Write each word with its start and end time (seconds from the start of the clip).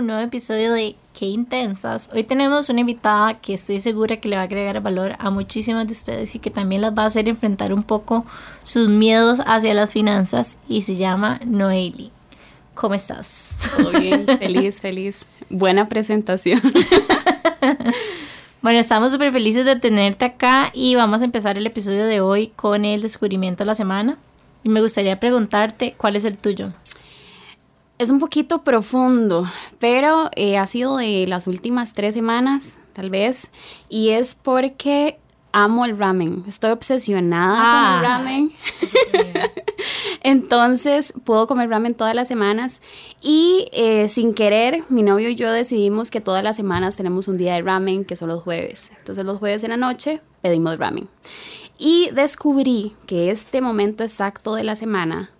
un 0.00 0.06
nuevo 0.06 0.22
episodio 0.22 0.72
de 0.72 0.96
Qué 1.12 1.26
Intensas. 1.26 2.08
Hoy 2.14 2.24
tenemos 2.24 2.70
una 2.70 2.80
invitada 2.80 3.38
que 3.38 3.52
estoy 3.52 3.80
segura 3.80 4.16
que 4.16 4.30
le 4.30 4.36
va 4.36 4.42
a 4.42 4.44
agregar 4.46 4.80
valor 4.80 5.14
a 5.18 5.28
muchísimas 5.28 5.86
de 5.86 5.92
ustedes 5.92 6.34
y 6.34 6.38
que 6.38 6.50
también 6.50 6.80
las 6.80 6.96
va 6.96 7.02
a 7.02 7.06
hacer 7.06 7.28
enfrentar 7.28 7.74
un 7.74 7.82
poco 7.82 8.24
sus 8.62 8.88
miedos 8.88 9.42
hacia 9.44 9.74
las 9.74 9.90
finanzas 9.90 10.56
y 10.66 10.80
se 10.80 10.96
llama 10.96 11.38
Noeli. 11.44 12.12
¿Cómo 12.74 12.94
estás? 12.94 13.70
Todo 13.76 13.90
bien, 14.00 14.24
feliz, 14.38 14.80
feliz. 14.80 15.26
Buena 15.50 15.88
presentación. 15.88 16.60
Bueno, 18.62 18.78
estamos 18.78 19.10
súper 19.10 19.32
felices 19.32 19.64
de 19.64 19.76
tenerte 19.76 20.26
acá 20.26 20.70
y 20.74 20.94
vamos 20.94 21.22
a 21.22 21.24
empezar 21.24 21.56
el 21.56 21.66
episodio 21.66 22.04
de 22.04 22.20
hoy 22.20 22.48
con 22.48 22.84
el 22.84 23.00
descubrimiento 23.00 23.64
de 23.64 23.68
la 23.68 23.74
semana. 23.74 24.18
Y 24.62 24.68
me 24.68 24.82
gustaría 24.82 25.18
preguntarte 25.18 25.94
cuál 25.96 26.14
es 26.14 26.26
el 26.26 26.36
tuyo. 26.36 26.70
Es 28.00 28.08
un 28.08 28.18
poquito 28.18 28.62
profundo, 28.62 29.46
pero 29.78 30.30
eh, 30.34 30.56
ha 30.56 30.66
sido 30.66 30.96
de 30.96 31.26
las 31.28 31.46
últimas 31.46 31.92
tres 31.92 32.14
semanas, 32.14 32.78
tal 32.94 33.10
vez, 33.10 33.50
y 33.90 34.08
es 34.08 34.34
porque 34.34 35.18
amo 35.52 35.84
el 35.84 35.98
ramen. 35.98 36.42
Estoy 36.48 36.70
obsesionada 36.70 37.56
con 37.58 37.60
el 37.60 37.98
Ah. 37.98 38.00
ramen. 38.02 38.52
Entonces 40.22 41.12
puedo 41.24 41.46
comer 41.46 41.68
ramen 41.68 41.92
todas 41.92 42.14
las 42.14 42.26
semanas 42.26 42.80
y 43.20 43.68
eh, 43.72 44.08
sin 44.08 44.32
querer 44.32 44.82
mi 44.88 45.02
novio 45.02 45.28
y 45.28 45.34
yo 45.34 45.52
decidimos 45.52 46.10
que 46.10 46.22
todas 46.22 46.42
las 46.42 46.56
semanas 46.56 46.96
tenemos 46.96 47.28
un 47.28 47.36
día 47.36 47.52
de 47.52 47.60
ramen 47.60 48.06
que 48.06 48.16
son 48.16 48.30
los 48.30 48.42
jueves. 48.42 48.92
Entonces 48.98 49.26
los 49.26 49.36
jueves 49.38 49.62
en 49.64 49.70
la 49.72 49.76
noche 49.76 50.22
pedimos 50.40 50.78
ramen. 50.78 51.10
Y 51.76 52.08
descubrí 52.14 52.94
que 53.06 53.30
este 53.30 53.60
momento 53.60 54.04
exacto 54.04 54.54
de 54.54 54.64
la 54.64 54.74
semana 54.74 55.32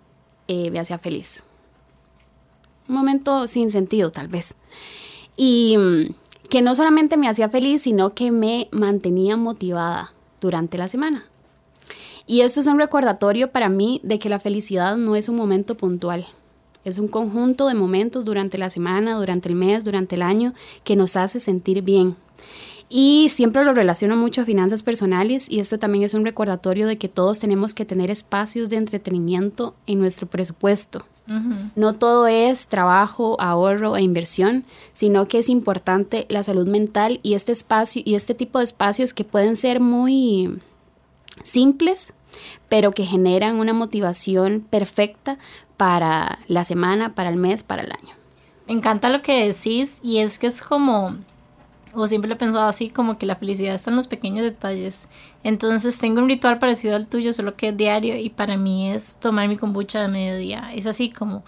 eh, 0.47 0.69
me 0.69 0.79
hacía 0.79 0.99
feliz. 0.99 1.43
Un 2.91 2.97
momento 2.97 3.47
sin 3.47 3.71
sentido 3.71 4.11
tal 4.11 4.27
vez. 4.27 4.53
Y 5.37 5.77
mm, 5.77 6.13
que 6.49 6.61
no 6.61 6.75
solamente 6.75 7.15
me 7.15 7.29
hacía 7.29 7.47
feliz, 7.47 7.83
sino 7.83 8.13
que 8.13 8.31
me 8.31 8.67
mantenía 8.73 9.37
motivada 9.37 10.11
durante 10.41 10.77
la 10.77 10.89
semana. 10.89 11.23
Y 12.27 12.41
esto 12.41 12.59
es 12.59 12.67
un 12.67 12.77
recordatorio 12.77 13.49
para 13.49 13.69
mí 13.69 14.01
de 14.03 14.19
que 14.19 14.27
la 14.27 14.39
felicidad 14.39 14.97
no 14.97 15.15
es 15.15 15.29
un 15.29 15.37
momento 15.37 15.77
puntual. 15.77 16.27
Es 16.83 16.97
un 16.97 17.07
conjunto 17.07 17.69
de 17.69 17.75
momentos 17.75 18.25
durante 18.25 18.57
la 18.57 18.69
semana, 18.69 19.15
durante 19.15 19.47
el 19.47 19.55
mes, 19.55 19.85
durante 19.85 20.15
el 20.15 20.21
año, 20.21 20.53
que 20.83 20.97
nos 20.97 21.15
hace 21.15 21.39
sentir 21.39 21.83
bien. 21.83 22.17
Y 22.89 23.29
siempre 23.29 23.63
lo 23.63 23.73
relaciono 23.73 24.17
mucho 24.17 24.41
a 24.41 24.45
finanzas 24.45 24.83
personales 24.83 25.49
y 25.49 25.61
esto 25.61 25.79
también 25.79 26.03
es 26.03 26.13
un 26.13 26.25
recordatorio 26.25 26.87
de 26.87 26.97
que 26.97 27.07
todos 27.07 27.39
tenemos 27.39 27.73
que 27.73 27.85
tener 27.85 28.11
espacios 28.11 28.69
de 28.69 28.75
entretenimiento 28.75 29.75
en 29.87 30.01
nuestro 30.01 30.27
presupuesto. 30.27 31.05
No 31.75 31.93
todo 31.93 32.27
es 32.27 32.67
trabajo, 32.67 33.39
ahorro 33.39 33.95
e 33.95 34.01
inversión, 34.01 34.65
sino 34.91 35.27
que 35.27 35.39
es 35.39 35.47
importante 35.47 36.25
la 36.27 36.43
salud 36.43 36.67
mental 36.67 37.21
y 37.23 37.35
este 37.35 37.53
espacio 37.53 38.01
y 38.03 38.15
este 38.15 38.33
tipo 38.35 38.57
de 38.57 38.65
espacios 38.65 39.13
que 39.13 39.23
pueden 39.23 39.55
ser 39.55 39.79
muy 39.79 40.59
simples, 41.43 42.13
pero 42.67 42.91
que 42.91 43.05
generan 43.05 43.59
una 43.59 43.71
motivación 43.71 44.65
perfecta 44.69 45.37
para 45.77 46.39
la 46.47 46.63
semana, 46.63 47.15
para 47.15 47.29
el 47.29 47.37
mes, 47.37 47.63
para 47.63 47.83
el 47.83 47.91
año. 47.91 48.15
Me 48.67 48.73
encanta 48.73 49.09
lo 49.09 49.21
que 49.21 49.47
decís 49.47 49.99
y 50.03 50.17
es 50.17 50.37
que 50.37 50.47
es 50.47 50.61
como, 50.61 51.15
o 51.93 52.07
siempre 52.07 52.29
lo 52.29 52.35
he 52.35 52.37
pensado 52.37 52.65
así, 52.65 52.89
como 52.89 53.17
que 53.17 53.25
la 53.25 53.35
felicidad 53.35 53.75
está 53.75 53.89
en 53.89 53.95
los 53.95 54.07
pequeños 54.07 54.43
detalles. 54.43 55.07
Entonces 55.43 55.97
tengo 55.97 56.21
un 56.21 56.29
ritual 56.29 56.59
parecido 56.59 56.95
al 56.95 57.07
tuyo, 57.07 57.33
solo 57.33 57.55
que 57.55 57.69
es 57.69 57.77
diario 57.77 58.15
y 58.15 58.29
para 58.29 58.57
mí 58.57 58.91
es 58.91 59.17
tomar 59.17 59.47
mi 59.47 59.57
kombucha 59.57 60.01
de 60.01 60.07
mediodía. 60.07 60.71
Es 60.73 60.87
así 60.87 61.09
como, 61.09 61.43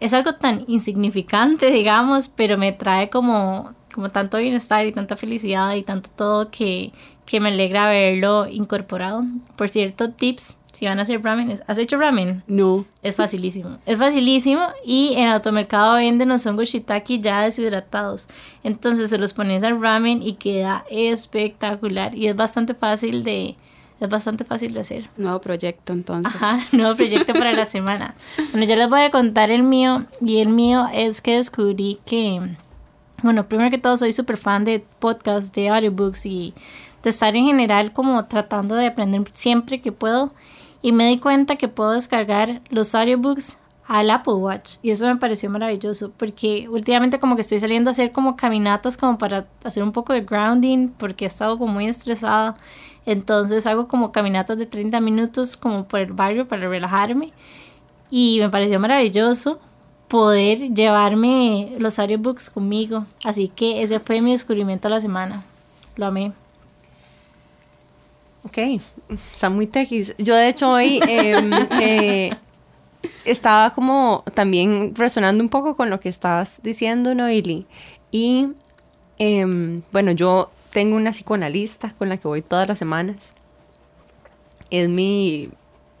es 0.00 0.12
algo 0.12 0.34
tan 0.34 0.64
insignificante, 0.66 1.70
digamos, 1.70 2.28
pero 2.28 2.58
me 2.58 2.72
trae 2.72 3.10
como, 3.10 3.74
como 3.94 4.10
tanto 4.10 4.38
bienestar 4.38 4.86
y 4.86 4.92
tanta 4.92 5.16
felicidad 5.16 5.74
y 5.74 5.82
tanto 5.82 6.10
todo 6.14 6.50
que, 6.50 6.92
que 7.24 7.40
me 7.40 7.48
alegra 7.48 7.86
haberlo 7.86 8.46
incorporado. 8.46 9.24
Por 9.56 9.68
cierto, 9.68 10.10
tips, 10.10 10.56
si 10.76 10.84
van 10.84 10.98
a 10.98 11.02
hacer 11.02 11.22
ramen, 11.22 11.58
¿has 11.66 11.78
hecho 11.78 11.96
ramen? 11.96 12.42
No. 12.46 12.84
Es 13.02 13.16
facilísimo. 13.16 13.78
Es 13.86 13.98
facilísimo 13.98 14.60
y 14.84 15.14
en 15.16 15.30
automercado 15.30 15.94
venden 15.94 16.28
los 16.28 16.44
hongos 16.44 16.68
shiitake 16.68 17.18
ya 17.18 17.40
deshidratados. 17.40 18.28
Entonces 18.62 19.08
se 19.08 19.16
los 19.16 19.32
pones 19.32 19.64
al 19.64 19.80
ramen 19.80 20.22
y 20.22 20.34
queda 20.34 20.84
espectacular 20.90 22.14
y 22.14 22.26
es 22.26 22.36
bastante 22.36 22.74
fácil 22.74 23.24
de 23.24 23.56
es 23.98 24.10
bastante 24.10 24.44
fácil 24.44 24.74
de 24.74 24.80
hacer. 24.80 25.08
Nuevo 25.16 25.40
proyecto 25.40 25.94
entonces. 25.94 26.34
Ajá, 26.34 26.60
nuevo 26.72 26.94
proyecto 26.94 27.32
para 27.32 27.54
la 27.54 27.64
semana. 27.64 28.14
Bueno, 28.50 28.66
yo 28.66 28.76
les 28.76 28.90
voy 28.90 29.00
a 29.00 29.10
contar 29.10 29.50
el 29.50 29.62
mío 29.62 30.04
y 30.20 30.40
el 30.40 30.50
mío 30.50 30.88
es 30.92 31.22
que 31.22 31.36
descubrí 31.36 32.00
que 32.04 32.54
bueno, 33.22 33.48
primero 33.48 33.70
que 33.70 33.78
todo 33.78 33.96
soy 33.96 34.12
súper 34.12 34.36
fan 34.36 34.66
de 34.66 34.84
podcasts, 34.98 35.50
de 35.52 35.70
audiobooks 35.70 36.26
y 36.26 36.52
de 37.02 37.08
estar 37.08 37.34
en 37.34 37.46
general 37.46 37.94
como 37.94 38.26
tratando 38.26 38.74
de 38.74 38.88
aprender 38.88 39.22
siempre 39.32 39.80
que 39.80 39.90
puedo 39.90 40.34
y 40.86 40.92
me 40.92 41.08
di 41.08 41.18
cuenta 41.18 41.56
que 41.56 41.66
puedo 41.66 41.90
descargar 41.90 42.62
los 42.70 42.94
audiobooks 42.94 43.58
al 43.88 44.08
Apple 44.08 44.34
Watch 44.34 44.76
y 44.82 44.92
eso 44.92 45.08
me 45.08 45.16
pareció 45.16 45.50
maravilloso 45.50 46.12
porque 46.16 46.68
últimamente 46.68 47.18
como 47.18 47.34
que 47.34 47.40
estoy 47.40 47.58
saliendo 47.58 47.90
a 47.90 47.92
hacer 47.92 48.12
como 48.12 48.36
caminatas 48.36 48.96
como 48.96 49.18
para 49.18 49.48
hacer 49.64 49.82
un 49.82 49.90
poco 49.90 50.12
de 50.12 50.20
grounding 50.20 50.90
porque 50.90 51.24
he 51.24 51.26
estado 51.26 51.58
como 51.58 51.72
muy 51.72 51.88
estresada. 51.88 52.56
Entonces 53.04 53.66
hago 53.66 53.88
como 53.88 54.12
caminatas 54.12 54.58
de 54.58 54.66
30 54.66 55.00
minutos 55.00 55.56
como 55.56 55.88
por 55.88 55.98
el 55.98 56.12
barrio 56.12 56.46
para 56.46 56.68
relajarme 56.68 57.32
y 58.08 58.38
me 58.38 58.48
pareció 58.48 58.78
maravilloso 58.78 59.58
poder 60.06 60.72
llevarme 60.72 61.74
los 61.80 61.98
audiobooks 61.98 62.48
conmigo. 62.48 63.06
Así 63.24 63.48
que 63.48 63.82
ese 63.82 63.98
fue 63.98 64.20
mi 64.20 64.30
descubrimiento 64.30 64.86
de 64.86 64.94
la 64.94 65.00
semana. 65.00 65.42
Lo 65.96 66.06
amé 66.06 66.32
Ok, 68.46 68.58
está 69.34 69.50
muy 69.50 69.66
tequis. 69.66 70.14
Yo 70.18 70.36
de 70.36 70.48
hecho 70.48 70.70
hoy 70.70 71.00
em, 71.08 71.50
eh, 71.82 72.30
estaba 73.24 73.74
como 73.74 74.22
también 74.34 74.94
resonando 74.94 75.42
un 75.42 75.50
poco 75.50 75.74
con 75.74 75.90
lo 75.90 75.98
que 75.98 76.08
estabas 76.08 76.60
diciendo, 76.62 77.12
Noeli. 77.12 77.66
Y 78.12 78.50
em, 79.18 79.82
bueno, 79.90 80.12
yo 80.12 80.52
tengo 80.70 80.94
una 80.94 81.10
psicoanalista 81.10 81.94
con 81.98 82.08
la 82.08 82.18
que 82.18 82.28
voy 82.28 82.40
todas 82.40 82.68
las 82.68 82.78
semanas. 82.78 83.34
Es 84.70 84.88
mi, 84.88 85.50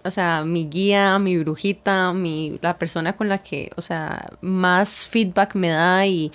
o 0.04 0.10
sea, 0.12 0.44
mi 0.44 0.68
guía, 0.68 1.18
mi 1.18 1.38
brujita, 1.38 2.12
mi, 2.12 2.60
la 2.62 2.78
persona 2.78 3.16
con 3.16 3.28
la 3.28 3.38
que, 3.38 3.72
o 3.76 3.80
sea, 3.80 4.30
más 4.40 5.08
feedback 5.08 5.56
me 5.56 5.70
da 5.70 6.06
y, 6.06 6.30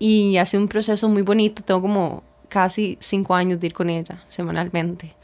y 0.00 0.36
hace 0.36 0.58
un 0.58 0.66
proceso 0.66 1.08
muy 1.08 1.22
bonito. 1.22 1.62
Tengo 1.62 1.80
como 1.80 2.24
casi 2.48 2.96
cinco 3.00 3.34
años 3.34 3.60
de 3.60 3.66
ir 3.68 3.72
con 3.72 3.90
ella 3.90 4.24
semanalmente. 4.28 5.14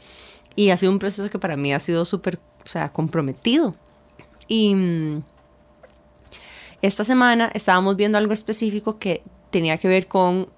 Y 0.55 0.69
ha 0.69 0.77
sido 0.77 0.91
un 0.91 0.99
proceso 0.99 1.29
que 1.29 1.39
para 1.39 1.55
mí 1.57 1.73
ha 1.73 1.79
sido 1.79 2.03
súper, 2.05 2.39
o 2.63 2.67
sea, 2.67 2.89
comprometido. 2.91 3.75
Y 4.47 4.75
mm, 4.75 5.23
esta 6.81 7.03
semana 7.03 7.51
estábamos 7.53 7.95
viendo 7.95 8.17
algo 8.17 8.33
específico 8.33 8.97
que 8.99 9.23
tenía 9.51 9.77
que 9.77 9.87
ver 9.87 10.07
con, 10.07 10.49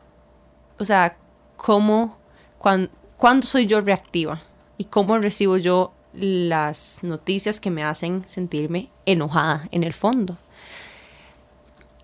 o 0.79 0.85
sea, 0.85 1.17
cómo, 1.57 2.17
cuán- 2.57 2.89
cuándo 3.17 3.45
soy 3.45 3.65
yo 3.65 3.81
reactiva 3.81 4.41
y 4.77 4.85
cómo 4.85 5.17
recibo 5.17 5.57
yo 5.57 5.93
las 6.13 6.99
noticias 7.03 7.59
que 7.59 7.71
me 7.71 7.83
hacen 7.83 8.25
sentirme 8.27 8.89
enojada 9.05 9.67
en 9.71 9.83
el 9.83 9.93
fondo. 9.93 10.37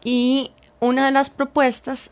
Y 0.04 0.52
una 0.80 1.06
de 1.06 1.12
las 1.12 1.30
propuestas 1.30 2.12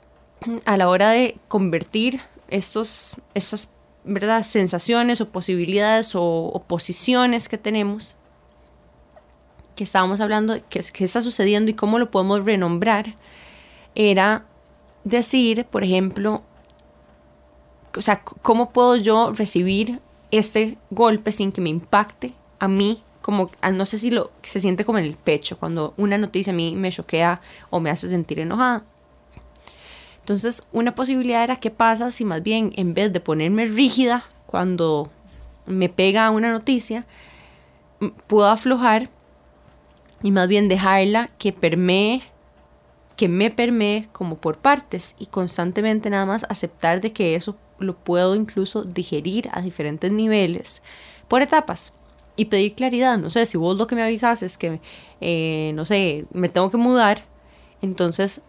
a 0.66 0.78
la 0.78 0.90
hora 0.90 1.10
de 1.10 1.38
convertir 1.48 2.22
estos, 2.50 3.16
estas 3.34 3.70
¿verdad? 4.04 4.44
sensaciones 4.44 5.22
o 5.22 5.30
posibilidades 5.30 6.16
o, 6.16 6.24
o 6.24 6.60
posiciones 6.62 7.50
que 7.50 7.58
tenemos, 7.58 8.16
que 9.76 9.84
estábamos 9.84 10.22
hablando, 10.22 10.54
de 10.54 10.64
qué, 10.70 10.82
qué 10.94 11.06
está 11.06 11.22
sucediendo 11.22 11.72
y 11.72 11.74
cómo 11.74 12.00
lo 12.00 12.12
podemos 12.12 12.46
renombrar, 12.46 13.16
era 13.96 14.46
decir, 15.04 15.66
por 15.66 15.84
ejemplo, 15.84 16.44
o 17.96 18.02
sea, 18.02 18.22
cómo 18.22 18.72
puedo 18.72 18.96
yo 18.96 19.32
recibir 19.32 20.00
este 20.32 20.78
golpe 20.90 21.32
sin 21.32 21.52
que 21.52 21.62
me 21.62 21.70
impacte 21.70 22.34
a 22.60 22.68
mí, 22.68 23.04
como, 23.22 23.50
ah, 23.62 23.72
no 23.72 23.86
sé 23.86 23.98
si 23.98 24.12
lo 24.12 24.32
se 24.42 24.62
siente 24.62 24.86
como 24.86 25.00
en 25.00 25.06
el 25.06 25.16
pecho, 25.16 25.58
cuando 25.58 25.94
una 25.98 26.18
noticia 26.18 26.54
a 26.54 26.56
mí 26.56 26.76
me 26.76 26.92
choquea 26.92 27.42
o 27.70 27.80
me 27.80 27.90
hace 27.90 28.10
sentir 28.10 28.40
enojada. 28.40 28.84
Entonces, 30.28 30.64
una 30.74 30.94
posibilidad 30.94 31.42
era 31.42 31.56
qué 31.56 31.72
pasa 31.72 32.12
si 32.12 32.26
más 32.26 32.44
bien 32.44 32.74
en 32.76 32.94
vez 32.94 33.14
de 33.14 33.22
ponerme 33.22 33.64
rígida 33.66 34.26
cuando 34.46 35.10
me 35.66 35.88
pega 35.88 36.30
una 36.32 36.52
noticia, 36.52 37.06
puedo 38.28 38.50
aflojar 38.50 39.10
y 40.22 40.32
más 40.32 40.50
bien 40.50 40.68
dejarla 40.68 41.30
que 41.38 41.54
permee, 41.54 42.24
que 43.16 43.30
me 43.30 43.52
permee 43.52 44.10
como 44.12 44.36
por 44.36 44.58
partes 44.58 45.16
y 45.18 45.28
constantemente 45.28 46.10
nada 46.10 46.26
más 46.26 46.46
aceptar 46.50 47.00
de 47.00 47.14
que 47.14 47.36
eso 47.36 47.56
lo 47.80 47.96
puedo 47.96 48.36
incluso 48.36 48.84
digerir 48.84 49.48
a 49.54 49.62
diferentes 49.62 50.12
niveles 50.12 50.82
por 51.30 51.42
etapas 51.42 51.94
y 52.36 52.46
pedir 52.46 52.76
claridad. 52.76 53.18
No 53.18 53.30
sé, 53.30 53.46
si 53.46 53.58
vos 53.58 53.78
lo 53.78 53.88
que 53.88 53.96
me 53.96 54.04
avisas 54.04 54.44
es 54.44 54.58
que, 54.58 54.82
eh, 55.22 55.72
no 55.74 55.86
sé, 55.86 56.26
me 56.34 56.50
tengo 56.50 56.70
que 56.70 56.76
mudar, 56.76 57.24
entonces 57.82 58.42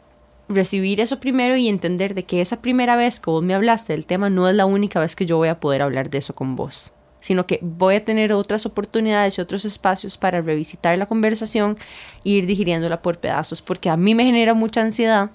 recibir 0.49 1.01
eso 1.01 1.21
primero 1.21 1.57
y 1.57 1.69
entender 1.69 2.15
de 2.15 2.25
que 2.25 2.41
esa 2.41 2.61
primera 2.63 2.97
vez 2.97 3.21
que 3.21 3.31
vos 3.31 3.43
me 3.43 3.55
hablaste 3.55 3.93
del 3.93 4.07
tema 4.07 4.31
no 4.31 4.49
es 4.49 4.55
la 4.55 4.67
única 4.67 5.01
vez 5.01 5.15
que 5.15 5.27
yo 5.27 5.37
voy 5.37 5.49
a 5.49 5.61
poder 5.61 5.83
hablar 5.83 6.11
de 6.11 6.19
eso 6.19 6.35
con 6.35 6.57
vos, 6.57 6.93
sino 7.21 7.47
que 7.47 7.59
voy 7.63 7.97
a 7.97 8.05
tener 8.05 8.33
otras 8.33 8.67
oportunidades 8.67 9.39
y 9.39 9.41
otros 9.41 9.65
espacios 9.65 10.17
para 10.17 10.41
revisitar 10.41 10.97
la 10.99 11.07
conversación 11.07 11.77
e 12.25 12.31
ir 12.31 12.47
digiriéndola 12.47 13.03
por 13.03 13.19
pedazos, 13.19 13.63
porque 13.63 13.91
a 13.91 13.97
mí 13.97 14.15
me 14.15 14.25
genera 14.25 14.55
mucha 14.55 14.81
ansiedad 14.81 15.31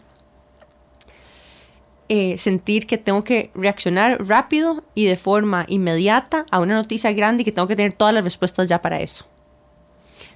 eh, 2.09 2.37
sentir 2.37 2.85
que 2.85 2.97
tengo 2.97 3.23
que 3.23 3.49
reaccionar 3.55 4.27
rápido 4.27 4.83
y 4.93 5.05
de 5.05 5.15
forma 5.15 5.65
inmediata 5.69 6.45
a 6.51 6.59
una 6.59 6.75
noticia 6.75 7.11
grande 7.13 7.41
y 7.41 7.45
que 7.45 7.51
tengo 7.51 7.67
que 7.67 7.75
tener 7.75 7.95
todas 7.95 8.13
las 8.13 8.23
respuestas 8.23 8.67
ya 8.67 8.81
para 8.81 8.99
eso. 8.99 9.25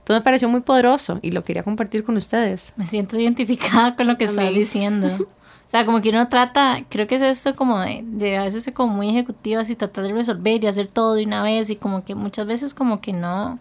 Entonces 0.08 0.22
me 0.22 0.24
pareció 0.24 0.48
muy 0.48 0.62
poderoso 0.62 1.20
y 1.22 1.32
lo 1.32 1.44
quería 1.44 1.64
compartir 1.64 2.02
con 2.06 2.16
ustedes. 2.16 2.72
Me 2.78 2.88
siento 2.88 3.20
identificada 3.20 3.98
con 3.98 4.08
lo 4.08 4.18
que 4.18 4.24
estás 4.24 4.54
diciendo. 4.54 5.10
O 5.20 5.70
sea, 5.70 5.86
como 5.86 6.02
que 6.02 6.12
uno 6.12 6.30
trata, 6.30 6.86
creo 6.88 7.08
que 7.08 7.16
es 7.16 7.22
esto 7.22 7.54
como 7.58 7.82
de, 7.82 8.06
de 8.06 8.38
a 8.38 8.44
veces 8.44 8.64
ser 8.64 8.74
como 8.74 8.94
muy 8.94 9.10
ejecutiva 9.10 9.64
y 9.68 9.76
tratar 9.76 10.06
de 10.06 10.14
resolver 10.14 10.64
y 10.64 10.68
hacer 10.68 10.88
todo 10.88 11.16
de 11.16 11.26
una 11.26 11.44
vez 11.44 11.70
y 11.70 11.76
como 11.76 12.06
que 12.06 12.16
muchas 12.16 12.48
veces 12.48 12.74
como 12.74 13.02
que 13.02 13.12
no, 13.12 13.60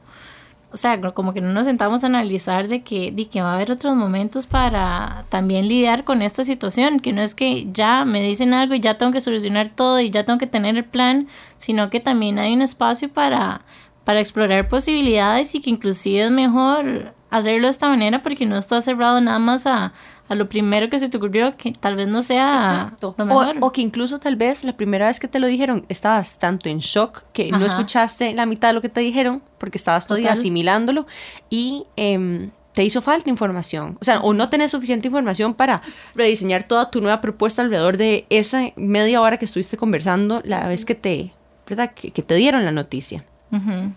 o 0.70 0.76
sea, 0.76 1.00
como 1.00 1.34
que 1.34 1.40
no 1.40 1.52
nos 1.52 1.66
sentamos 1.66 2.04
a 2.04 2.06
analizar 2.06 2.68
de 2.68 2.82
que, 2.82 3.10
de 3.10 3.26
que 3.26 3.42
va 3.42 3.50
a 3.50 3.54
haber 3.56 3.72
otros 3.72 3.96
momentos 3.96 4.46
para 4.46 5.24
también 5.30 5.66
lidiar 5.66 6.04
con 6.04 6.22
esta 6.22 6.44
situación, 6.44 7.00
que 7.00 7.12
no 7.12 7.22
es 7.22 7.34
que 7.34 7.66
ya 7.72 8.04
me 8.04 8.22
dicen 8.22 8.54
algo 8.54 8.76
y 8.76 8.80
ya 8.80 8.98
tengo 8.98 9.10
que 9.10 9.20
solucionar 9.20 9.70
todo 9.70 9.98
y 9.98 10.10
ya 10.10 10.24
tengo 10.24 10.38
que 10.38 10.46
tener 10.46 10.76
el 10.76 10.84
plan, 10.84 11.26
sino 11.56 11.90
que 11.90 11.98
también 11.98 12.38
hay 12.38 12.54
un 12.54 12.62
espacio 12.62 13.08
para, 13.08 13.62
para 14.06 14.20
explorar 14.20 14.68
posibilidades 14.68 15.56
y 15.56 15.60
que 15.60 15.68
inclusive 15.68 16.26
es 16.26 16.30
mejor 16.30 17.12
hacerlo 17.28 17.66
de 17.66 17.72
esta 17.72 17.88
manera 17.88 18.22
porque 18.22 18.46
no 18.46 18.56
está 18.56 18.80
cerrado 18.80 19.20
nada 19.20 19.40
más 19.40 19.66
a, 19.66 19.92
a 20.28 20.34
lo 20.36 20.48
primero 20.48 20.88
que 20.88 21.00
se 21.00 21.08
te 21.08 21.16
ocurrió, 21.16 21.56
que 21.56 21.72
tal 21.72 21.96
vez 21.96 22.06
no 22.06 22.22
sea 22.22 22.92
lo 23.00 23.26
mejor. 23.26 23.56
O, 23.58 23.72
que 23.72 23.80
incluso 23.80 24.20
tal 24.20 24.36
vez 24.36 24.62
la 24.62 24.76
primera 24.76 25.08
vez 25.08 25.18
que 25.18 25.26
te 25.26 25.40
lo 25.40 25.48
dijeron 25.48 25.84
estabas 25.88 26.38
tanto 26.38 26.68
en 26.68 26.78
shock 26.78 27.24
que 27.32 27.50
no 27.50 27.66
escuchaste 27.66 28.32
la 28.32 28.46
mitad 28.46 28.68
de 28.68 28.74
lo 28.74 28.80
que 28.80 28.88
te 28.88 29.00
dijeron 29.00 29.42
porque 29.58 29.76
estabas 29.76 30.06
todavía 30.06 30.32
asimilándolo 30.32 31.08
y 31.50 31.86
em, 31.96 32.52
te 32.74 32.84
hizo 32.84 33.02
falta 33.02 33.28
información. 33.28 33.98
O 34.00 34.04
sea, 34.04 34.20
o 34.20 34.34
no 34.34 34.48
tenés 34.48 34.70
suficiente 34.70 35.08
información 35.08 35.54
para 35.54 35.82
rediseñar 36.14 36.62
toda 36.62 36.92
tu 36.92 37.00
nueva 37.00 37.20
propuesta 37.20 37.62
alrededor 37.62 37.96
de 37.96 38.24
esa 38.30 38.70
media 38.76 39.20
hora 39.20 39.36
que 39.36 39.46
estuviste 39.46 39.76
conversando 39.76 40.42
la 40.44 40.68
vez 40.68 40.84
que 40.84 40.94
te, 40.94 41.32
¿verdad? 41.68 41.92
Que, 41.92 42.10
te 42.10 42.34
dieron 42.36 42.64
la 42.64 42.70
noticia. 42.70 43.24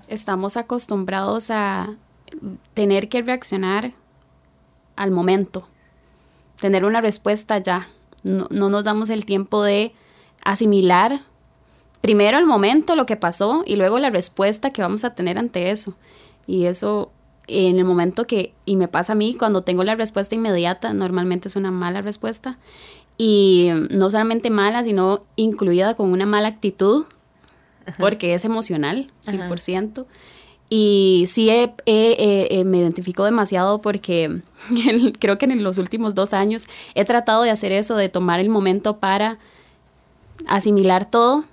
Estamos 0.08 0.58
acostumbrados 0.58 1.52
a 1.52 1.96
tener 2.74 3.10
que 3.10 3.22
reaccionar 3.22 3.94
al 4.96 5.12
momento 5.12 5.68
tener 6.60 6.86
una 6.86 7.02
respuesta 7.02 7.58
ya. 7.58 7.88
No, 8.24 8.48
nos 8.50 8.84
damos 8.84 9.10
el 9.10 9.26
tiempo 9.26 9.64
de 9.64 9.94
asimilar 10.44 11.22
primero 12.02 12.38
el 12.38 12.46
momento, 12.46 12.96
lo 12.96 13.06
que 13.06 13.16
pasó, 13.16 13.64
y 13.66 13.76
luego 13.76 14.00
la 14.00 14.10
respuesta 14.10 14.72
que 14.72 14.82
vamos 14.82 15.04
a 15.04 15.16
tener 15.16 15.38
ante 15.38 15.72
eso. 15.72 15.96
Y 16.48 16.66
eso, 16.66 17.12
en 17.48 17.78
el 17.78 17.86
momento 17.86 18.26
que, 18.26 18.54
y 18.66 18.76
me 18.76 18.88
pasa 18.88 19.14
a 19.14 19.16
mí, 19.16 19.36
cuando 19.36 19.64
tengo 19.64 19.84
la 19.84 19.96
respuesta 19.96 20.36
inmediata, 20.36 20.94
normalmente 20.94 21.48
es 21.48 21.56
una 21.56 21.72
mala 21.72 22.02
respuesta. 22.02 22.58
Y 23.18 23.70
no 23.90 24.10
solamente 24.10 24.50
mala, 24.50 24.84
sino 24.84 25.24
incluida 25.36 25.96
con 25.96 26.12
una 26.12 26.26
mala 26.26 26.48
actitud, 26.48 27.06
porque 27.98 28.34
es 28.34 28.46
emocional, 28.46 29.12
100%. 29.26 30.06
Y 30.70 31.26
sí 31.28 31.50
me 31.86 32.78
identifico 32.78 33.26
demasiado 33.26 33.82
porque 33.82 34.42
creo 35.20 35.38
que 35.38 35.46
en 35.46 35.64
los 35.64 35.78
últimos 35.80 36.14
dos 36.14 36.34
años 36.34 36.68
he 36.94 37.06
tratado 37.06 37.42
de 37.44 37.50
hacer 37.50 37.72
eso, 37.72 37.96
de 37.96 38.10
tomar 38.10 38.40
el 38.40 38.50
momento 38.50 38.98
para 38.98 39.40
asimilar 40.48 41.10
todo. 41.10 41.46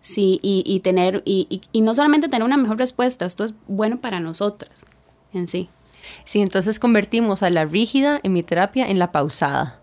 Sí, 0.00 0.38
y, 0.40 0.78
tener, 0.80 1.22
y, 1.24 1.62
y, 1.72 1.80
no 1.80 1.92
solamente 1.92 2.28
tener 2.28 2.44
una 2.44 2.56
mejor 2.56 2.78
respuesta, 2.78 3.26
esto 3.26 3.42
es 3.42 3.54
bueno 3.66 4.00
para 4.00 4.20
nosotras 4.20 4.86
en 5.32 5.48
sí. 5.48 5.68
Sí, 6.24 6.40
entonces 6.40 6.78
convertimos 6.78 7.42
a 7.42 7.50
la 7.50 7.64
rígida 7.64 8.20
en 8.22 8.32
mi 8.32 8.44
terapia 8.44 8.86
en 8.86 9.00
la 9.00 9.10
pausada. 9.10 9.80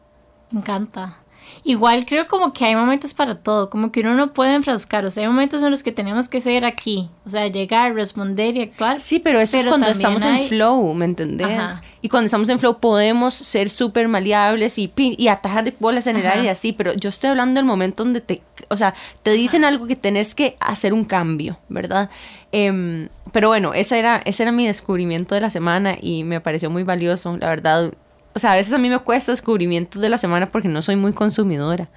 Me 0.49 0.59
encanta. 0.59 1.17
Igual 1.63 2.05
creo 2.05 2.27
como 2.27 2.53
que 2.53 2.65
hay 2.65 2.75
momentos 2.75 3.13
para 3.13 3.35
todo, 3.35 3.69
como 3.69 3.91
que 3.91 4.01
uno 4.01 4.13
no 4.13 4.33
puede 4.33 4.53
enfrascar, 4.53 5.05
o 5.05 5.11
sea, 5.11 5.23
hay 5.23 5.27
momentos 5.29 5.63
en 5.63 5.71
los 5.71 5.83
que 5.83 5.91
tenemos 5.91 6.27
que 6.29 6.41
ser 6.41 6.65
aquí, 6.65 7.09
o 7.25 7.29
sea, 7.29 7.47
llegar, 7.47 7.93
responder 7.93 8.55
y 8.57 8.61
actuar. 8.63 8.99
Sí, 8.99 9.19
pero 9.19 9.39
eso 9.39 9.57
es 9.57 9.65
cuando 9.65 9.87
estamos 9.87 10.21
en 10.23 10.47
flow, 10.47 10.93
¿me 10.93 11.05
entendés? 11.05 11.81
Y 12.01 12.09
cuando 12.09 12.25
estamos 12.25 12.49
en 12.49 12.59
flow 12.59 12.79
podemos 12.79 13.33
ser 13.33 13.69
súper 13.69 14.07
maleables 14.07 14.77
y, 14.77 14.91
y 14.95 15.27
atajar 15.27 15.63
de 15.63 15.75
bolas 15.79 16.07
en 16.07 16.17
el 16.17 16.25
aire 16.25 16.45
y 16.45 16.49
así, 16.49 16.73
pero 16.73 16.93
yo 16.93 17.09
estoy 17.09 17.29
hablando 17.29 17.59
del 17.59 17.65
momento 17.65 18.03
donde 18.03 18.21
te, 18.21 18.41
o 18.69 18.77
sea, 18.77 18.93
te 19.21 19.31
dicen 19.31 19.63
algo 19.63 19.87
que 19.87 19.95
tenés 19.95 20.35
que 20.35 20.57
hacer 20.59 20.93
un 20.93 21.05
cambio, 21.05 21.59
¿verdad? 21.69 22.09
Em, 22.51 23.09
pero 23.31 23.47
bueno, 23.47 23.73
ese 23.73 23.97
era, 23.97 24.21
ese 24.25 24.43
era 24.43 24.51
mi 24.51 24.67
descubrimiento 24.67 25.33
de 25.33 25.41
la 25.41 25.49
semana 25.49 25.97
y 25.99 26.23
me 26.23 26.39
pareció 26.39 26.69
muy 26.69 26.83
valioso, 26.83 27.35
la 27.37 27.49
verdad 27.49 27.93
o 28.33 28.39
sea, 28.39 28.53
a 28.53 28.55
veces 28.55 28.73
a 28.73 28.77
mí 28.77 28.89
me 28.89 28.99
cuesta 28.99 29.31
descubrimientos 29.31 30.01
de 30.01 30.09
la 30.09 30.17
semana 30.17 30.51
porque 30.51 30.67
no 30.67 30.81
soy 30.81 30.95
muy 30.95 31.13
consumidora. 31.13 31.89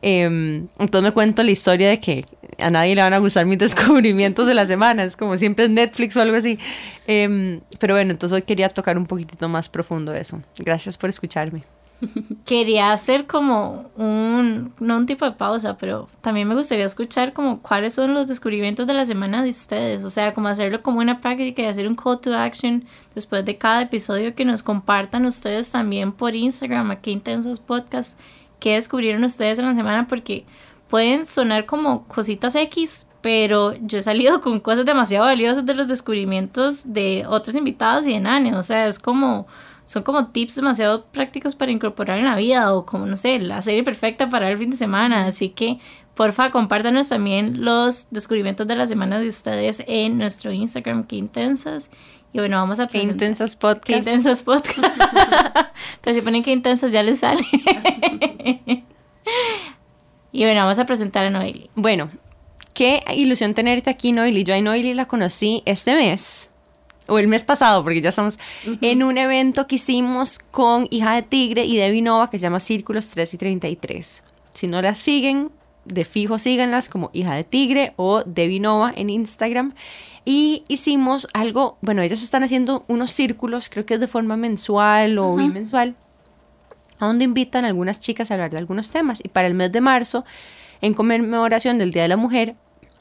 Em, 0.00 0.68
entonces 0.78 1.02
me 1.02 1.12
cuento 1.12 1.42
la 1.42 1.50
historia 1.50 1.88
de 1.88 1.98
que 1.98 2.24
a 2.58 2.70
nadie 2.70 2.94
le 2.94 3.02
van 3.02 3.14
a 3.14 3.18
gustar 3.18 3.46
mis 3.46 3.58
descubrimientos 3.58 4.46
de 4.46 4.54
la 4.54 4.66
semana, 4.66 5.04
es 5.04 5.16
como 5.16 5.36
siempre 5.36 5.64
es 5.64 5.70
Netflix 5.70 6.16
o 6.16 6.20
algo 6.20 6.36
así. 6.36 6.58
Em, 7.06 7.60
pero 7.78 7.94
bueno, 7.94 8.10
entonces 8.10 8.34
hoy 8.34 8.42
quería 8.42 8.68
tocar 8.68 8.96
un 8.96 9.06
poquitito 9.06 9.48
más 9.48 9.68
profundo 9.68 10.14
eso. 10.14 10.40
Gracias 10.58 10.96
por 10.96 11.10
escucharme. 11.10 11.64
Quería 12.44 12.92
hacer 12.92 13.26
como 13.26 13.90
un, 13.96 14.72
no 14.78 14.96
un 14.96 15.06
tipo 15.06 15.24
de 15.24 15.32
pausa, 15.32 15.76
pero 15.76 16.08
también 16.20 16.46
me 16.46 16.54
gustaría 16.54 16.84
escuchar 16.84 17.32
como 17.32 17.60
cuáles 17.60 17.94
son 17.94 18.14
los 18.14 18.28
descubrimientos 18.28 18.86
de 18.86 18.94
la 18.94 19.04
semana 19.04 19.42
de 19.42 19.50
ustedes, 19.50 20.04
o 20.04 20.10
sea, 20.10 20.32
como 20.32 20.48
hacerlo 20.48 20.82
como 20.82 21.00
una 21.00 21.20
práctica 21.20 21.62
y 21.62 21.66
hacer 21.66 21.88
un 21.88 21.96
call 21.96 22.20
to 22.20 22.34
action 22.34 22.84
después 23.14 23.44
de 23.44 23.58
cada 23.58 23.82
episodio 23.82 24.34
que 24.34 24.44
nos 24.44 24.62
compartan 24.62 25.26
ustedes 25.26 25.70
también 25.70 26.12
por 26.12 26.34
Instagram, 26.36 26.92
aquí 26.92 27.10
Intensas 27.10 27.58
Podcast, 27.58 28.18
qué 28.60 28.74
descubrieron 28.74 29.24
ustedes 29.24 29.58
en 29.58 29.66
la 29.66 29.74
semana, 29.74 30.06
porque 30.06 30.44
pueden 30.88 31.26
sonar 31.26 31.66
como 31.66 32.04
cositas 32.06 32.54
X, 32.54 33.06
pero 33.20 33.74
yo 33.82 33.98
he 33.98 34.02
salido 34.02 34.40
con 34.40 34.60
cosas 34.60 34.86
demasiado 34.86 35.24
valiosas 35.24 35.66
de 35.66 35.74
los 35.74 35.88
descubrimientos 35.88 36.92
de 36.92 37.24
otros 37.28 37.56
invitados 37.56 38.06
y 38.06 38.12
de 38.12 38.20
Nane, 38.20 38.54
o 38.54 38.62
sea, 38.62 38.86
es 38.86 39.00
como 39.00 39.48
son 39.88 40.02
como 40.02 40.26
tips 40.26 40.56
demasiado 40.56 41.06
prácticos 41.06 41.54
para 41.54 41.72
incorporar 41.72 42.18
en 42.18 42.26
la 42.26 42.36
vida 42.36 42.74
o 42.74 42.84
como, 42.84 43.06
no 43.06 43.16
sé, 43.16 43.38
la 43.38 43.62
serie 43.62 43.82
perfecta 43.82 44.28
para 44.28 44.50
el 44.50 44.58
fin 44.58 44.68
de 44.68 44.76
semana. 44.76 45.24
Así 45.24 45.48
que, 45.48 45.78
porfa, 46.14 46.50
compártanos 46.50 47.08
también 47.08 47.64
los 47.64 48.06
descubrimientos 48.10 48.66
de 48.66 48.76
la 48.76 48.86
semana 48.86 49.18
de 49.18 49.28
ustedes 49.28 49.82
en 49.86 50.18
nuestro 50.18 50.52
Instagram, 50.52 51.04
qué 51.04 51.16
intensas. 51.16 51.90
Y 52.34 52.38
bueno, 52.38 52.58
vamos 52.58 52.80
a 52.80 52.86
presentar. 52.86 53.16
Qué 53.16 53.24
intensas 53.24 53.56
podcast. 53.56 53.86
Qué 53.86 53.96
intensas 53.96 54.42
podcast. 54.42 54.78
Pero 56.02 56.14
si 56.14 56.20
ponen 56.20 56.42
qué 56.42 56.52
intensas 56.52 56.92
ya 56.92 57.02
les 57.02 57.20
sale. 57.20 57.46
y 60.32 60.42
bueno, 60.42 60.60
vamos 60.60 60.78
a 60.78 60.84
presentar 60.84 61.24
a 61.24 61.30
Noeli. 61.30 61.70
Bueno, 61.74 62.10
qué 62.74 63.02
ilusión 63.16 63.54
tenerte 63.54 63.88
aquí, 63.88 64.12
Noeli. 64.12 64.44
Yo 64.44 64.54
a 64.54 64.60
Noeli 64.60 64.92
la 64.92 65.08
conocí 65.08 65.62
este 65.64 65.94
mes 65.94 66.50
o 67.08 67.18
el 67.18 67.28
mes 67.28 67.42
pasado, 67.42 67.82
porque 67.82 68.00
ya 68.00 68.10
estamos 68.10 68.38
en 68.80 69.02
un 69.02 69.18
evento 69.18 69.66
que 69.66 69.76
hicimos 69.76 70.38
con 70.38 70.86
Hija 70.90 71.14
de 71.14 71.22
Tigre 71.22 71.64
y 71.64 71.76
Debbie 71.76 72.02
Nova 72.02 72.30
que 72.30 72.38
se 72.38 72.42
llama 72.42 72.60
Círculos 72.60 73.10
3 73.10 73.34
y 73.34 73.38
33. 73.38 74.22
Si 74.52 74.66
no 74.66 74.80
las 74.82 74.98
siguen, 74.98 75.50
de 75.84 76.04
fijo 76.04 76.38
síganlas 76.38 76.88
como 76.88 77.10
Hija 77.12 77.34
de 77.34 77.44
Tigre 77.44 77.94
o 77.96 78.22
Debbie 78.24 78.60
Nova 78.60 78.92
en 78.94 79.10
Instagram. 79.10 79.74
Y 80.24 80.64
hicimos 80.68 81.26
algo, 81.32 81.78
bueno, 81.80 82.02
ellas 82.02 82.22
están 82.22 82.42
haciendo 82.42 82.84
unos 82.86 83.10
círculos, 83.10 83.70
creo 83.70 83.86
que 83.86 83.94
es 83.94 84.00
de 84.00 84.08
forma 84.08 84.36
mensual 84.36 85.18
o 85.18 85.36
bimensual, 85.36 85.96
a 86.98 87.06
donde 87.06 87.24
invitan 87.24 87.64
a 87.64 87.68
algunas 87.68 87.98
chicas 87.98 88.30
a 88.30 88.34
hablar 88.34 88.50
de 88.50 88.58
algunos 88.58 88.90
temas. 88.90 89.20
Y 89.24 89.28
para 89.28 89.46
el 89.46 89.54
mes 89.54 89.72
de 89.72 89.80
marzo, 89.80 90.26
en 90.82 90.92
conmemoración 90.92 91.78
del 91.78 91.92
Día 91.92 92.02
de 92.02 92.08
la 92.08 92.18
Mujer, 92.18 92.56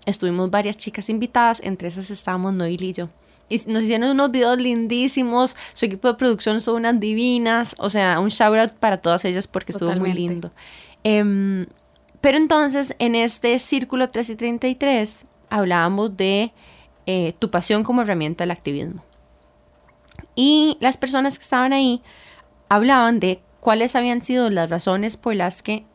estuvimos 0.06 0.50
varias 0.50 0.78
chicas 0.78 1.10
invitadas, 1.10 1.60
entre 1.64 1.90
esas 1.90 2.10
estábamos 2.10 2.54
Noel 2.54 2.82
y 2.82 2.94
yo. 2.94 3.10
Y 3.50 3.62
nos 3.68 3.84
hicieron 3.84 4.10
unos 4.10 4.32
videos 4.32 4.58
lindísimos. 4.58 5.56
Su 5.74 5.86
equipo 5.86 6.08
de 6.08 6.16
producción 6.16 6.60
son 6.62 6.76
unas 6.76 7.00
divinas. 7.00 7.76
O 7.80 7.90
sea, 7.90 8.20
un 8.20 8.30
shout 8.30 8.58
out 8.58 8.72
para 8.74 8.98
todas 8.98 9.24
ellas 9.26 9.48
porque 9.48 9.72
estuvo 9.72 9.94
muy 9.96 10.14
lindo. 10.14 10.52
Em, 11.04 11.66
pero 12.22 12.38
entonces, 12.38 12.96
en 13.00 13.16
este 13.16 13.58
círculo 13.60 14.08
3 14.08 14.32
y 14.32 14.36
33, 14.36 15.26
hablábamos 15.50 16.18
de 16.18 16.52
eh, 17.06 17.34
tu 17.40 17.50
pasión 17.50 17.84
como 17.84 18.02
herramienta 18.02 18.44
del 18.44 18.52
activismo. 18.52 19.04
Y 20.36 20.78
las 20.82 20.98
personas 20.98 21.38
que 21.38 21.44
estaban 21.44 21.74
ahí 21.74 22.02
hablaban 22.70 23.20
de 23.20 23.42
cuáles 23.60 23.96
habían 23.96 24.22
sido 24.22 24.50
las 24.50 24.70
razones 24.70 25.18
por 25.18 25.36
las 25.36 25.64
que 25.64 25.86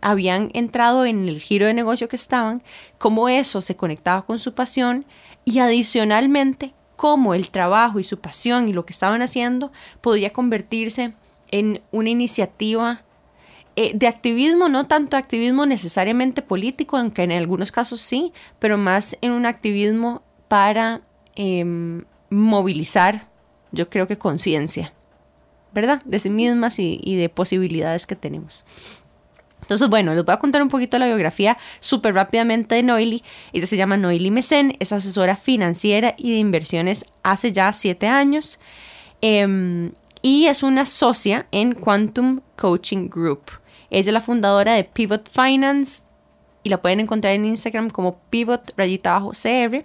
habían 0.00 0.50
entrado 0.54 1.04
en 1.06 1.28
el 1.28 1.40
giro 1.40 1.66
de 1.66 1.74
negocio 1.74 2.08
que 2.08 2.16
estaban, 2.16 2.62
cómo 2.98 3.28
eso 3.28 3.60
se 3.60 3.76
conectaba 3.76 4.22
con 4.22 4.38
su 4.38 4.54
pasión 4.54 5.04
y 5.44 5.58
adicionalmente 5.58 6.74
cómo 6.98 7.32
el 7.32 7.50
trabajo 7.50 8.00
y 8.00 8.04
su 8.04 8.18
pasión 8.18 8.68
y 8.68 8.72
lo 8.72 8.84
que 8.84 8.92
estaban 8.92 9.22
haciendo 9.22 9.70
podía 10.00 10.32
convertirse 10.32 11.12
en 11.52 11.80
una 11.92 12.10
iniciativa 12.10 13.02
eh, 13.76 13.92
de 13.94 14.08
activismo, 14.08 14.68
no 14.68 14.88
tanto 14.88 15.16
activismo 15.16 15.64
necesariamente 15.64 16.42
político, 16.42 16.96
aunque 16.96 17.22
en 17.22 17.30
algunos 17.30 17.70
casos 17.70 18.00
sí, 18.00 18.32
pero 18.58 18.78
más 18.78 19.16
en 19.20 19.30
un 19.30 19.46
activismo 19.46 20.22
para 20.48 21.02
em, 21.36 22.04
movilizar, 22.30 23.28
yo 23.70 23.88
creo 23.88 24.08
que 24.08 24.18
conciencia, 24.18 24.92
¿verdad? 25.72 26.02
De 26.04 26.18
sí 26.18 26.30
mismas 26.30 26.80
y, 26.80 27.00
y 27.04 27.14
de 27.14 27.28
posibilidades 27.28 28.08
que 28.08 28.16
tenemos. 28.16 28.64
Entonces, 29.68 29.90
bueno, 29.90 30.14
les 30.14 30.24
voy 30.24 30.32
a 30.32 30.38
contar 30.38 30.62
un 30.62 30.70
poquito 30.70 30.98
la 30.98 31.04
biografía 31.04 31.58
súper 31.80 32.14
rápidamente 32.14 32.74
de 32.74 32.82
Noily. 32.82 33.22
Ella 33.52 33.66
se 33.66 33.76
llama 33.76 33.98
Noily 33.98 34.30
Mesen, 34.30 34.74
es 34.80 34.94
asesora 34.94 35.36
financiera 35.36 36.14
y 36.16 36.32
de 36.32 36.38
inversiones 36.38 37.04
hace 37.22 37.52
ya 37.52 37.70
siete 37.74 38.06
años. 38.06 38.60
Em, 39.20 39.92
y 40.22 40.46
es 40.46 40.62
una 40.62 40.86
socia 40.86 41.48
en 41.52 41.74
Quantum 41.74 42.40
Coaching 42.56 43.10
Group. 43.10 43.42
Ella 43.90 44.08
es 44.08 44.14
la 44.14 44.22
fundadora 44.22 44.72
de 44.72 44.84
Pivot 44.84 45.28
Finance 45.28 46.00
y 46.62 46.70
la 46.70 46.80
pueden 46.80 47.00
encontrar 47.00 47.34
en 47.34 47.44
Instagram 47.44 47.90
como 47.90 48.20
pivot 48.30 48.72
rayita 48.74 49.12
bajo 49.12 49.32
CR. 49.32 49.84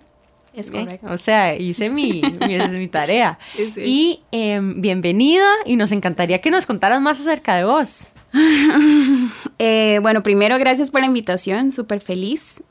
Es 0.54 0.72
correcto. 0.72 1.08
O 1.12 1.18
sea, 1.18 1.58
hice 1.58 1.90
mi, 1.90 2.22
mi, 2.22 2.88
tarea. 2.92 3.38
Y 3.76 4.22
em, 4.32 4.80
bienvenida 4.80 5.50
y 5.66 5.76
nos 5.76 5.92
encantaría 5.92 6.40
que 6.40 6.52
nos 6.52 6.66
contaras 6.66 7.02
más 7.02 7.20
acerca 7.20 7.58
de 7.58 7.66
vos. 7.66 8.13
Eh, 9.60 10.00
bueno, 10.02 10.24
primero 10.24 10.58
gracias 10.58 10.92
por 10.92 11.00
la 11.02 11.08
invitación, 11.08 11.72
súper 11.72 12.02
feliz. 12.02 12.64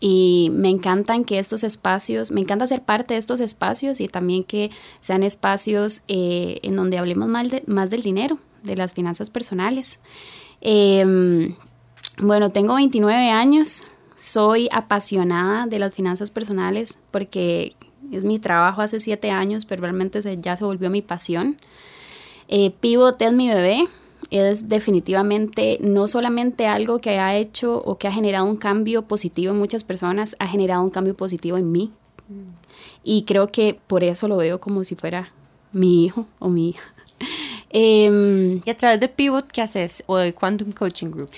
Y 0.00 0.50
me 0.52 0.68
encantan 0.68 1.24
que 1.24 1.38
estos 1.40 1.64
espacios, 1.64 2.30
me 2.30 2.40
encanta 2.40 2.66
ser 2.66 2.82
parte 2.82 3.14
de 3.14 3.20
estos 3.20 3.40
espacios 3.40 4.00
y 4.00 4.06
también 4.06 4.44
que 4.44 4.70
sean 5.00 5.24
espacios 5.24 6.02
eh, 6.06 6.60
en 6.62 6.76
donde 6.76 6.96
hablemos 6.96 7.28
más, 7.28 7.90
del 7.90 8.02
dinero, 8.02 8.38
de 8.62 8.76
las 8.76 8.94
finanzas 8.94 9.28
personales. 9.28 9.98
Em, 10.60 11.56
bueno, 12.18 12.50
tengo 12.50 12.76
29 12.76 13.30
años, 13.30 13.84
soy 14.14 14.68
apasionada 14.72 15.66
de 15.66 15.80
las 15.80 15.92
finanzas 15.94 16.30
personales 16.30 17.00
porque 17.10 17.74
es 18.12 18.24
mi 18.24 18.38
trabajo 18.38 18.82
hace 18.82 19.00
7 19.00 19.32
años, 19.32 19.64
pero 19.64 19.82
realmente 19.82 20.20
ya 20.40 20.56
se 20.56 20.64
volvió 20.64 20.90
mi 20.90 21.02
pasión. 21.02 21.58
Eh, 22.46 22.70
Pivot 22.80 23.20
es 23.20 23.32
mi 23.32 23.48
bebé, 23.48 23.88
es 24.30 24.68
definitivamente 24.68 25.78
no 25.80 26.08
solamente 26.08 26.66
algo 26.66 26.98
que 26.98 27.18
ha 27.18 27.36
hecho 27.36 27.78
o 27.78 27.98
que 27.98 28.08
ha 28.08 28.12
generado 28.12 28.44
un 28.44 28.56
cambio 28.56 29.02
positivo 29.02 29.52
en 29.52 29.58
muchas 29.58 29.84
personas, 29.84 30.36
ha 30.38 30.46
generado 30.46 30.82
un 30.82 30.90
cambio 30.90 31.16
positivo 31.16 31.56
en 31.56 31.72
mí. 31.72 31.92
Y 33.02 33.24
creo 33.24 33.48
que 33.48 33.78
por 33.86 34.04
eso 34.04 34.28
lo 34.28 34.36
veo 34.36 34.60
como 34.60 34.84
si 34.84 34.94
fuera 34.94 35.32
mi 35.72 36.04
hijo 36.04 36.26
o 36.38 36.48
mi 36.48 36.70
hija. 36.70 36.82
Em, 37.70 38.62
¿Y 38.64 38.70
a 38.70 38.78
través 38.78 38.98
de 38.98 39.08
Pivot 39.08 39.46
qué 39.46 39.60
haces 39.60 40.02
o 40.06 40.16
de 40.16 40.32
Quantum 40.32 40.72
Coaching 40.72 41.10
Group? 41.10 41.28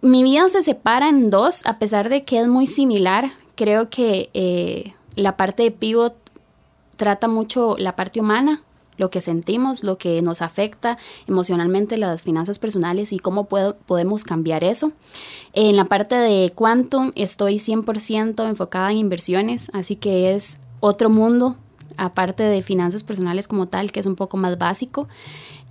Mi 0.00 0.22
vida 0.22 0.48
se 0.48 0.62
separa 0.62 1.08
en 1.08 1.28
dos, 1.28 1.66
a 1.66 1.80
pesar 1.80 2.08
de 2.08 2.24
que 2.24 2.38
es 2.38 2.46
muy 2.46 2.68
similar. 2.68 3.32
Creo 3.56 3.90
que 3.90 4.30
eh, 4.32 4.94
la 5.16 5.36
parte 5.36 5.64
de 5.64 5.72
Pivot 5.72 6.16
trata 6.96 7.26
mucho 7.26 7.76
la 7.78 7.96
parte 7.96 8.20
humana, 8.20 8.62
lo 9.00 9.10
que 9.10 9.20
sentimos, 9.20 9.82
lo 9.82 9.98
que 9.98 10.22
nos 10.22 10.42
afecta 10.42 10.98
emocionalmente 11.26 11.96
las 11.96 12.22
finanzas 12.22 12.60
personales 12.60 13.12
y 13.12 13.18
cómo 13.18 13.46
podemos 13.46 14.22
cambiar 14.22 14.62
eso. 14.62 14.92
En 15.54 15.74
la 15.74 15.86
parte 15.86 16.14
de 16.14 16.52
Quantum 16.54 17.12
estoy 17.16 17.56
100% 17.56 18.48
enfocada 18.48 18.92
en 18.92 18.98
inversiones, 18.98 19.70
así 19.72 19.96
que 19.96 20.34
es 20.34 20.60
otro 20.80 21.10
mundo 21.10 21.56
aparte 21.96 22.42
de 22.42 22.62
finanzas 22.62 23.02
personales 23.02 23.48
como 23.48 23.66
tal, 23.66 23.90
que 23.90 24.00
es 24.00 24.06
un 24.06 24.16
poco 24.16 24.36
más 24.36 24.58
básico. 24.58 25.08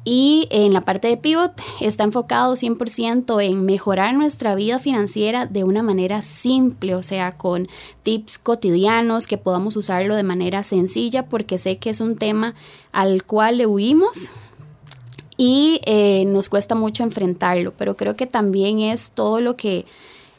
Y 0.06 0.48
en 0.50 0.74
la 0.74 0.82
parte 0.82 1.08
de 1.10 1.18
Pivot 1.18 1.52
está 1.82 2.04
enfocado 2.04 2.54
100% 2.54 3.44
en 3.44 3.66
mejorar 3.66 4.16
nuestra 4.16 4.56
vida 4.56 4.80
financiera 4.80 5.46
de 5.46 5.64
una 5.64 5.84
manera 5.84 6.22
simple, 6.22 6.96
o 6.96 7.04
sea, 7.04 7.38
con 7.38 7.68
tips 8.04 8.38
cotidianos 8.38 9.28
que 9.28 9.38
podamos 9.38 9.76
usarlo 9.76 10.16
de 10.16 10.24
manera 10.24 10.64
sencilla, 10.64 11.26
porque 11.26 11.58
sé 11.58 11.78
que 11.78 11.90
es 11.90 12.00
un 12.00 12.16
tema 12.16 12.56
al 12.92 13.24
cual 13.24 13.58
le 13.58 13.66
huimos 13.66 14.32
y 15.36 15.80
eh, 15.86 16.26
nos 16.26 16.50
cuesta 16.50 16.76
mucho 16.76 17.04
enfrentarlo, 17.04 17.74
pero 17.78 17.96
creo 17.96 18.16
que 18.16 18.26
también 18.26 18.80
es 18.80 19.12
todo 19.12 19.42
lo 19.42 19.56
que 19.56 19.86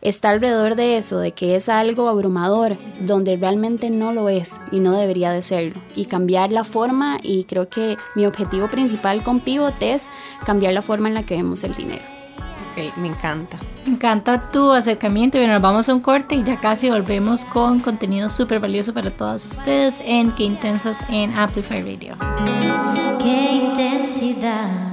está 0.02 0.30
alrededor 0.30 0.76
de 0.76 0.96
eso, 0.96 1.18
de 1.18 1.32
que 1.32 1.56
es 1.56 1.68
algo 1.68 2.08
abrumador, 2.08 2.76
donde 3.00 3.36
realmente 3.36 3.90
no 3.90 4.12
lo 4.12 4.28
es 4.28 4.60
y 4.72 4.80
no 4.80 4.96
debería 4.96 5.30
de 5.30 5.42
serlo. 5.42 5.80
Y 5.96 6.06
cambiar 6.06 6.52
la 6.52 6.64
forma, 6.64 7.18
y 7.22 7.44
creo 7.44 7.68
que 7.68 7.96
mi 8.14 8.26
objetivo 8.26 8.68
principal 8.68 9.22
con 9.22 9.40
Pivot 9.40 9.74
es 9.80 10.10
cambiar 10.44 10.74
la 10.74 10.82
forma 10.82 11.08
en 11.08 11.14
la 11.14 11.22
que 11.22 11.36
vemos 11.36 11.64
el 11.64 11.74
dinero. 11.74 12.02
Ok, 12.72 12.96
me 12.98 13.08
encanta. 13.08 13.58
Me 13.84 13.94
encanta 13.94 14.50
tu 14.50 14.72
acercamiento. 14.72 15.38
Y 15.38 15.40
bueno, 15.40 15.54
nos 15.54 15.62
vamos 15.62 15.88
a 15.88 15.94
un 15.94 16.00
corte 16.00 16.36
y 16.36 16.44
ya 16.44 16.60
casi 16.60 16.88
volvemos 16.88 17.44
con 17.44 17.80
contenido 17.80 18.28
súper 18.28 18.60
valioso 18.60 18.94
para 18.94 19.10
todas 19.10 19.44
ustedes 19.44 20.02
en 20.04 20.32
Qué 20.32 20.44
Intensas 20.44 21.04
en 21.08 21.36
Amplify 21.36 21.82
Radio. 21.82 22.16
Qué 23.20 23.52
intensidad. 23.64 24.89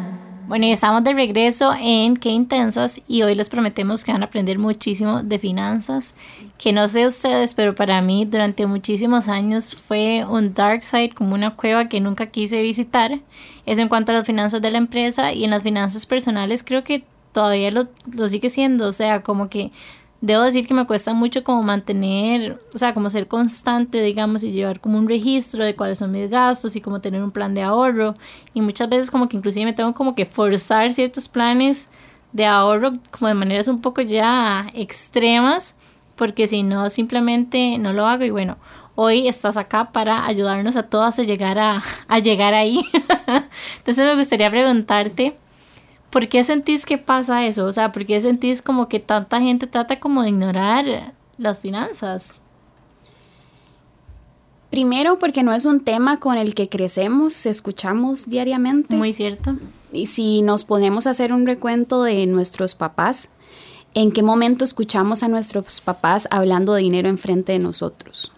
Bueno, 0.48 0.66
y 0.66 0.72
estamos 0.72 1.04
de 1.04 1.12
regreso 1.12 1.74
en 1.78 2.16
Qué 2.16 2.30
Intensas 2.30 3.02
y 3.06 3.22
hoy 3.24 3.36
les 3.36 3.50
prometemos 3.50 4.06
que 4.06 4.14
van 4.14 4.22
a 4.22 4.28
aprender 4.28 4.58
muchísimo 4.58 5.22
de 5.22 5.40
finanzas, 5.40 6.16
que 6.58 6.72
no 6.72 6.88
sé 6.88 7.06
ustedes, 7.06 7.54
pero 7.54 7.76
para 7.76 8.02
mí 8.02 8.24
durante 8.24 8.66
muchísimos 8.66 9.28
años 9.28 9.76
fue 9.76 10.24
un 10.24 10.54
dark 10.54 10.84
side, 10.84 11.10
como 11.10 11.36
una 11.36 11.58
cueva 11.58 11.90
que 11.90 12.00
nunca 12.00 12.28
quise 12.28 12.62
visitar. 12.62 13.20
Eso 13.66 13.82
en 13.82 13.90
cuanto 13.90 14.14
a 14.14 14.16
las 14.16 14.26
finanzas 14.26 14.62
de 14.62 14.72
la 14.72 14.78
empresa 14.78 15.34
y 15.34 15.44
en 15.44 15.50
las 15.50 15.64
finanzas 15.64 16.06
personales 16.06 16.64
creo 16.64 16.86
que 16.86 17.04
todavía 17.34 17.70
lo, 17.70 17.90
lo 18.10 18.30
sigue 18.30 18.48
siendo, 18.48 18.88
o 18.88 18.94
sea, 18.94 19.24
como 19.24 19.50
que 19.50 19.74
debo 20.22 20.44
decir 20.44 20.68
que 20.68 20.74
me 20.74 20.88
cuesta 20.88 21.14
mucho 21.14 21.44
como 21.44 21.64
mantener, 21.64 22.60
o 22.74 22.78
sea, 22.78 22.94
como 22.94 23.10
ser 23.10 23.28
constante, 23.28 24.02
digamos, 24.02 24.44
y 24.44 24.52
llevar 24.52 24.80
como 24.80 24.98
un 24.98 25.08
registro 25.08 25.64
de 25.64 25.76
cuáles 25.76 26.00
son 26.00 26.12
mis 26.12 26.30
gastos 26.30 26.76
y 26.76 26.82
como 26.82 27.02
tener 27.02 27.24
un 27.24 27.32
plan 27.32 27.54
de 27.54 27.62
ahorro. 27.62 28.16
Y 28.54 28.62
muchas 28.62 28.90
veces 28.90 29.12
como 29.12 29.30
que 29.30 29.38
inclusive 29.38 29.66
me 29.66 29.74
tengo 29.74 29.94
como 29.94 30.16
que 30.16 30.26
forzar 30.26 30.92
ciertos 30.94 31.28
planes 31.28 31.90
de 32.34 32.46
ahorro 32.46 32.94
como 33.12 33.28
de 33.28 33.34
maneras 33.34 33.68
un 33.68 33.82
poco 33.82 34.02
ya 34.02 34.68
extremas, 34.74 35.76
porque 36.16 36.48
si 36.48 36.64
no, 36.64 36.90
simplemente 36.90 37.78
no 37.78 37.94
lo 37.94 38.08
hago. 38.08 38.24
Y 38.24 38.32
bueno, 38.32 38.58
hoy 38.96 39.28
estás 39.28 39.56
acá 39.58 39.92
para 39.92 40.26
ayudarnos 40.26 40.76
a 40.76 40.84
todas 40.84 41.20
a 41.20 41.24
llegar 41.24 41.60
a, 41.60 41.84
a 42.08 42.20
llegar 42.20 42.56
ahí. 42.56 42.84
Entonces 43.78 44.06
me 44.06 44.16
gustaría 44.16 44.50
preguntarte, 44.50 45.38
¿Por 46.18 46.30
qué 46.30 46.44
sentís 46.44 46.88
que 46.88 46.98
pasa 46.98 47.46
eso? 47.46 47.66
O 47.66 47.72
sea, 47.72 47.92
¿por 47.92 48.04
qué 48.04 48.20
sentís 48.20 48.64
como 48.64 48.90
que 48.90 49.00
tanta 49.00 49.40
gente 49.40 49.68
trata 49.68 50.00
como 50.00 50.24
de 50.24 50.30
ignorar 50.30 51.14
las 51.38 51.60
finanzas? 51.60 52.40
Primero 54.72 55.20
porque 55.20 55.44
no 55.44 55.54
es 55.54 55.66
un 55.66 55.82
tema 55.82 56.20
con 56.20 56.36
el 56.40 56.56
que 56.56 56.70
crecemos, 56.70 57.46
escuchamos 57.46 58.32
diariamente. 58.32 58.96
Muy 58.96 59.14
cierto. 59.14 59.58
Y 59.94 60.08
si 60.08 60.42
nos 60.42 60.64
ponemos 60.64 61.06
a 61.06 61.12
hacer 61.12 61.32
un 61.32 61.46
recuento 61.46 62.02
de 62.02 62.26
nuestros 62.26 62.74
papás, 62.74 63.30
¿en 63.94 64.12
qué 64.12 64.24
momento 64.24 64.66
escuchamos 64.66 65.22
a 65.22 65.28
nuestros 65.28 65.82
papás 65.82 66.28
hablando 66.32 66.74
de 66.74 66.82
dinero 66.82 67.10
enfrente 67.10 67.52
de 67.52 67.60
nosotros? 67.60 68.32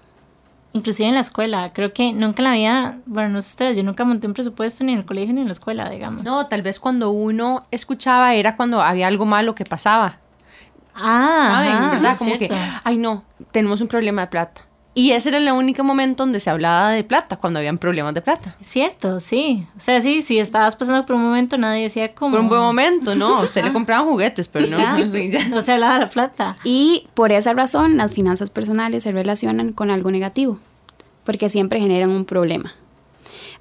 Inclusive 0.73 1.09
en 1.09 1.15
la 1.15 1.21
escuela, 1.21 1.71
creo 1.73 1.93
que 1.93 2.13
nunca 2.13 2.43
la 2.43 2.51
había, 2.51 2.99
bueno, 3.05 3.29
no 3.29 3.41
sé 3.41 3.49
ustedes, 3.49 3.77
yo 3.77 3.83
nunca 3.83 4.05
monté 4.05 4.27
un 4.27 4.33
presupuesto 4.33 4.83
ni 4.83 4.93
en 4.93 4.99
el 4.99 5.05
colegio 5.05 5.33
ni 5.33 5.41
en 5.41 5.47
la 5.47 5.53
escuela, 5.53 5.89
digamos. 5.89 6.23
No, 6.23 6.45
tal 6.47 6.61
vez 6.61 6.79
cuando 6.79 7.09
uno 7.11 7.65
escuchaba 7.71 8.33
era 8.35 8.55
cuando 8.55 8.81
había 8.81 9.07
algo 9.07 9.25
malo 9.25 9.55
que 9.55 9.65
pasaba. 9.65 10.17
Ah, 10.95 11.49
¿saben? 11.51 11.91
¿verdad? 11.91 12.17
Como 12.17 12.38
que, 12.38 12.49
ay 12.83 12.97
no, 12.97 13.23
tenemos 13.51 13.81
un 13.81 13.88
problema 13.88 14.21
de 14.21 14.27
plata. 14.27 14.61
Y 14.96 15.12
ese 15.12 15.29
era 15.29 15.38
el 15.38 15.50
único 15.51 15.84
momento 15.84 16.24
donde 16.24 16.39
se 16.39 16.50
hablaba 16.50 16.91
de 16.91 17.03
plata, 17.03 17.38
cuando 17.38 17.60
habían 17.60 17.77
problemas 17.77 18.13
de 18.13 18.22
plata. 18.22 18.55
Cierto, 18.62 19.19
sí. 19.19 19.65
O 19.77 19.79
sea, 19.79 20.01
sí, 20.01 20.22
si 20.22 20.39
estabas 20.39 20.75
pasando 20.75 21.05
por 21.05 21.15
un 21.15 21.24
momento, 21.24 21.58
nadie 21.58 21.84
decía 21.84 22.13
como... 22.13 22.31
Por 22.31 22.41
un 22.41 22.50
buen 22.50 22.62
momento, 22.62 23.15
no. 23.15 23.41
Usted 23.41 23.63
le 23.63 23.72
compraban 23.72 24.08
juguetes, 24.08 24.48
pero 24.48 24.67
no, 24.67 24.77
no 25.50 25.62
se 25.62 25.72
hablaba 25.72 25.93
de 25.93 26.00
la 26.01 26.10
plata. 26.10 26.58
Y 26.63 27.08
por 27.13 27.31
esa 27.31 27.53
razón, 27.53 27.98
las 27.98 28.12
finanzas 28.12 28.50
personales 28.50 29.03
se 29.03 29.12
relacionan 29.12 29.74
con 29.74 29.91
algo 29.91 30.10
negativo, 30.10 30.60
porque 31.24 31.50
siempre 31.50 31.79
generan 31.79 32.10
un 32.10 32.25
problema. 32.25 32.74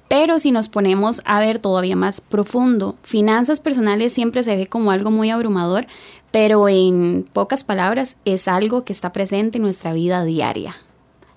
Pero 0.07 0.39
si 0.39 0.51
nos 0.51 0.67
ponemos 0.67 1.21
a 1.25 1.39
ver 1.39 1.59
todavía 1.59 1.95
más 1.95 2.19
profundo, 2.19 2.97
finanzas 3.03 3.59
personales 3.59 4.11
siempre 4.11 4.41
se 4.41 4.57
ve 4.57 4.65
como 4.65 4.89
algo 4.89 5.11
muy 5.11 5.29
abrumador, 5.29 5.85
pero 6.31 6.67
en 6.67 7.25
pocas 7.31 7.63
palabras 7.63 8.17
es 8.25 8.47
algo 8.47 8.83
que 8.83 8.93
está 8.93 9.11
presente 9.11 9.59
en 9.59 9.63
nuestra 9.63 9.93
vida 9.93 10.23
diaria 10.25 10.75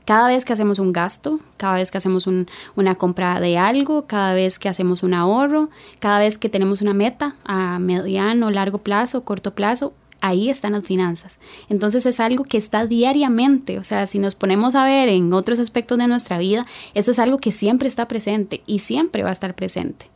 cada 0.04 0.28
vez 0.28 0.44
que 0.44 0.52
hacemos 0.52 0.78
un 0.78 0.92
gasto, 0.92 1.40
cada 1.56 1.74
vez 1.74 1.90
que 1.90 1.98
hacemos 1.98 2.26
una 2.26 2.94
compra 2.96 3.40
de 3.40 3.58
algo, 3.58 4.06
cada 4.06 4.34
vez 4.34 4.58
que 4.58 4.68
hacemos 4.68 5.02
un 5.02 5.14
ahorro, 5.14 5.70
cada 6.00 6.18
vez 6.18 6.38
que 6.38 6.48
tenemos 6.48 6.82
una 6.82 6.94
meta 6.94 7.36
a 7.44 7.78
mediano, 7.78 8.50
largo 8.50 8.78
plazo, 8.78 9.24
corto 9.24 9.54
plazo, 9.54 9.94
ahí 10.20 10.48
están 10.48 10.72
las 10.72 10.84
finanzas. 10.84 11.40
Entonces 11.68 12.06
es 12.06 12.20
algo 12.20 12.44
que 12.44 12.56
está 12.56 12.86
diariamente, 12.86 13.78
o 13.78 13.84
sea, 13.84 14.06
si 14.06 14.18
nos 14.18 14.34
ponemos 14.34 14.74
a 14.74 14.84
ver 14.84 15.08
en 15.08 15.32
otros 15.32 15.60
aspectos 15.60 15.98
de 15.98 16.08
nuestra 16.08 16.38
vida, 16.38 16.66
eso 16.94 17.10
es 17.10 17.18
algo 17.18 17.38
que 17.38 17.52
siempre 17.52 17.88
está 17.88 18.08
presente 18.08 18.62
y 18.66 18.78
siempre 18.78 19.22
va 19.22 19.30
a 19.30 19.32
estar 19.32 19.54
presente. 19.54 20.06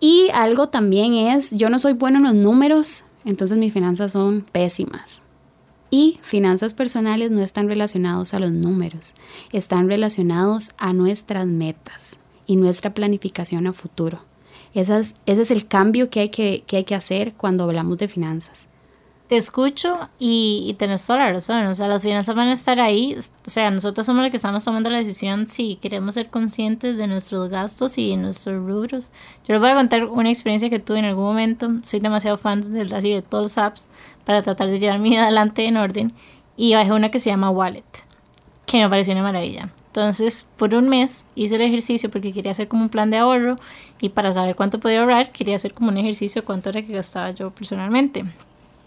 Y 0.00 0.28
algo 0.34 0.68
también 0.68 1.14
es, 1.14 1.52
yo 1.52 1.68
no 1.68 1.78
soy 1.78 1.92
bueno 1.92 2.18
en 2.18 2.24
los 2.24 2.34
números, 2.34 3.04
entonces 3.24 3.56
mis 3.58 3.72
finanzas 3.72 4.12
son 4.12 4.42
pésimas. 4.50 5.23
Y 5.96 6.18
finanzas 6.22 6.74
personales 6.74 7.30
no 7.30 7.40
están 7.40 7.68
relacionados 7.68 8.34
a 8.34 8.40
los 8.40 8.50
números, 8.50 9.14
están 9.52 9.88
relacionados 9.88 10.72
a 10.76 10.92
nuestras 10.92 11.46
metas 11.46 12.18
y 12.48 12.56
nuestra 12.56 12.94
planificación 12.94 13.68
a 13.68 13.72
futuro. 13.72 14.18
ese 14.74 15.14
es 15.24 15.50
el 15.52 15.68
cambio 15.68 16.10
que 16.10 16.18
hay 16.18 16.30
que, 16.30 16.64
que 16.66 16.78
hay 16.78 16.84
que 16.84 16.96
hacer 16.96 17.34
cuando 17.34 17.62
hablamos 17.62 17.98
de 17.98 18.08
finanzas 18.08 18.70
te 19.28 19.36
escucho 19.36 20.10
y, 20.18 20.66
y 20.68 20.74
tenés 20.74 21.06
toda 21.06 21.20
la 21.20 21.32
razón. 21.32 21.64
O 21.66 21.74
sea, 21.74 21.88
las 21.88 22.02
finanzas 22.02 22.34
van 22.34 22.48
a 22.48 22.52
estar 22.52 22.78
ahí. 22.80 23.16
O 23.16 23.50
sea, 23.50 23.70
nosotros 23.70 24.04
somos 24.04 24.22
los 24.22 24.30
que 24.30 24.36
estamos 24.36 24.64
tomando 24.64 24.90
la 24.90 24.98
decisión 24.98 25.46
si 25.46 25.76
queremos 25.76 26.14
ser 26.14 26.28
conscientes 26.28 26.96
de 26.96 27.06
nuestros 27.06 27.48
gastos 27.48 27.96
y 27.96 28.10
de 28.10 28.16
nuestros 28.18 28.62
rubros. 28.64 29.12
Yo 29.48 29.54
les 29.54 29.60
voy 29.60 29.70
a 29.70 29.74
contar 29.74 30.04
una 30.04 30.28
experiencia 30.28 30.68
que 30.68 30.78
tuve 30.78 30.98
en 30.98 31.06
algún 31.06 31.24
momento. 31.24 31.68
Soy 31.82 32.00
demasiado 32.00 32.36
fan 32.36 32.60
de, 32.72 32.94
así, 32.94 33.12
de 33.12 33.22
todos 33.22 33.44
los 33.44 33.58
apps 33.58 33.86
para 34.24 34.42
tratar 34.42 34.68
de 34.68 34.78
llevar 34.78 34.98
mi 34.98 35.10
vida 35.10 35.22
adelante 35.22 35.64
en 35.64 35.78
orden. 35.78 36.12
Y 36.56 36.74
bajé 36.74 36.92
una 36.92 37.10
que 37.10 37.18
se 37.18 37.30
llama 37.30 37.50
Wallet, 37.50 37.82
que 38.66 38.78
me 38.78 38.88
pareció 38.88 39.14
una 39.14 39.22
maravilla. 39.22 39.70
Entonces, 39.86 40.46
por 40.56 40.74
un 40.74 40.88
mes 40.88 41.26
hice 41.34 41.54
el 41.54 41.62
ejercicio 41.62 42.10
porque 42.10 42.32
quería 42.32 42.50
hacer 42.50 42.68
como 42.68 42.82
un 42.82 42.88
plan 42.88 43.10
de 43.10 43.16
ahorro 43.16 43.58
y 44.00 44.10
para 44.10 44.32
saber 44.32 44.54
cuánto 44.54 44.80
podía 44.80 45.00
ahorrar, 45.00 45.32
quería 45.32 45.54
hacer 45.54 45.72
como 45.72 45.88
un 45.90 45.98
ejercicio 45.98 46.42
de 46.42 46.46
cuánto 46.46 46.70
era 46.70 46.82
que 46.82 46.92
gastaba 46.92 47.30
yo 47.30 47.50
personalmente. 47.50 48.24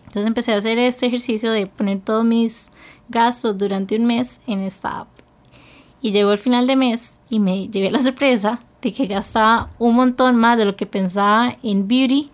Entonces 0.07 0.25
empecé 0.25 0.53
a 0.53 0.57
hacer 0.57 0.79
este 0.79 1.05
ejercicio 1.05 1.51
de 1.51 1.67
poner 1.67 1.99
todos 1.99 2.25
mis 2.25 2.71
gastos 3.09 3.57
durante 3.57 3.97
un 3.97 4.05
mes 4.05 4.41
en 4.47 4.61
esta 4.61 5.01
app. 5.01 5.07
Y 6.01 6.11
llegó 6.11 6.31
el 6.31 6.37
final 6.37 6.65
de 6.65 6.75
mes 6.75 7.19
y 7.29 7.39
me 7.39 7.67
llevé 7.67 7.91
la 7.91 7.99
sorpresa 7.99 8.61
de 8.81 8.93
que 8.93 9.07
gastaba 9.07 9.69
un 9.79 9.95
montón 9.95 10.37
más 10.37 10.57
de 10.57 10.65
lo 10.65 10.75
que 10.75 10.85
pensaba 10.85 11.57
en 11.61 11.87
beauty 11.87 12.31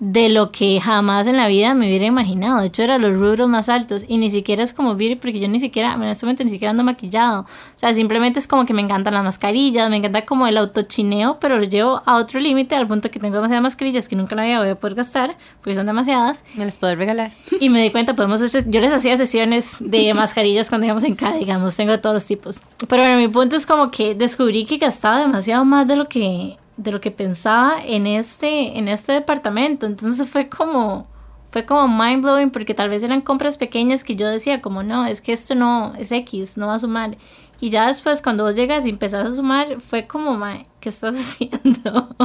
de 0.00 0.28
lo 0.28 0.52
que 0.52 0.80
jamás 0.80 1.26
en 1.26 1.36
la 1.36 1.48
vida 1.48 1.74
me 1.74 1.88
hubiera 1.88 2.06
imaginado. 2.06 2.60
De 2.60 2.66
hecho, 2.66 2.82
eran 2.82 3.02
los 3.02 3.16
rubros 3.16 3.48
más 3.48 3.68
altos 3.68 4.04
y 4.08 4.18
ni 4.18 4.30
siquiera 4.30 4.62
es 4.62 4.72
como 4.72 4.94
beauty 4.94 5.16
porque 5.16 5.40
yo 5.40 5.48
ni 5.48 5.58
siquiera, 5.58 5.94
en 5.94 6.04
este 6.04 6.26
momento 6.26 6.44
ni 6.44 6.50
siquiera 6.50 6.70
ando 6.70 6.84
maquillado. 6.84 7.42
O 7.42 7.46
sea, 7.74 7.92
simplemente 7.92 8.38
es 8.38 8.46
como 8.46 8.64
que 8.64 8.74
me 8.74 8.82
encantan 8.82 9.14
las 9.14 9.24
mascarillas, 9.24 9.90
me 9.90 9.96
encanta 9.96 10.24
como 10.24 10.46
el 10.46 10.56
autochineo, 10.56 11.38
pero 11.40 11.58
lo 11.58 11.64
llevo 11.64 12.02
a 12.06 12.16
otro 12.16 12.40
límite 12.40 12.74
al 12.76 12.86
punto 12.86 13.10
que 13.10 13.18
tengo 13.18 13.34
demasiadas 13.36 13.62
mascarillas 13.62 14.08
que 14.08 14.16
nunca 14.16 14.34
la 14.34 14.60
voy 14.60 14.68
a 14.68 14.74
poder 14.76 14.94
gastar 14.94 15.36
porque 15.60 15.74
son 15.74 15.86
demasiadas. 15.86 16.44
Me 16.54 16.64
las 16.64 16.76
puedo 16.76 16.94
regalar. 16.94 17.32
Y 17.60 17.68
me 17.68 17.82
di 17.82 17.90
cuenta, 17.90 18.14
podemos 18.14 18.40
hacer, 18.40 18.68
yo 18.68 18.80
les 18.80 18.92
hacía 18.92 19.16
sesiones 19.16 19.76
de 19.80 20.14
mascarillas 20.14 20.68
cuando 20.68 20.86
íbamos 20.86 21.04
en 21.04 21.16
cada, 21.16 21.36
digamos, 21.36 21.74
tengo 21.76 21.98
todos 21.98 22.14
los 22.14 22.26
tipos. 22.26 22.62
Pero 22.88 23.02
bueno, 23.02 23.16
mi 23.16 23.28
punto 23.28 23.56
es 23.56 23.66
como 23.66 23.90
que 23.90 24.14
descubrí 24.14 24.64
que 24.64 24.76
gastaba 24.76 25.20
demasiado 25.20 25.64
más 25.64 25.86
de 25.86 25.96
lo 25.96 26.08
que 26.08 26.56
de 26.78 26.92
lo 26.92 27.00
que 27.00 27.10
pensaba 27.10 27.74
en 27.84 28.06
este, 28.06 28.78
en 28.78 28.88
este 28.88 29.12
departamento. 29.12 29.84
Entonces 29.84 30.26
fue 30.30 30.48
como, 30.48 31.06
fue 31.50 31.66
como 31.66 31.88
mind 31.88 32.22
blowing 32.22 32.50
porque 32.50 32.72
tal 32.72 32.88
vez 32.88 33.02
eran 33.02 33.20
compras 33.20 33.58
pequeñas 33.58 34.04
que 34.04 34.16
yo 34.16 34.26
decía 34.28 34.62
como 34.62 34.82
no, 34.82 35.04
es 35.04 35.20
que 35.20 35.32
esto 35.32 35.54
no 35.54 35.92
es 35.98 36.12
X, 36.12 36.56
no 36.56 36.68
va 36.68 36.76
a 36.76 36.78
sumar. 36.78 37.18
Y 37.60 37.70
ya 37.70 37.88
después 37.88 38.22
cuando 38.22 38.44
vos 38.44 38.54
llegas 38.54 38.86
y 38.86 38.90
empezás 38.90 39.26
a 39.26 39.32
sumar 39.32 39.80
fue 39.80 40.06
como, 40.06 40.38
¿qué 40.80 40.88
estás 40.88 41.16
haciendo? 41.20 42.16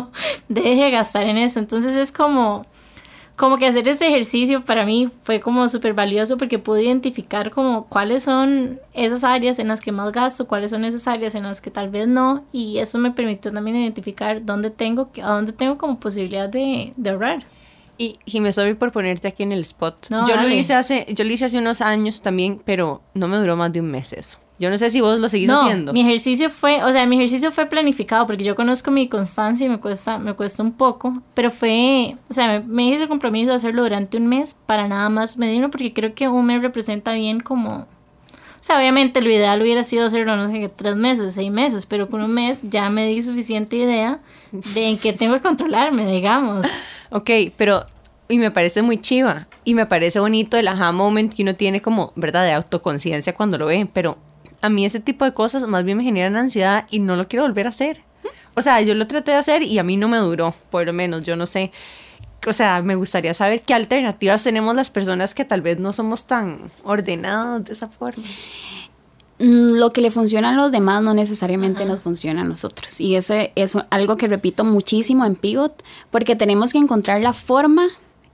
Deje 0.48 0.84
de 0.84 0.92
gastar 0.92 1.26
en 1.26 1.38
eso. 1.38 1.60
Entonces 1.60 1.96
es 1.96 2.12
como, 2.12 2.66
como 3.36 3.58
que 3.58 3.66
hacer 3.66 3.88
ese 3.88 4.08
ejercicio 4.08 4.64
para 4.64 4.86
mí 4.86 5.10
fue 5.24 5.40
como 5.40 5.68
súper 5.68 5.94
valioso 5.94 6.38
porque 6.38 6.60
pude 6.60 6.84
identificar 6.84 7.52
como 7.52 7.88
cuáles 7.88 8.24
son 8.24 8.80
esas 8.94 9.24
áreas 9.24 9.60
en 9.60 9.68
las 9.68 9.82
que 9.82 9.92
más 9.92 10.12
gasto, 10.12 10.48
cuáles 10.48 10.72
son 10.72 10.86
esas 10.86 11.08
áreas 11.08 11.34
en 11.36 11.44
las 11.44 11.60
que 11.60 11.72
tal 11.72 11.90
vez 11.90 12.08
no 12.08 12.44
y 12.52 12.78
eso 12.78 13.00
me 13.00 13.12
permitió 13.12 13.52
también 13.52 13.78
identificar 13.78 14.46
dónde 14.46 14.70
tengo, 14.70 15.10
a 15.24 15.32
dónde 15.32 15.54
tengo 15.54 15.78
como 15.78 16.00
posibilidad 16.00 16.48
de, 16.48 16.94
de 16.96 17.10
ahorrar. 17.10 17.44
Y, 17.98 18.20
y 18.26 18.40
me 18.42 18.52
sorry 18.52 18.74
por 18.74 18.92
ponerte 18.92 19.28
aquí 19.28 19.44
en 19.44 19.52
el 19.52 19.62
spot. 19.62 20.10
yo 20.10 20.36
lo 20.36 20.50
hice 20.50 20.74
hace, 20.74 21.06
yo 21.14 21.24
lo 21.24 21.32
hice 21.32 21.46
hace 21.46 21.58
unos 21.58 21.82
años 21.82 22.22
también, 22.22 22.62
pero 22.64 23.02
no 23.14 23.28
me 23.28 23.38
duró 23.38 23.56
más 23.56 23.72
de 23.72 23.82
un 23.82 23.92
mes 23.92 24.14
eso. 24.14 24.38
Yo 24.64 24.70
no 24.70 24.78
sé 24.78 24.90
si 24.90 25.02
vos 25.02 25.20
lo 25.20 25.28
seguís 25.28 25.50
no, 25.50 25.62
haciendo. 25.62 25.92
Mi 25.92 26.00
ejercicio 26.00 26.50
fue, 26.50 26.82
o 26.86 26.92
sea, 26.94 27.06
mi 27.06 27.18
ejercicio 27.18 27.52
fue 27.52 27.66
planificado 27.66 28.26
porque 28.26 28.46
yo 28.46 28.56
conozco 28.56 28.92
mi 28.92 29.10
constancia 29.10 29.66
y 29.66 29.70
me 29.70 29.78
cuesta, 29.78 30.18
me 30.20 30.36
cuesta 30.36 30.64
un 30.64 30.72
poco, 30.72 31.22
pero 31.34 31.52
fue, 31.52 32.16
o 32.30 32.34
sea, 32.34 32.64
me, 32.66 32.86
hice 32.86 33.04
el 33.04 33.10
compromiso 33.10 33.50
de 33.50 33.58
hacerlo 33.58 33.84
durante 33.84 34.16
un 34.16 34.28
mes 34.28 34.58
para 34.66 34.88
nada 34.88 35.10
más 35.10 35.38
medirlo 35.38 35.70
porque 35.70 35.92
creo 35.92 36.14
que 36.16 36.30
un 36.30 36.46
mes 36.46 36.62
representa 36.62 37.12
bien 37.12 37.42
como, 37.42 37.80
o 37.80 37.86
sea, 38.62 38.78
obviamente 38.78 39.22
lo 39.22 39.30
ideal 39.30 39.62
hubiera 39.62 39.84
sido 39.84 40.06
hacerlo, 40.06 40.38
no 40.38 40.48
sé, 40.48 40.72
tres 40.74 40.96
meses, 40.96 41.34
seis 41.34 41.52
meses, 41.52 41.86
pero 41.86 42.10
con 42.10 42.22
un 42.22 42.34
mes 42.34 42.64
ya 42.64 42.90
me 42.90 43.06
di 43.06 43.22
suficiente 43.22 43.76
idea 43.76 44.22
de 44.54 44.88
en 44.88 44.98
qué 44.98 45.12
tengo 45.12 45.34
que 45.34 45.42
controlarme, 45.42 46.10
digamos. 46.10 46.66
Ok, 47.16 47.30
pero 47.58 47.86
y 48.28 48.40
me 48.40 48.50
parece 48.50 48.82
muy 48.82 49.00
chiva 49.00 49.48
y 49.64 49.76
me 49.76 49.86
parece 49.86 50.20
bonito 50.20 50.58
el 50.58 50.68
aha 50.68 50.92
moment 50.92 51.32
que 51.32 51.44
uno 51.44 51.54
tiene 51.54 51.80
como, 51.80 52.12
¿verdad? 52.16 52.44
De 52.44 52.54
autoconciencia 52.54 53.36
cuando 53.36 53.60
lo 53.60 53.68
ve, 53.68 53.88
pero 53.94 54.18
a 54.64 54.70
mí 54.70 54.86
ese 54.86 55.02
tipo 55.02 55.26
de 55.26 55.34
cosas 55.34 55.68
más 55.68 55.84
bien 55.84 55.98
me 55.98 56.06
generan 56.06 56.38
ansiedad 56.38 56.88
y 56.90 57.00
no 57.00 57.18
lo 57.18 57.28
quiero 57.28 57.44
volver 57.44 57.68
a 57.68 57.70
hacer. 57.70 58.02
O 58.56 58.62
sea, 58.62 58.80
yo 58.82 58.96
lo 58.96 59.08
traté 59.08 59.32
de 59.32 59.38
hacer 59.38 59.62
y 59.62 59.78
a 59.78 59.84
mí 59.84 59.98
no 59.98 60.08
me 60.08 60.18
duró, 60.18 60.56
por 60.70 60.86
lo 60.86 60.94
menos, 60.94 61.24
yo 61.24 61.36
no 61.36 61.48
sé. 61.48 61.74
O 62.48 62.54
sea, 62.54 62.82
me 62.82 62.96
gustaría 62.96 63.34
saber 63.34 63.62
qué 63.64 63.74
alternativas 63.74 64.42
tenemos 64.42 64.74
las 64.74 64.90
personas 64.90 65.34
que 65.34 65.44
tal 65.44 65.62
vez 65.62 65.80
no 65.80 65.92
somos 65.92 66.28
tan 66.28 66.72
ordenados 66.84 67.66
de 67.66 67.74
esa 67.74 67.90
forma. 67.90 68.24
Mm, 69.40 69.74
lo 69.74 69.92
que 69.92 70.00
le 70.00 70.12
funciona 70.12 70.52
a 70.52 70.54
los 70.54 70.72
demás 70.72 71.04
no 71.04 71.14
necesariamente 71.14 71.84
nos 71.84 72.00
funciona 72.00 72.42
a 72.42 72.46
nosotros. 72.46 73.02
Y 73.02 73.18
ese 73.18 73.52
es 73.56 73.78
algo 73.90 74.16
que 74.16 74.28
repito 74.28 74.64
muchísimo 74.64 75.26
en 75.26 75.36
Pivot, 75.36 75.84
porque 76.10 76.38
tenemos 76.38 76.72
que 76.72 76.78
encontrar 76.78 77.20
la 77.20 77.34
forma 77.34 77.90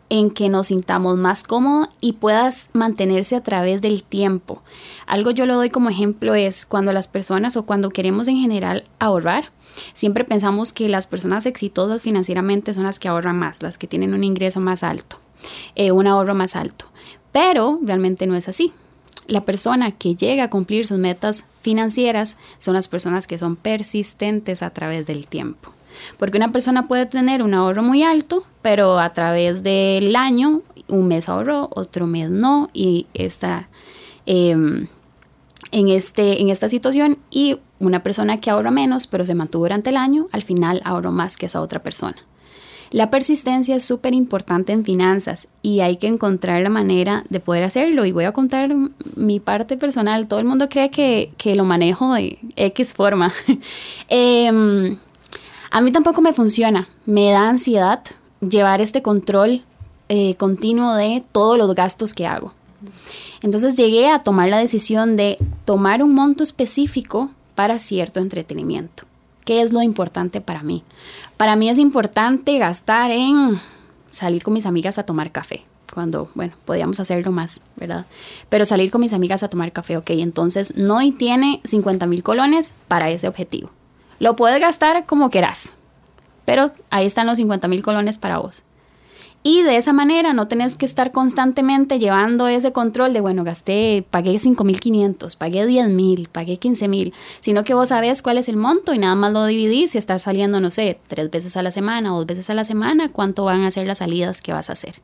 en 0.09 0.31
que 0.31 0.49
nos 0.49 0.67
sintamos 0.67 1.17
más 1.17 1.43
cómodos 1.43 1.89
y 2.01 2.13
puedas 2.13 2.69
mantenerse 2.73 3.35
a 3.35 3.43
través 3.43 3.81
del 3.81 4.03
tiempo. 4.03 4.61
Algo 5.05 5.31
yo 5.31 5.45
lo 5.45 5.55
doy 5.55 5.69
como 5.69 5.89
ejemplo 5.89 6.35
es 6.35 6.65
cuando 6.65 6.91
las 6.93 7.07
personas 7.07 7.55
o 7.57 7.65
cuando 7.65 7.91
queremos 7.91 8.27
en 8.27 8.37
general 8.37 8.85
ahorrar, 8.97 9.51
siempre 9.93 10.23
pensamos 10.23 10.73
que 10.73 10.89
las 10.89 11.07
personas 11.07 11.45
exitosas 11.45 12.01
financieramente 12.01 12.73
son 12.73 12.83
las 12.83 12.99
que 12.99 13.07
ahorran 13.07 13.37
más, 13.37 13.61
las 13.61 13.77
que 13.77 13.87
tienen 13.87 14.13
un 14.13 14.23
ingreso 14.23 14.59
más 14.59 14.83
alto, 14.83 15.19
eh, 15.75 15.91
un 15.91 16.07
ahorro 16.07 16.35
más 16.35 16.55
alto. 16.55 16.85
Pero 17.31 17.79
realmente 17.83 18.25
no 18.25 18.35
es 18.35 18.49
así. 18.49 18.73
La 19.27 19.45
persona 19.45 19.91
que 19.91 20.15
llega 20.15 20.45
a 20.45 20.49
cumplir 20.49 20.87
sus 20.87 20.97
metas 20.97 21.45
financieras 21.61 22.37
son 22.57 22.73
las 22.73 22.87
personas 22.87 23.27
que 23.27 23.37
son 23.37 23.55
persistentes 23.55 24.63
a 24.63 24.71
través 24.71 25.05
del 25.05 25.27
tiempo. 25.27 25.71
Porque 26.17 26.37
una 26.37 26.51
persona 26.51 26.87
puede 26.87 27.05
tener 27.05 27.43
un 27.43 27.53
ahorro 27.53 27.83
muy 27.83 28.03
alto, 28.03 28.43
pero 28.61 28.99
a 28.99 29.13
través 29.13 29.63
del 29.63 30.15
año, 30.15 30.61
un 30.87 31.07
mes 31.07 31.29
ahorró, 31.29 31.69
otro 31.73 32.07
mes 32.07 32.29
no, 32.29 32.69
y 32.73 33.07
está 33.13 33.69
em, 34.25 34.87
en, 35.71 35.87
este, 35.89 36.41
en 36.41 36.49
esta 36.49 36.69
situación, 36.69 37.19
y 37.29 37.59
una 37.79 38.03
persona 38.03 38.37
que 38.37 38.49
ahorra 38.49 38.71
menos, 38.71 39.07
pero 39.07 39.25
se 39.25 39.35
mantuvo 39.35 39.63
durante 39.63 39.89
el 39.89 39.97
año, 39.97 40.27
al 40.31 40.43
final 40.43 40.81
ahorró 40.83 41.11
más 41.11 41.37
que 41.37 41.45
esa 41.45 41.61
otra 41.61 41.81
persona. 41.81 42.17
La 42.91 43.11
persistencia 43.11 43.75
es 43.75 43.85
súper 43.85 44.15
importante 44.15 44.73
en 44.73 44.83
finanzas 44.83 45.47
y 45.61 45.81
hay 45.81 45.97
que 45.97 46.07
encontrar 46.07 46.63
la 46.63 46.69
manera 46.69 47.23
de 47.29 47.39
poder 47.39 47.63
hacerlo. 47.63 48.05
Y 48.05 48.11
voy 48.11 48.25
a 48.25 48.31
contar 48.31 48.73
mi 49.15 49.39
parte 49.39 49.77
personal. 49.77 50.27
Todo 50.27 50.39
el 50.39 50.45
mundo 50.45 50.69
cree 50.69 50.89
que, 50.89 51.31
que 51.37 51.55
lo 51.55 51.65
manejo 51.65 52.15
de 52.15 52.39
X 52.55 52.93
forma. 52.93 53.31
eh, 54.09 54.97
a 55.71 55.81
mí 55.81 55.91
tampoco 55.91 56.21
me 56.21 56.33
funciona, 56.33 56.87
me 57.05 57.31
da 57.31 57.49
ansiedad 57.49 58.03
llevar 58.41 58.81
este 58.81 59.01
control 59.01 59.63
eh, 60.07 60.35
continuo 60.35 60.95
de 60.95 61.23
todos 61.31 61.57
los 61.57 61.73
gastos 61.75 62.13
que 62.13 62.25
hago. 62.25 62.53
Entonces 63.41 63.75
llegué 63.75 64.09
a 64.09 64.23
tomar 64.23 64.49
la 64.49 64.57
decisión 64.57 65.15
de 65.15 65.37
tomar 65.65 66.03
un 66.03 66.13
monto 66.13 66.43
específico 66.43 67.29
para 67.55 67.79
cierto 67.79 68.19
entretenimiento. 68.19 69.03
¿Qué 69.45 69.61
es 69.61 69.71
lo 69.71 69.81
importante 69.81 70.41
para 70.41 70.63
mí? 70.63 70.83
Para 71.37 71.55
mí 71.55 71.69
es 71.69 71.77
importante 71.77 72.57
gastar 72.57 73.11
en 73.11 73.59
salir 74.09 74.43
con 74.43 74.53
mis 74.53 74.65
amigas 74.65 74.97
a 74.97 75.03
tomar 75.03 75.31
café, 75.31 75.63
cuando, 75.93 76.29
bueno, 76.35 76.53
podíamos 76.65 76.99
hacerlo 76.99 77.31
más, 77.31 77.61
¿verdad? 77.75 78.05
Pero 78.49 78.65
salir 78.65 78.91
con 78.91 79.01
mis 79.01 79.13
amigas 79.13 79.43
a 79.43 79.49
tomar 79.49 79.71
café, 79.71 79.97
ok, 79.97 80.09
entonces 80.11 80.75
no 80.75 80.99
tiene 81.17 81.61
50 81.63 82.05
mil 82.05 82.23
colones 82.23 82.73
para 82.87 83.09
ese 83.09 83.27
objetivo. 83.27 83.69
Lo 84.19 84.35
puedes 84.35 84.59
gastar 84.59 85.05
como 85.05 85.29
quieras, 85.29 85.77
pero 86.45 86.71
ahí 86.89 87.05
están 87.05 87.25
los 87.25 87.37
50 87.37 87.67
mil 87.69 87.81
colones 87.81 88.17
para 88.17 88.37
vos. 88.37 88.63
Y 89.41 89.63
de 89.63 89.77
esa 89.77 89.93
manera 89.93 90.33
no 90.33 90.49
tenés 90.49 90.75
que 90.75 90.85
estar 90.85 91.13
constantemente 91.13 91.97
llevando 91.97 92.49
ese 92.49 92.73
control 92.73 93.13
de, 93.13 93.21
bueno, 93.21 93.45
gasté, 93.45 94.05
pagué 94.09 94.33
5.500, 94.33 95.37
pagué 95.37 95.65
10.000, 95.65 96.27
pagué 96.27 96.59
15.000, 96.59 97.13
sino 97.39 97.63
que 97.63 97.73
vos 97.73 97.87
sabés 97.87 98.21
cuál 98.21 98.37
es 98.37 98.49
el 98.49 98.57
monto 98.57 98.93
y 98.93 98.97
nada 98.97 99.15
más 99.15 99.31
lo 99.31 99.45
dividís 99.45 99.91
si 99.91 99.97
estás 99.97 100.23
saliendo, 100.23 100.59
no 100.59 100.71
sé, 100.71 100.99
tres 101.07 101.31
veces 101.31 101.55
a 101.55 101.63
la 101.63 101.71
semana 101.71 102.09
dos 102.09 102.25
veces 102.25 102.49
a 102.49 102.53
la 102.53 102.65
semana, 102.65 103.13
cuánto 103.13 103.45
van 103.45 103.63
a 103.63 103.71
ser 103.71 103.87
las 103.87 103.99
salidas 103.99 104.41
que 104.41 104.51
vas 104.51 104.69
a 104.69 104.73
hacer. 104.73 104.95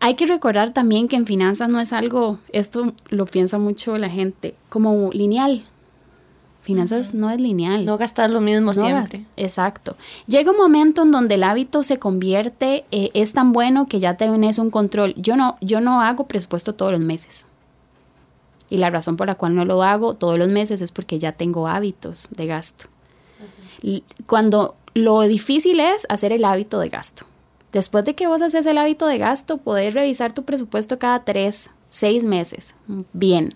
Hay 0.00 0.14
que 0.14 0.26
recordar 0.26 0.74
también 0.74 1.08
que 1.08 1.16
en 1.16 1.24
finanzas 1.24 1.70
no 1.70 1.80
es 1.80 1.94
algo, 1.94 2.38
esto 2.52 2.92
lo 3.08 3.24
piensa 3.24 3.56
mucho 3.56 3.96
la 3.96 4.10
gente, 4.10 4.54
como 4.68 5.10
lineal 5.12 5.64
Finanzas 6.68 7.14
no 7.14 7.30
es 7.30 7.40
lineal. 7.40 7.86
No 7.86 7.96
gastar 7.96 8.28
lo 8.28 8.42
mismo 8.42 8.74
No 8.74 8.74
siempre. 8.74 9.24
Exacto. 9.38 9.96
Llega 10.26 10.50
un 10.50 10.58
momento 10.58 11.00
en 11.00 11.12
donde 11.12 11.36
el 11.36 11.44
hábito 11.44 11.82
se 11.82 11.98
convierte, 11.98 12.84
eh, 12.90 13.08
es 13.14 13.32
tan 13.32 13.54
bueno 13.54 13.88
que 13.88 14.00
ya 14.00 14.18
tenés 14.18 14.58
un 14.58 14.68
control. 14.68 15.14
Yo 15.16 15.34
no, 15.34 15.56
yo 15.62 15.80
no 15.80 16.02
hago 16.02 16.26
presupuesto 16.26 16.74
todos 16.74 16.92
los 16.92 17.00
meses. 17.00 17.46
Y 18.68 18.76
la 18.76 18.90
razón 18.90 19.16
por 19.16 19.28
la 19.28 19.36
cual 19.36 19.54
no 19.54 19.64
lo 19.64 19.82
hago 19.82 20.12
todos 20.12 20.38
los 20.38 20.48
meses 20.48 20.82
es 20.82 20.92
porque 20.92 21.18
ya 21.18 21.32
tengo 21.32 21.68
hábitos 21.68 22.28
de 22.36 22.46
gasto. 22.46 22.84
Cuando 24.26 24.76
lo 24.92 25.22
difícil 25.22 25.80
es 25.80 26.06
hacer 26.10 26.32
el 26.32 26.44
hábito 26.44 26.80
de 26.80 26.90
gasto. 26.90 27.24
Después 27.72 28.04
de 28.04 28.14
que 28.14 28.26
vos 28.26 28.42
haces 28.42 28.66
el 28.66 28.76
hábito 28.76 29.06
de 29.06 29.16
gasto, 29.16 29.56
podés 29.56 29.94
revisar 29.94 30.34
tu 30.34 30.44
presupuesto 30.44 30.98
cada 30.98 31.24
tres, 31.24 31.70
seis 31.88 32.24
meses. 32.24 32.74
Bien. 33.14 33.54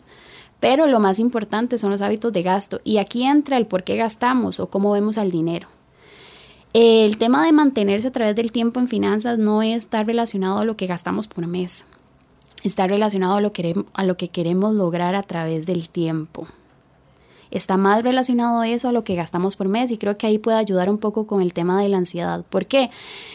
Pero 0.62 0.87
lo 0.87 1.01
más 1.01 1.18
importante 1.18 1.77
son 1.77 1.90
los 1.90 2.03
hábitos 2.03 2.33
de 2.33 2.44
gasto. 2.44 2.81
Y 2.85 2.98
aquí 2.98 3.25
entra 3.25 3.57
el 3.57 3.66
por 3.66 3.83
qué 3.83 3.96
gastamos 3.96 4.61
o 4.61 4.70
cómo 4.70 4.92
vemos 4.92 5.18
al 5.18 5.33
dinero. 5.33 5.66
El 6.72 7.18
tema 7.18 7.44
de 7.44 7.51
mantenerse 7.51 8.07
a 8.07 8.12
través 8.12 8.37
del 8.37 8.53
tiempo 8.53 8.79
en 8.79 8.87
finanzas 8.87 9.40
no 9.40 9.62
está 9.62 10.05
relacionado 10.05 10.61
a 10.61 10.64
lo 10.64 10.77
que 10.77 10.87
gastamos 10.87 11.27
por 11.27 11.48
mes. 11.48 11.85
Está 12.62 12.87
relacionado 12.87 13.35
a 13.35 13.40
lo, 13.40 13.51
que, 13.51 13.75
a 13.92 14.05
lo 14.05 14.16
que 14.16 14.29
queremos 14.29 14.77
lograr 14.77 15.16
a 15.16 15.25
través 15.25 15.66
del 15.66 15.88
tiempo. 15.88 16.46
Está 17.51 17.77
más 17.77 18.05
relacionado 18.05 18.62
eso 18.62 18.88
a 18.88 18.92
lo 18.92 19.03
que 19.03 19.16
gastamos 19.16 19.57
por 19.57 19.66
mes 19.66 19.90
y 19.90 19.98
creo 19.98 20.16
que 20.16 20.29
ahí 20.29 20.38
puede 20.38 20.59
ayudar 20.59 20.88
un 20.88 20.98
poco 20.98 21.27
con 21.27 21.42
el 21.42 21.53
tema 21.55 21.83
de 21.83 21.88
la 21.88 21.96
ansiedad. 21.96 22.44
¿Por 22.48 22.66
qué? 22.66 22.90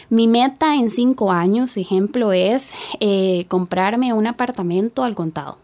Mi 0.08 0.28
meta 0.28 0.76
en 0.76 0.88
cinco 0.88 1.30
años, 1.30 1.76
ejemplo, 1.76 2.32
es 2.32 2.72
eh, 3.00 3.44
comprarme 3.48 4.14
un 4.14 4.26
apartamento 4.26 5.04
al 5.04 5.14
contado. 5.14 5.58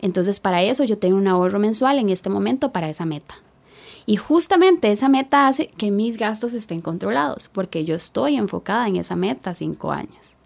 Entonces, 0.00 0.40
para 0.40 0.62
eso 0.62 0.84
yo 0.84 0.98
tengo 0.98 1.16
un 1.16 1.28
ahorro 1.28 1.58
mensual 1.58 1.98
en 1.98 2.10
este 2.10 2.28
momento 2.28 2.72
para 2.72 2.88
esa 2.88 3.04
meta. 3.04 3.36
Y 4.06 4.16
justamente 4.16 4.90
esa 4.90 5.08
meta 5.08 5.46
hace 5.48 5.68
que 5.68 5.90
mis 5.90 6.16
gastos 6.16 6.54
estén 6.54 6.80
controlados, 6.80 7.48
porque 7.48 7.84
yo 7.84 7.94
estoy 7.94 8.36
enfocada 8.36 8.88
en 8.88 8.96
esa 8.96 9.16
meta 9.16 9.54
cinco 9.54 9.92
años. 9.92 10.36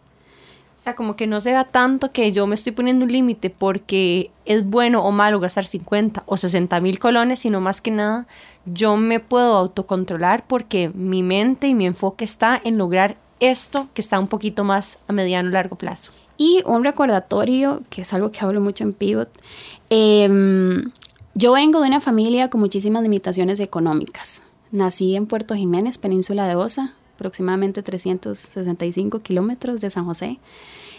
O 0.78 0.82
sea, 0.82 0.96
como 0.96 1.14
que 1.14 1.28
no 1.28 1.40
se 1.40 1.50
vea 1.50 1.62
tanto 1.62 2.10
que 2.10 2.32
yo 2.32 2.48
me 2.48 2.56
estoy 2.56 2.72
poniendo 2.72 3.04
un 3.04 3.12
límite 3.12 3.50
porque 3.50 4.32
es 4.46 4.66
bueno 4.68 5.04
o 5.04 5.12
malo 5.12 5.38
gastar 5.38 5.64
50 5.64 6.24
o 6.26 6.36
60 6.36 6.80
mil 6.80 6.98
colones, 6.98 7.38
sino 7.38 7.60
más 7.60 7.80
que 7.80 7.92
nada 7.92 8.26
yo 8.64 8.96
me 8.96 9.20
puedo 9.20 9.56
autocontrolar 9.56 10.46
porque 10.46 10.90
mi 10.90 11.22
mente 11.22 11.68
y 11.68 11.74
mi 11.74 11.86
enfoque 11.86 12.24
está 12.24 12.60
en 12.62 12.78
lograr 12.78 13.16
esto 13.40 13.88
que 13.94 14.02
está 14.02 14.18
un 14.20 14.28
poquito 14.28 14.64
más 14.64 14.98
a 15.08 15.12
mediano 15.12 15.48
y 15.48 15.52
largo 15.52 15.76
plazo. 15.76 16.12
Y 16.38 16.62
un 16.66 16.82
recordatorio, 16.84 17.82
que 17.90 18.02
es 18.02 18.12
algo 18.12 18.32
que 18.32 18.40
hablo 18.40 18.60
mucho 18.60 18.84
en 18.84 18.92
Pivot, 18.92 19.28
em, 19.90 20.90
yo 21.34 21.52
vengo 21.52 21.80
de 21.80 21.88
una 21.88 22.00
familia 22.00 22.50
con 22.50 22.60
muchísimas 22.60 23.02
limitaciones 23.02 23.60
económicas. 23.60 24.42
Nací 24.70 25.16
en 25.16 25.26
Puerto 25.26 25.54
Jiménez, 25.54 25.98
península 25.98 26.46
de 26.48 26.54
Osa, 26.56 26.94
aproximadamente 27.16 27.82
365 27.82 29.20
kilómetros 29.20 29.80
de 29.80 29.90
San 29.90 30.04
José. 30.06 30.38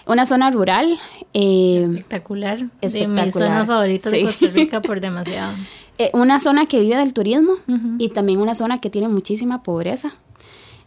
Una 0.05 0.25
zona 0.25 0.51
rural. 0.51 0.99
eh, 1.33 1.79
Espectacular. 1.81 2.57
De 2.59 2.65
mis 2.81 2.95
Espectacular. 2.95 3.31
zonas 3.31 3.67
favoritas 3.67 4.11
de 4.11 4.17
Sí. 4.19 4.25
Costa 4.25 4.47
Rica 4.47 4.81
por 4.81 4.99
demasiado. 5.01 5.53
eh, 5.97 6.09
una 6.13 6.39
zona 6.39 6.65
que 6.65 6.79
vive 6.79 6.97
del 6.97 7.13
turismo 7.13 7.53
Ujú. 7.67 7.95
y 7.99 8.09
también 8.09 8.39
una 8.41 8.53
zona 8.55 8.79
que 8.81 8.89
tiene 8.89 9.07
muchísima 9.07 9.63
pobreza. 9.63 10.13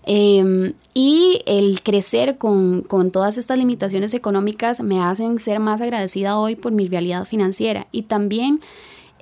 Eh, 0.06 0.72
y 0.94 1.42
el 1.46 1.82
crecer 1.82 2.38
con, 2.38 2.82
con 2.82 3.10
todas 3.10 3.38
estas 3.38 3.58
limitaciones 3.58 4.14
económicas 4.14 4.80
me 4.80 5.02
hacen 5.02 5.38
ser 5.40 5.58
más 5.58 5.80
agradecida 5.80 6.38
hoy 6.38 6.54
por 6.54 6.72
mi 6.72 6.86
realidad 6.86 7.24
financiera 7.24 7.88
y 7.90 8.02
también 8.02 8.60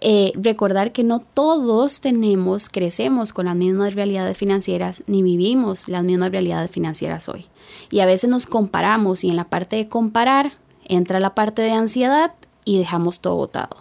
eh, 0.07 0.33
recordar 0.35 0.93
que 0.93 1.03
no 1.03 1.21
todos 1.21 2.03
tenemos, 2.03 2.69
crecemos 2.69 3.33
con 3.33 3.47
las 3.47 3.57
mismas 3.57 3.95
realidades 3.95 4.37
financieras 4.37 5.03
ni 5.07 5.23
vivimos 5.23 5.89
las 5.89 6.05
mismas 6.05 6.31
realidades 6.31 6.71
financieras 6.71 7.29
hoy. 7.31 7.47
Y 7.91 8.01
a 8.01 8.07
veces 8.07 8.29
nos 8.29 8.47
comparamos 8.47 9.25
y 9.25 9.31
en 9.31 9.37
la 9.37 9.45
parte 9.45 9.77
de 9.77 9.89
comparar 9.89 10.53
entra 10.85 11.21
la 11.21 11.35
parte 11.35 11.63
de 11.63 11.71
ansiedad 11.71 12.35
y 12.67 12.77
dejamos 12.77 13.21
todo 13.21 13.37
botado. 13.37 13.79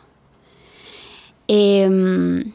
Em, 1.50 2.54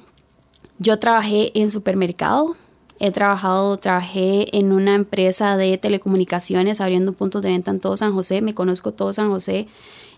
yo 0.79 0.99
trabajé 0.99 1.51
en 1.61 1.71
supermercado, 1.71 2.57
he 2.99 3.11
trabajado, 3.11 3.77
trabajé 3.77 4.57
en 4.57 4.73
una 4.73 4.95
empresa 4.95 5.57
de 5.57 5.79
telecomunicaciones 5.79 6.81
abriendo 6.81 7.13
puntos 7.13 7.43
de 7.43 7.51
venta 7.51 7.71
en 7.71 7.81
todo 7.81 7.97
San 7.97 8.13
José, 8.13 8.41
me 8.43 8.55
conozco 8.55 8.93
todo 8.93 9.13
San 9.13 9.31
José 9.31 9.69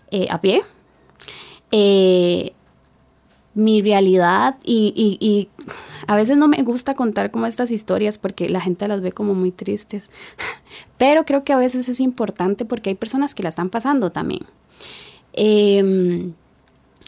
eh, 0.09 0.27
a 0.29 0.41
pie. 0.41 0.63
Eh, 1.71 2.53
mi 3.53 3.81
realidad 3.81 4.55
y, 4.63 5.49
a 6.07 6.15
veces 6.15 6.37
no 6.37 6.47
me 6.47 6.63
gusta 6.63 6.95
contar 6.95 7.31
como 7.31 7.45
estas 7.45 7.69
historias 7.69 8.17
porque 8.17 8.49
la 8.49 8.61
gente 8.61 8.87
las 8.87 9.01
ve 9.01 9.11
como 9.11 9.33
muy 9.33 9.51
tristes, 9.51 10.09
pero 10.97 11.25
creo 11.25 11.43
que 11.43 11.53
a 11.53 11.57
veces 11.57 11.87
es 11.89 11.99
importante 11.99 12.65
porque 12.65 12.89
hay 12.89 12.95
personas 12.95 13.35
que 13.35 13.43
la 13.43 13.49
están 13.49 13.69
pasando 13.69 14.09
también. 14.09 14.45
Em, 15.33 16.33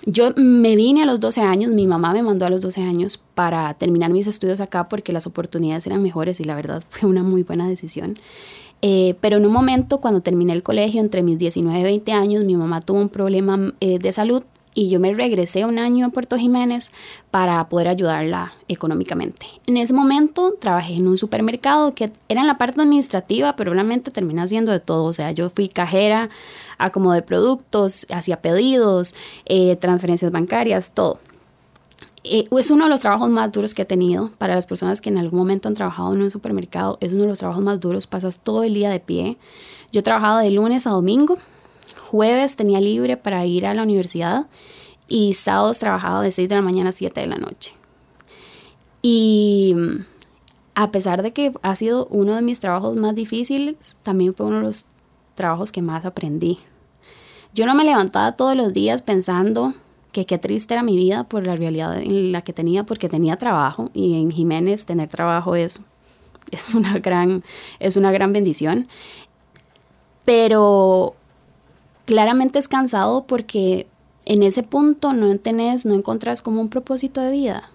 yo 0.06 0.32
me 0.36 0.76
vine 0.76 1.04
a 1.04 1.06
los 1.06 1.20
12 1.20 1.42
años, 1.42 1.72
mi 1.72 1.88
mamá 1.88 2.14
me 2.14 2.24
mandó 2.24 2.46
a 2.46 2.50
los 2.50 2.62
12 2.62 2.82
años 2.82 3.22
para 3.36 3.74
terminar 3.76 4.12
mis 4.12 4.28
estudios 4.28 4.60
acá 4.60 4.90
porque 4.90 5.14
las 5.14 5.28
oportunidades 5.28 5.88
eran 5.88 6.04
mejores 6.04 6.40
y 6.40 6.44
la 6.44 6.56
verdad 6.56 6.84
fue 6.90 7.10
una 7.10 7.24
muy 7.24 7.44
buena 7.44 7.68
decisión. 7.68 8.20
Eh, 8.82 9.16
pero 9.22 9.38
en 9.38 9.46
un 9.46 9.54
momento, 9.54 10.02
cuando 10.02 10.20
terminé 10.20 10.52
el 10.52 10.62
colegio, 10.62 11.00
entre 11.00 11.24
mis 11.24 11.40
19 11.40 11.80
y 11.80 11.84
20 11.84 12.12
años, 12.12 12.44
mi 12.44 12.58
mamá 12.58 12.82
tuvo 12.82 13.00
un 13.00 13.08
problema 13.08 13.74
eh, 13.80 13.98
de 13.98 14.12
salud 14.12 14.44
y 14.74 14.90
yo 14.90 15.00
me 15.00 15.14
regresé 15.14 15.66
un 15.66 15.80
año 15.80 16.08
a 16.08 16.10
Puerto 16.10 16.38
Jiménez 16.38 16.92
para 17.32 17.68
poder 17.70 17.88
ayudarla 17.88 18.54
económicamente. 18.68 19.46
En 19.68 19.78
ese 19.78 19.94
momento 19.94 20.56
trabajé 20.60 20.96
en 20.96 21.08
un 21.08 21.18
supermercado 21.18 21.94
que 21.94 22.12
era 22.30 22.42
en 22.42 22.48
la 22.48 22.58
parte 22.58 22.82
administrativa, 22.82 23.56
pero 23.56 23.74
realmente 23.74 24.12
terminé 24.12 24.42
haciendo 24.42 24.72
de 24.72 24.80
todo. 24.80 25.06
O 25.06 25.14
sea, 25.14 25.32
yo 25.32 25.50
fui 25.50 25.70
cajera, 25.70 26.30
acomodo 26.78 27.14
de 27.14 27.22
productos, 27.22 28.06
hacía 28.10 28.42
pedidos, 28.42 29.16
eh, 29.46 29.76
transferencias 29.76 30.32
bancarias, 30.32 30.94
todo. 30.94 31.20
Eh, 32.24 32.46
es 32.58 32.72
uno 32.72 32.86
de 32.86 32.90
los 32.90 33.02
trabajos 33.02 33.30
más 33.30 33.52
duros 33.52 33.74
que 33.74 33.82
he 33.82 33.86
tenido 33.86 34.32
para 34.38 34.56
las 34.56 34.66
personas 34.66 35.02
que 35.02 35.10
en 35.10 35.18
algún 35.18 35.40
momento 35.40 35.68
han 35.68 35.76
trabajado 35.76 36.14
en 36.14 36.22
un 36.22 36.32
supermercado. 36.32 36.98
Es 37.02 37.12
uno 37.14 37.24
de 37.24 37.30
los 37.30 37.40
trabajos 37.40 37.64
más 37.64 37.80
duros, 37.80 38.08
pasas 38.08 38.40
todo 38.40 38.64
el 38.64 38.74
día 38.74 38.90
de 38.90 39.00
pie. 39.00 39.38
Yo 39.92 40.04
trabajaba 40.04 40.42
de 40.42 40.52
lunes 40.52 40.88
a 40.88 40.92
domingo, 40.92 41.38
jueves 42.14 42.56
tenía 42.56 42.80
libre 42.80 43.18
para 43.18 43.44
ir 43.44 43.66
a 43.66 43.74
la 43.74 43.82
universidad 43.82 44.46
y 45.08 45.34
sábados 45.34 45.80
trabajaba 45.80 46.22
de 46.22 46.32
6 46.32 46.48
de 46.48 46.54
la 46.54 46.62
mañana 46.62 46.90
a 46.90 46.92
7 46.92 47.20
de 47.20 47.26
la 47.26 47.38
noche. 47.38 47.74
Y 49.02 49.74
mm, 49.76 50.06
a 50.76 50.92
pesar 50.92 51.24
de 51.24 51.34
que 51.34 51.54
ha 51.64 51.76
sido 51.76 52.06
uno 52.12 52.36
de 52.36 52.44
mis 52.44 52.60
trabajos 52.60 52.96
más 52.98 53.16
difíciles, 53.16 53.96
también 54.04 54.36
fue 54.36 54.46
uno 54.46 54.58
de 54.58 54.62
los 54.62 54.86
trabajos 55.34 55.72
que 55.72 55.82
más 55.82 56.06
aprendí. 56.06 56.60
Yo 57.56 57.66
no 57.66 57.74
me 57.74 57.84
levantaba 57.84 58.36
todos 58.36 58.56
los 58.56 58.74
días 58.74 59.02
pensando 59.02 59.74
que 60.12 60.28
qué 60.28 60.38
triste 60.38 60.76
era 60.76 60.84
mi 60.84 60.96
vida 60.96 61.24
por 61.24 61.48
la 61.48 61.56
realidad 61.56 62.00
en 62.00 62.32
la 62.32 62.44
que 62.44 62.54
tenía, 62.54 62.84
porque 62.84 63.10
tenía 63.10 63.38
trabajo 63.38 63.90
y 63.92 64.22
en 64.22 64.30
Jiménez 64.30 64.86
tener 64.86 65.10
trabajo 65.10 65.56
es, 65.56 65.82
es, 66.52 66.76
una, 66.76 67.00
gran, 67.00 67.44
es 67.80 67.96
una 67.96 68.12
gran 68.12 68.34
bendición. 68.34 68.88
Pero 70.26 71.16
claramente 72.06 72.60
es 72.60 72.68
cansado 72.68 73.26
porque 73.26 73.88
en 74.26 74.44
ese 74.44 74.64
punto 74.64 75.14
no 75.14 75.38
tenés, 75.38 75.86
no 75.86 75.94
encontrás 75.94 76.42
como 76.42 76.62
un 76.62 76.70
propósito 76.70 77.22
de 77.22 77.32
vida. 77.32 77.70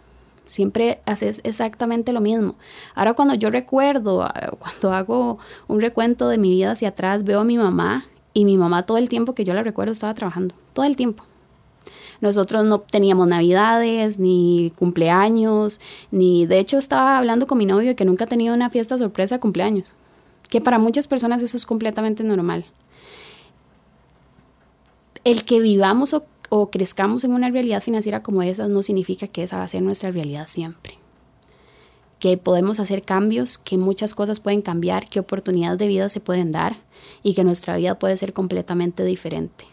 Siempre 0.47 1.01
haces 1.05 1.43
exactamente 1.45 2.13
lo 2.13 2.21
mismo. 2.21 2.55
Ahora 2.95 3.13
cuando 3.13 3.35
yo 3.35 3.51
recuerdo, 3.51 4.23
ah, 4.23 4.53
cuando 4.59 4.93
hago 4.93 5.39
un 5.67 5.81
recuento 5.81 6.29
de 6.29 6.39
mi 6.39 6.51
vida 6.51 6.73
hacia 6.73 6.89
atrás, 6.89 7.25
veo 7.25 7.41
a 7.41 7.45
mi 7.45 7.59
mamá 7.59 8.07
y 8.33 8.45
mi 8.45 8.57
mamá 8.57 8.85
todo 8.85 8.97
el 8.99 9.09
tiempo 9.09 9.35
que 9.35 9.45
yo 9.45 9.53
la 9.53 9.63
recuerdo 9.63 9.93
estaba 9.93 10.15
trabajando, 10.15 10.55
todo 10.73 10.87
el 10.87 10.97
tiempo. 10.97 11.25
Nosotros 12.21 12.65
no 12.65 12.81
teníamos 12.81 13.29
navidades, 13.29 14.19
ni 14.19 14.73
cumpleaños, 14.77 15.81
ni 16.11 16.47
de 16.47 16.59
hecho 16.59 16.79
estaba 16.79 17.19
hablando 17.19 17.47
con 17.47 17.59
mi 17.59 17.67
novio 17.67 17.95
que 17.95 18.05
nunca 18.05 18.25
ha 18.25 18.29
tenido 18.29 18.55
una 18.55 18.71
fiesta 18.71 18.99
sorpresa 18.99 19.37
de 19.37 19.41
cumpleaños, 19.41 19.95
que 20.49 20.61
para 20.61 20.79
muchas 20.79 21.07
personas 21.07 21.43
eso 21.43 21.57
es 21.57 21.67
completamente 21.67 22.25
normal. 22.25 22.65
El 25.25 25.45
que 25.45 25.61
vivamos 25.61 26.15
o, 26.15 26.27
o 26.49 26.71
crezcamos 26.71 27.25
en 27.25 27.33
una 27.33 27.51
realidad 27.51 27.83
financiera 27.83 28.23
como 28.23 28.43
esa 28.43 28.69
no 28.69 28.83
significa 28.83 29.27
que 29.27 29.43
esa 29.43 29.59
va 29.59 29.65
a 29.65 29.69
ser 29.69 29.83
nuestra 29.83 30.11
realidad 30.11 30.47
siempre. 30.49 30.95
Que 32.19 32.37
podemos 32.37 32.81
hacer 32.81 33.03
cambios, 33.03 33.59
que 33.59 33.79
muchas 33.79 34.15
cosas 34.15 34.41
pueden 34.41 34.63
cambiar, 34.63 35.09
que 35.09 35.21
oportunidades 35.21 35.79
de 35.79 35.89
vida 35.89 36.09
se 36.09 36.21
pueden 36.21 36.51
dar 36.51 36.77
y 37.23 37.35
que 37.35 37.45
nuestra 37.45 37.77
vida 37.77 37.99
puede 37.99 38.17
ser 38.17 38.33
completamente 38.33 39.05
diferente. 39.05 39.67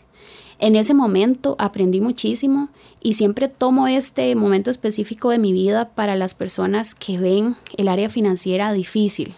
En 0.58 0.76
ese 0.76 0.94
momento 0.94 1.56
aprendí 1.60 2.00
muchísimo 2.00 2.70
y 3.02 3.14
siempre 3.14 3.50
tomo 3.50 3.88
este 3.88 4.34
momento 4.36 4.72
específico 4.72 5.30
de 5.30 5.38
mi 5.38 5.52
vida 5.52 5.90
para 5.90 6.16
las 6.16 6.34
personas 6.34 6.96
que 6.96 7.18
ven 7.18 7.58
el 7.78 7.90
área 7.90 8.10
financiera 8.10 8.72
difícil. 8.72 9.36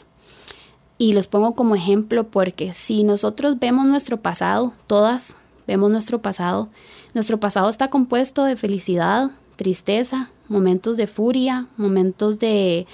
Y 1.00 1.14
los 1.14 1.28
pongo 1.28 1.56
como 1.56 1.76
ejemplo 1.76 2.28
porque 2.28 2.74
si 2.74 3.04
nosotros 3.04 3.60
vemos 3.60 3.86
nuestro 3.86 4.22
pasado, 4.22 4.74
todas 4.86 5.38
vemos 5.68 5.92
nuestro 5.92 6.22
pasado, 6.22 6.70
nuestro 7.14 7.40
pasado 7.40 7.70
está 7.70 7.90
compuesto 7.90 8.44
de 8.46 8.56
felicidad, 8.56 9.32
tristeza, 9.58 10.30
momentos 10.48 10.98
de 10.98 11.08
furia, 11.08 11.68
momentos 11.78 12.40
de, 12.40 12.88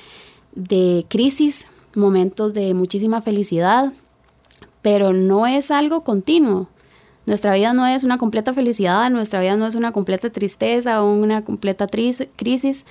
de 0.53 1.05
crisis, 1.09 1.67
momentos 1.95 2.53
de 2.53 2.73
muchísima 2.73 3.21
felicidad, 3.21 3.93
pero 4.81 5.13
no 5.13 5.47
es 5.47 5.71
algo 5.71 6.03
continuo. 6.03 6.67
Nuestra 7.25 7.53
vida 7.53 7.73
no 7.73 7.85
es 7.87 8.03
una 8.03 8.17
completa 8.17 8.53
felicidad, 8.53 9.09
nuestra 9.09 9.39
vida 9.39 9.55
no 9.55 9.65
es 9.65 9.75
una 9.75 9.93
completa 9.93 10.29
tristeza 10.29 11.01
o 11.01 11.13
una 11.13 11.45
completa 11.45 11.87
crisis, 11.87 12.85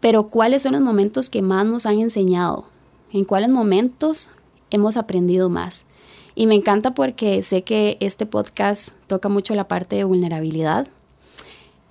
pero 0.00 0.28
¿cuáles 0.28 0.62
son 0.62 0.72
los 0.72 0.82
momentos 0.82 1.30
que 1.30 1.40
más 1.40 1.64
nos 1.64 1.86
han 1.86 1.98
enseñado? 1.98 2.66
¿En 3.10 3.24
cuáles 3.24 3.48
momentos 3.48 4.32
hemos 4.70 4.98
aprendido 4.98 5.48
más? 5.48 5.86
Y 6.38 6.46
me 6.46 6.54
encanta 6.54 6.94
porque 6.94 7.42
sé 7.42 7.62
que 7.62 7.96
este 7.98 8.24
podcast 8.24 8.90
toca 9.08 9.28
mucho 9.28 9.56
la 9.56 9.66
parte 9.66 9.96
de 9.96 10.04
vulnerabilidad. 10.04 10.86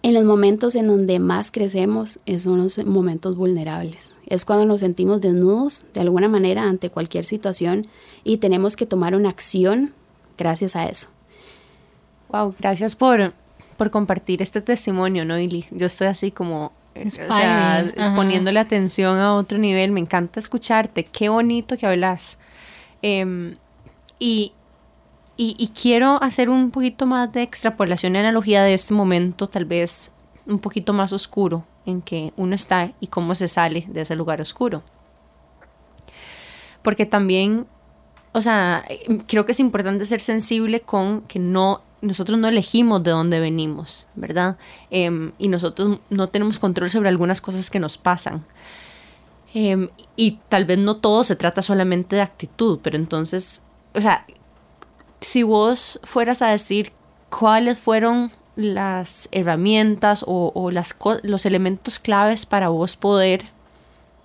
En 0.03 0.13
los 0.13 0.23
momentos 0.23 0.75
en 0.75 0.88
donde 0.88 1.19
más 1.19 1.51
crecemos 1.51 2.21
son 2.38 2.63
los 2.63 2.77
momentos 2.86 3.36
vulnerables. 3.36 4.15
Es 4.25 4.45
cuando 4.45 4.63
nos 4.63 4.79
sentimos 4.79 5.19
desnudos 5.19 5.83
de 5.93 5.99
alguna 5.99 6.29
manera 6.29 6.63
ante 6.63 6.89
cualquier 6.89 7.25
situación 7.25 7.88
y 8.23 8.38
tenemos 8.38 8.77
que 8.77 8.86
tomar 8.86 9.15
una 9.15 9.27
acción 9.27 9.93
gracias 10.38 10.77
a 10.77 10.86
eso. 10.86 11.10
Wow, 12.29 12.55
gracias 12.57 12.95
por, 12.95 13.33
por 13.75 13.91
compartir 13.91 14.41
este 14.41 14.62
testimonio, 14.62 15.25
Noili. 15.25 15.65
Yo 15.71 15.88
estoy 15.88 16.07
así 16.07 16.31
como 16.31 16.71
o 16.95 17.10
sea, 17.10 18.13
poniéndole 18.15 18.62
atención 18.62 19.17
a 19.17 19.36
otro 19.36 19.57
nivel. 19.57 19.91
Me 19.91 19.99
encanta 19.99 20.39
escucharte. 20.39 21.03
Qué 21.03 21.27
bonito 21.27 21.75
que 21.75 21.86
hablas. 21.86 22.38
Em, 23.01 23.57
y, 24.19 24.53
y, 25.38 25.71
quiero 25.80 26.21
hacer 26.21 26.49
un 26.49 26.71
poquito 26.71 27.06
más 27.06 27.32
de 27.32 27.43
extrapolación 27.43 28.15
y 28.15 28.19
analogía 28.19 28.63
de 28.63 28.73
este 28.73 28.93
momento, 28.93 29.47
tal 29.47 29.65
vez 29.65 30.12
un 30.45 30.60
poquito 30.60 30.93
más 30.93 31.13
oscuro 31.13 31.65
en 31.86 32.01
que 32.01 32.34
uno 32.38 32.56
está 32.56 32.91
y 32.99 33.08
cómo 33.08 33.36
se 33.36 33.47
sale 33.47 33.86
de 33.88 34.01
ese 34.01 34.15
lugar 34.15 34.41
oscuro. 34.41 34.84
Porque 36.82 37.06
también, 37.06 37.67
o 38.32 38.41
sea, 38.41 38.84
creo 39.27 39.45
que 39.45 39.51
es 39.51 39.60
importante 39.60 40.06
ser 40.06 40.21
sensible 40.21 40.82
con 40.82 41.21
que 41.21 41.39
no 41.39 41.82
nosotros 42.01 42.38
no 42.39 42.47
elegimos 42.47 43.03
de 43.03 43.12
dónde 43.12 43.39
venimos, 43.39 44.08
¿verdad? 44.15 44.58
Em, 44.91 45.32
y 45.38 45.47
nosotros 45.47 45.99
no 46.10 46.30
tenemos 46.30 46.60
control 46.60 46.89
sobre 46.89 47.10
algunas 47.10 47.41
cosas 47.41 47.69
que 47.69 47.80
nos 47.80 47.97
pasan. 47.97 48.43
Em, 49.53 49.89
y 50.15 50.39
tal 50.49 50.65
vez 50.65 50.77
no 50.77 50.97
todo 50.97 51.23
se 51.23 51.36
trata 51.36 51.62
solamente 51.62 52.15
de 52.15 52.21
actitud, 52.21 52.80
pero 52.84 52.97
entonces, 52.97 53.63
o 53.97 54.01
sea, 54.01 54.25
si 55.19 55.43
vos 55.43 55.99
fueras 56.03 56.41
a 56.41 56.49
decir 56.49 56.91
cuáles 57.29 57.79
fueron 57.79 58.31
las 58.55 59.27
herramientas 59.31 60.23
o, 60.27 60.71
las 60.71 60.95
los 61.23 61.45
elementos 61.45 61.99
claves 61.99 62.45
para 62.45 62.69
vos 62.69 62.95
poder 62.95 63.45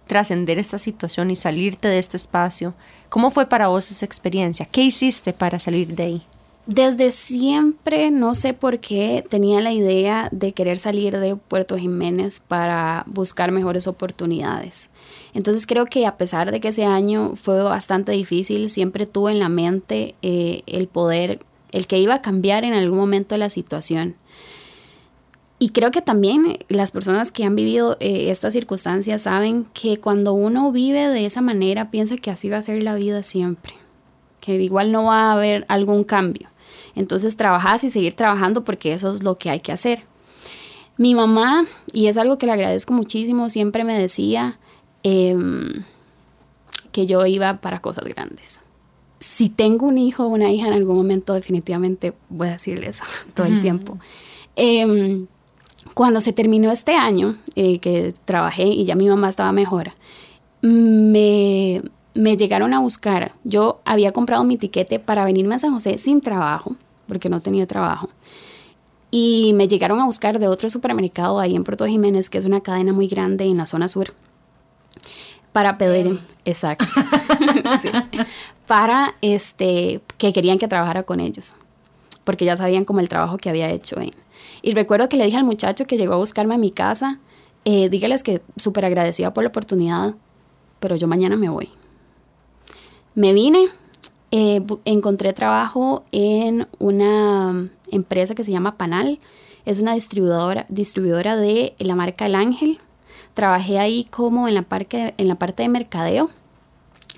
trascender 0.07 0.59
esta 0.59 0.79
situación 0.79 1.31
y 1.31 1.37
salirte 1.37 1.89
de 1.89 1.99
este 1.99 2.19
espacio, 2.19 2.75
¿cómo 3.09 3.31
fue 3.31 3.47
para 3.47 3.69
vos 3.69 3.91
esa 3.91 4.05
experiencia? 4.05 4.67
¿Qué 4.67 4.83
hiciste 4.83 5.33
para 5.33 5.59
salir 5.59 5.95
de 5.95 6.03
ahí? 6.03 6.23
Desde 6.67 7.11
siempre, 7.11 8.11
no 8.11 8.35
sé 8.35 8.53
por 8.53 8.79
qué, 8.79 9.25
tenía 9.29 9.61
la 9.61 9.73
idea 9.73 10.29
de 10.33 10.53
querer 10.53 10.79
salir 10.79 11.19
de 11.19 11.35
Puerto 11.35 11.77
Jiménez 11.77 12.41
para 12.41 13.05
buscar 13.07 13.51
mejores 13.53 13.87
oportunidades. 13.87 14.91
Entonces 15.35 15.67
creo 15.67 15.87
que 15.87 16.07
a 16.07 16.17
pesar 16.17 16.51
de 16.51 16.61
que 16.61 16.69
ese 16.69 16.85
año 16.85 17.35
fue 17.37 17.63
bastante 17.63 18.13
difícil, 18.13 18.69
siempre 18.69 19.07
tuve 19.07 19.33
en 19.33 19.39
la 19.39 19.49
mente 19.49 20.15
eh, 20.23 20.63
el 20.67 20.89
poder, 20.89 21.41
el 21.71 21.87
que 21.87 21.99
iba 21.99 22.15
a 22.15 22.23
cambiar 22.23 22.65
en 22.65 22.75
algún 22.75 22.99
momento 22.99 23.37
la 23.37 23.49
situación. 23.49 24.17
Y 25.59 25.71
creo 25.71 25.93
que 25.93 26.03
también 26.03 26.59
las 26.69 26.91
personas 26.91 27.31
que 27.31 27.45
han 27.45 27.55
vivido 27.55 27.97
eh, 28.01 28.31
estas 28.31 28.53
circunstancias 28.53 29.23
saben 29.23 29.65
que 29.73 30.01
cuando 30.01 30.33
uno 30.33 30.73
vive 30.73 31.09
de 31.09 31.25
esa 31.25 31.41
manera 31.41 31.91
piensa 31.91 32.17
que 32.17 32.33
así 32.33 32.49
va 32.49 32.59
a 32.59 32.63
ser 32.63 32.83
la 32.83 32.97
vida 32.97 33.23
siempre, 33.23 33.75
que 34.41 34.57
igual 34.57 34.91
no 34.91 35.05
va 35.05 35.31
a 35.31 35.33
haber 35.35 35.65
algún 35.69 36.03
cambio. 36.05 36.49
Entonces 36.95 37.37
trabajas 37.37 37.85
y 37.85 37.91
seguir 37.91 38.15
trabajando 38.15 38.65
porque 38.65 38.93
eso 38.93 39.13
es 39.13 39.23
lo 39.23 39.39
que 39.39 39.51
hay 39.51 39.61
que 39.61 39.73
hacer. 39.73 40.03
Mi 40.97 41.15
mamá, 41.15 41.65
y 41.93 42.09
es 42.09 42.19
algo 42.19 42.39
que 42.39 42.47
le 42.47 42.53
agradezco 42.53 42.93
muchísimo, 42.93 43.49
siempre 43.49 43.85
me 43.85 43.97
decía 43.97 44.59
em, 45.03 45.85
que 46.93 47.07
yo 47.07 47.25
iba 47.27 47.61
para 47.61 47.81
cosas 47.81 48.05
grandes. 48.05 48.61
Si 49.21 49.49
tengo 49.49 49.87
un 49.87 49.99
hijo 49.99 50.25
o 50.25 50.29
una 50.29 50.51
hija 50.51 50.67
en 50.67 50.75
algún 50.75 50.97
momento, 50.97 51.35
definitivamente 51.35 52.13
voy 52.29 52.49
a 52.49 52.53
decirle 52.53 52.89
eso 52.89 53.05
todo 53.35 53.47
el 53.47 53.61
tiempo. 53.61 53.99
Em, 54.57 55.27
cuando 55.95 56.21
se 56.21 56.33
terminó 56.33 56.71
este 56.71 56.95
año, 56.95 57.37
eh, 57.55 57.79
que 57.79 58.13
trabajé 58.25 58.65
y 58.65 58.85
ya 58.85 58.95
mi 58.95 59.09
mamá 59.09 59.29
estaba 59.29 59.53
mejor, 59.53 59.93
me, 60.61 61.83
me 62.15 62.37
llegaron 62.37 62.73
a 62.73 62.81
buscar. 62.81 63.33
Yo 63.45 63.81
había 63.85 64.13
comprado 64.13 64.45
mi 64.45 64.57
tiquete 64.57 64.99
para 64.99 65.25
venirme 65.25 65.55
a 65.55 65.59
San 65.59 65.73
José 65.75 65.99
sin 65.99 66.21
trabajo, 66.21 66.77
porque 67.07 67.29
no 67.29 67.41
tenía 67.41 67.67
trabajo. 67.67 68.09
Y 69.11 69.53
me 69.55 69.69
llegaron 69.69 70.01
a 70.01 70.07
buscar 70.07 70.39
de 70.39 70.49
otro 70.49 70.71
supermercado 70.71 71.39
ahí 71.39 71.55
en 71.55 71.65
Puerto 71.65 71.87
Jiménez, 71.87 72.31
que 72.31 72.39
es 72.39 72.45
una 72.45 72.63
cadena 72.63 72.93
muy 72.93 73.09
grande 73.09 73.45
en 73.45 73.59
la 73.59 73.67
zona 73.67 73.89
sur, 73.89 74.15
para 75.53 75.79
pedir, 75.79 76.21
exacto, 76.45 76.87
para 78.67 79.15
este, 79.21 80.01
que 80.19 80.33
querían 80.33 80.59
que 80.59 80.69
trabajara 80.69 81.03
con 81.03 81.21
ellos, 81.21 81.57
porque 82.25 82.45
ya 82.45 82.57
sabían 82.57 82.85
como 82.85 83.01
el 83.01 83.09
trabajo 83.09 83.37
que 83.37 83.51
había 83.51 83.71
hecho. 83.71 83.97
Y 84.63 84.73
recuerdo 84.73 85.09
que 85.09 85.17
le 85.17 85.25
dije 85.25 85.37
al 85.37 85.45
muchacho 85.45 85.87
que 85.87 85.97
llegó 85.97 86.15
a 86.15 86.19
buscarme 86.19 86.55
a 86.55 86.59
mi 86.59 86.71
casa, 86.71 87.19
eh, 87.65 87.89
dígales 87.89 88.23
que 88.23 88.43
súper 88.57 88.85
agradecida 88.85 89.35
por 89.35 89.45
la 89.45 89.51
oportunidad, 89.51 90.15
pero 90.81 90.97
yo 90.97 91.07
mañana 91.07 91.37
me 91.37 91.49
voy. 91.49 91.69
Me 93.15 93.33
vine, 93.35 93.69
eh, 94.31 94.63
encontré 94.85 95.35
trabajo 95.35 96.05
en 96.13 96.67
una 96.79 97.71
empresa 97.91 98.35
que 98.35 98.43
se 98.43 98.53
llama 98.53 98.79
Panal, 98.79 99.21
es 99.65 99.79
una 99.79 99.95
distribuidora, 99.95 100.67
distribuidora 100.69 101.37
de 101.37 101.75
la 101.79 101.95
marca 101.95 102.27
El 102.27 102.35
Ángel. 102.35 102.79
Trabajé 103.35 103.79
ahí 103.79 104.05
como 104.05 104.49
en 104.49 104.55
la, 104.55 104.67
en 104.71 105.29
la 105.29 105.35
parte 105.37 105.63
de 105.63 105.69
mercadeo. 105.69 106.31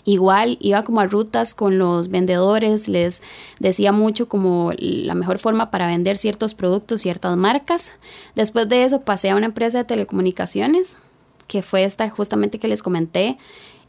Igual 0.06 0.58
iba 0.60 0.84
como 0.84 1.00
a 1.00 1.06
rutas 1.06 1.54
con 1.54 1.78
los 1.78 2.08
vendedores, 2.08 2.88
les 2.88 3.22
decía 3.58 3.90
mucho 3.90 4.28
como 4.28 4.72
la 4.76 5.14
mejor 5.14 5.38
forma 5.38 5.70
para 5.70 5.86
vender 5.86 6.18
ciertos 6.18 6.52
productos, 6.52 7.00
ciertas 7.00 7.36
marcas. 7.38 7.92
Después 8.34 8.68
de 8.68 8.84
eso 8.84 9.00
pasé 9.00 9.30
a 9.30 9.36
una 9.36 9.46
empresa 9.46 9.78
de 9.78 9.84
telecomunicaciones, 9.84 10.98
que 11.46 11.62
fue 11.62 11.84
esta 11.84 12.08
justamente 12.10 12.58
que 12.58 12.68
les 12.68 12.82
comenté, 12.82 13.38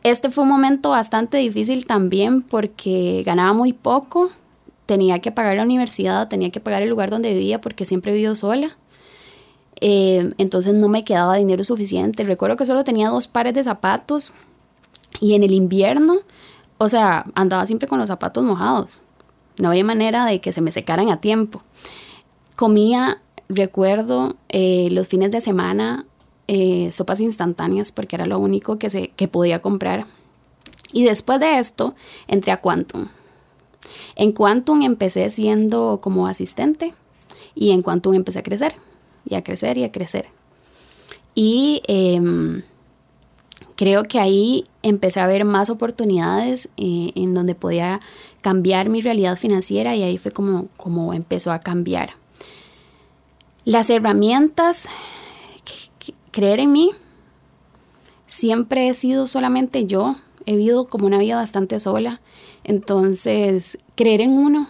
este 0.06 0.30
fue 0.30 0.44
un 0.44 0.52
momento 0.52 0.92
bastante 0.92 1.38
difícil 1.38 1.88
también 1.88 2.44
porque 2.44 3.24
ganaba 3.26 3.54
muy 3.54 3.74
poco, 3.74 4.30
tenía 4.86 5.18
que 5.18 5.32
pagar 5.32 5.58
la 5.58 5.64
universidad, 5.64 6.28
tenía 6.28 6.52
que 6.52 6.60
pagar 6.60 6.84
el 6.84 6.90
lugar 6.90 7.10
donde 7.10 7.34
vivía 7.34 7.60
porque 7.60 7.86
siempre 7.86 8.14
vivido 8.14 8.36
sola. 8.36 8.78
Eh, 9.82 10.34
entonces 10.38 10.74
no 10.74 10.88
me 10.88 11.04
quedaba 11.04 11.36
dinero 11.36 11.64
suficiente. 11.64 12.24
Recuerdo 12.24 12.58
que 12.58 12.66
solo 12.66 12.84
tenía 12.84 13.10
dos 13.10 13.28
pares 13.28 13.54
de 13.54 13.64
zapatos 13.64 14.34
y 15.20 15.34
en 15.36 15.44
el 15.44 15.52
invierno, 15.52 16.20
o 16.78 16.90
sea, 16.90 17.26
andaba 17.36 17.66
siempre 17.66 17.88
con 17.88 18.00
los 18.00 18.08
zapatos 18.08 18.44
mojados. 18.44 19.04
No 19.58 19.70
había 19.70 19.84
manera 19.84 20.26
de 20.26 20.42
que 20.42 20.52
se 20.52 20.62
me 20.62 20.72
secaran 20.72 21.10
a 21.10 21.22
tiempo. 21.22 21.62
Comía, 22.56 23.22
recuerdo, 23.48 24.36
eh, 24.50 24.90
los 24.92 25.08
fines 25.08 25.32
de 25.32 25.42
semana 25.42 26.06
eh, 26.48 26.90
sopas 26.92 27.20
instantáneas 27.22 27.92
porque 27.92 28.16
era 28.16 28.26
lo 28.26 28.40
único 28.40 28.78
que, 28.78 28.90
se, 28.90 29.10
que 29.10 29.28
podía 29.28 29.62
comprar. 29.62 30.06
Y 30.92 31.04
después 31.04 31.40
de 31.40 31.60
esto 31.60 31.96
entré 32.28 32.52
a 32.52 32.62
Quantum. 32.62 33.08
En 34.16 34.32
Quantum 34.32 34.82
empecé 34.82 35.30
siendo 35.32 36.00
como 36.02 36.28
asistente 36.28 36.94
y 37.54 37.72
en 37.72 37.82
Quantum 37.82 38.14
empecé 38.14 38.40
a 38.40 38.44
crecer 38.44 38.76
y 39.28 39.36
a 39.36 39.44
crecer 39.44 39.78
y 39.78 39.84
a 39.84 39.92
crecer. 39.92 40.28
Y 41.34 41.82
em, 41.88 42.64
creo 43.76 44.04
que 44.04 44.20
ahí 44.20 44.66
empecé 44.84 45.20
a 45.20 45.28
ver 45.28 45.46
más 45.46 45.70
oportunidades 45.70 46.70
eh, 46.78 47.12
en 47.16 47.34
donde 47.34 47.56
podía 47.56 48.00
cambiar 48.42 48.90
mi 48.90 49.02
realidad 49.02 49.38
financiera 49.38 49.96
y 49.96 50.04
ahí 50.04 50.18
fue 50.18 50.32
como, 50.32 50.68
como 50.78 51.14
empezó 51.14 51.52
a 51.52 51.60
cambiar. 51.60 52.12
Las 53.66 53.90
herramientas 53.90 54.88
creer 56.36 56.60
en 56.60 56.74
mí. 56.74 56.92
Siempre 58.28 58.90
he 58.90 58.94
sido 58.94 59.26
solamente 59.26 59.86
yo, 59.86 60.18
he 60.46 60.58
vivido 60.58 60.90
como 60.90 61.06
una 61.06 61.18
vida 61.18 61.38
bastante 61.38 61.80
sola. 61.80 62.20
Entonces, 62.66 63.78
creer 63.96 64.20
en 64.20 64.34
uno, 64.34 64.68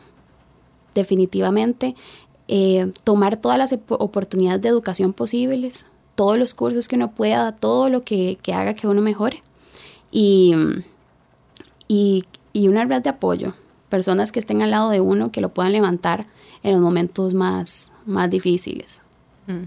definitivamente, 0.93 1.95
eh, 2.47 2.91
tomar 3.03 3.37
todas 3.37 3.57
las 3.57 3.75
oportunidades 3.89 4.61
de 4.61 4.69
educación 4.69 5.13
posibles, 5.13 5.87
todos 6.15 6.37
los 6.37 6.53
cursos 6.53 6.87
que 6.87 6.95
uno 6.95 7.11
pueda, 7.11 7.55
todo 7.55 7.89
lo 7.89 8.03
que, 8.03 8.37
haga 8.53 8.73
que 8.73 8.87
uno 8.87 9.01
mejore. 9.01 9.41
Y, 10.11 10.55
y, 11.87 12.23
una 12.53 12.85
red 12.85 13.01
de 13.01 13.09
apoyo, 13.09 13.53
personas 13.89 14.31
que 14.31 14.39
estén 14.39 14.61
al 14.61 14.71
lado 14.71 14.89
de 14.89 15.01
uno, 15.01 15.31
que 15.31 15.41
lo 15.41 15.49
puedan 15.49 15.73
levantar 15.73 16.27
en 16.63 16.73
los 16.73 16.81
momentos 16.81 17.33
más, 17.33 17.91
más 18.05 18.29
difíciles. 18.29 19.01
Mm. 19.47 19.65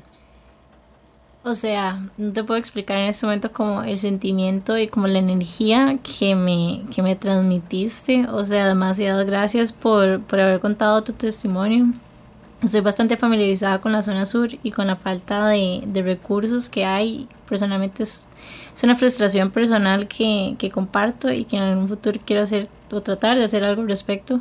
o 1.45 1.55
sea, 1.55 2.11
no 2.17 2.33
te 2.33 2.43
puedo 2.43 2.59
explicar 2.59 2.99
en 2.99 3.05
este 3.05 3.25
momento 3.25 3.53
como 3.53 3.85
el 3.85 3.97
sentimiento 3.97 4.77
y 4.77 4.89
como 4.89 5.07
la 5.07 5.21
energía 5.21 5.99
que 6.03 6.35
me, 6.35 6.85
que 6.95 7.03
me 7.03 7.15
transmitiste. 7.15 8.27
O 8.29 8.45
sea, 8.45 8.67
demasiadas 8.67 9.27
gracias 9.27 9.73
por, 9.73 10.21
por 10.23 10.41
haber 10.41 10.61
contado 10.61 11.03
tu 11.03 11.13
testimonio. 11.13 11.93
Estoy 12.63 12.81
bastante 12.81 13.17
familiarizada 13.17 13.81
con 13.81 13.93
la 13.93 14.03
zona 14.03 14.27
sur 14.27 14.49
y 14.65 14.73
con 14.73 14.89
la 14.89 14.97
falta 14.97 15.47
de, 15.47 15.83
de 15.87 16.03
recursos 16.03 16.69
que 16.69 16.85
hay. 16.85 17.29
Personalmente 17.49 18.03
es, 18.03 18.29
es 18.75 18.83
una 18.83 18.97
frustración 18.97 19.51
personal 19.51 20.09
que, 20.09 20.57
que, 20.59 20.69
comparto 20.69 21.31
y 21.31 21.45
que 21.45 21.57
en 21.57 21.79
un 21.79 21.89
futuro 21.89 22.21
quiero 22.25 22.43
hacer 22.43 22.69
o 22.91 23.01
tratar 23.01 23.39
de 23.39 23.45
hacer 23.45 23.65
algo 23.65 23.83
al 23.83 23.89
respecto 23.89 24.41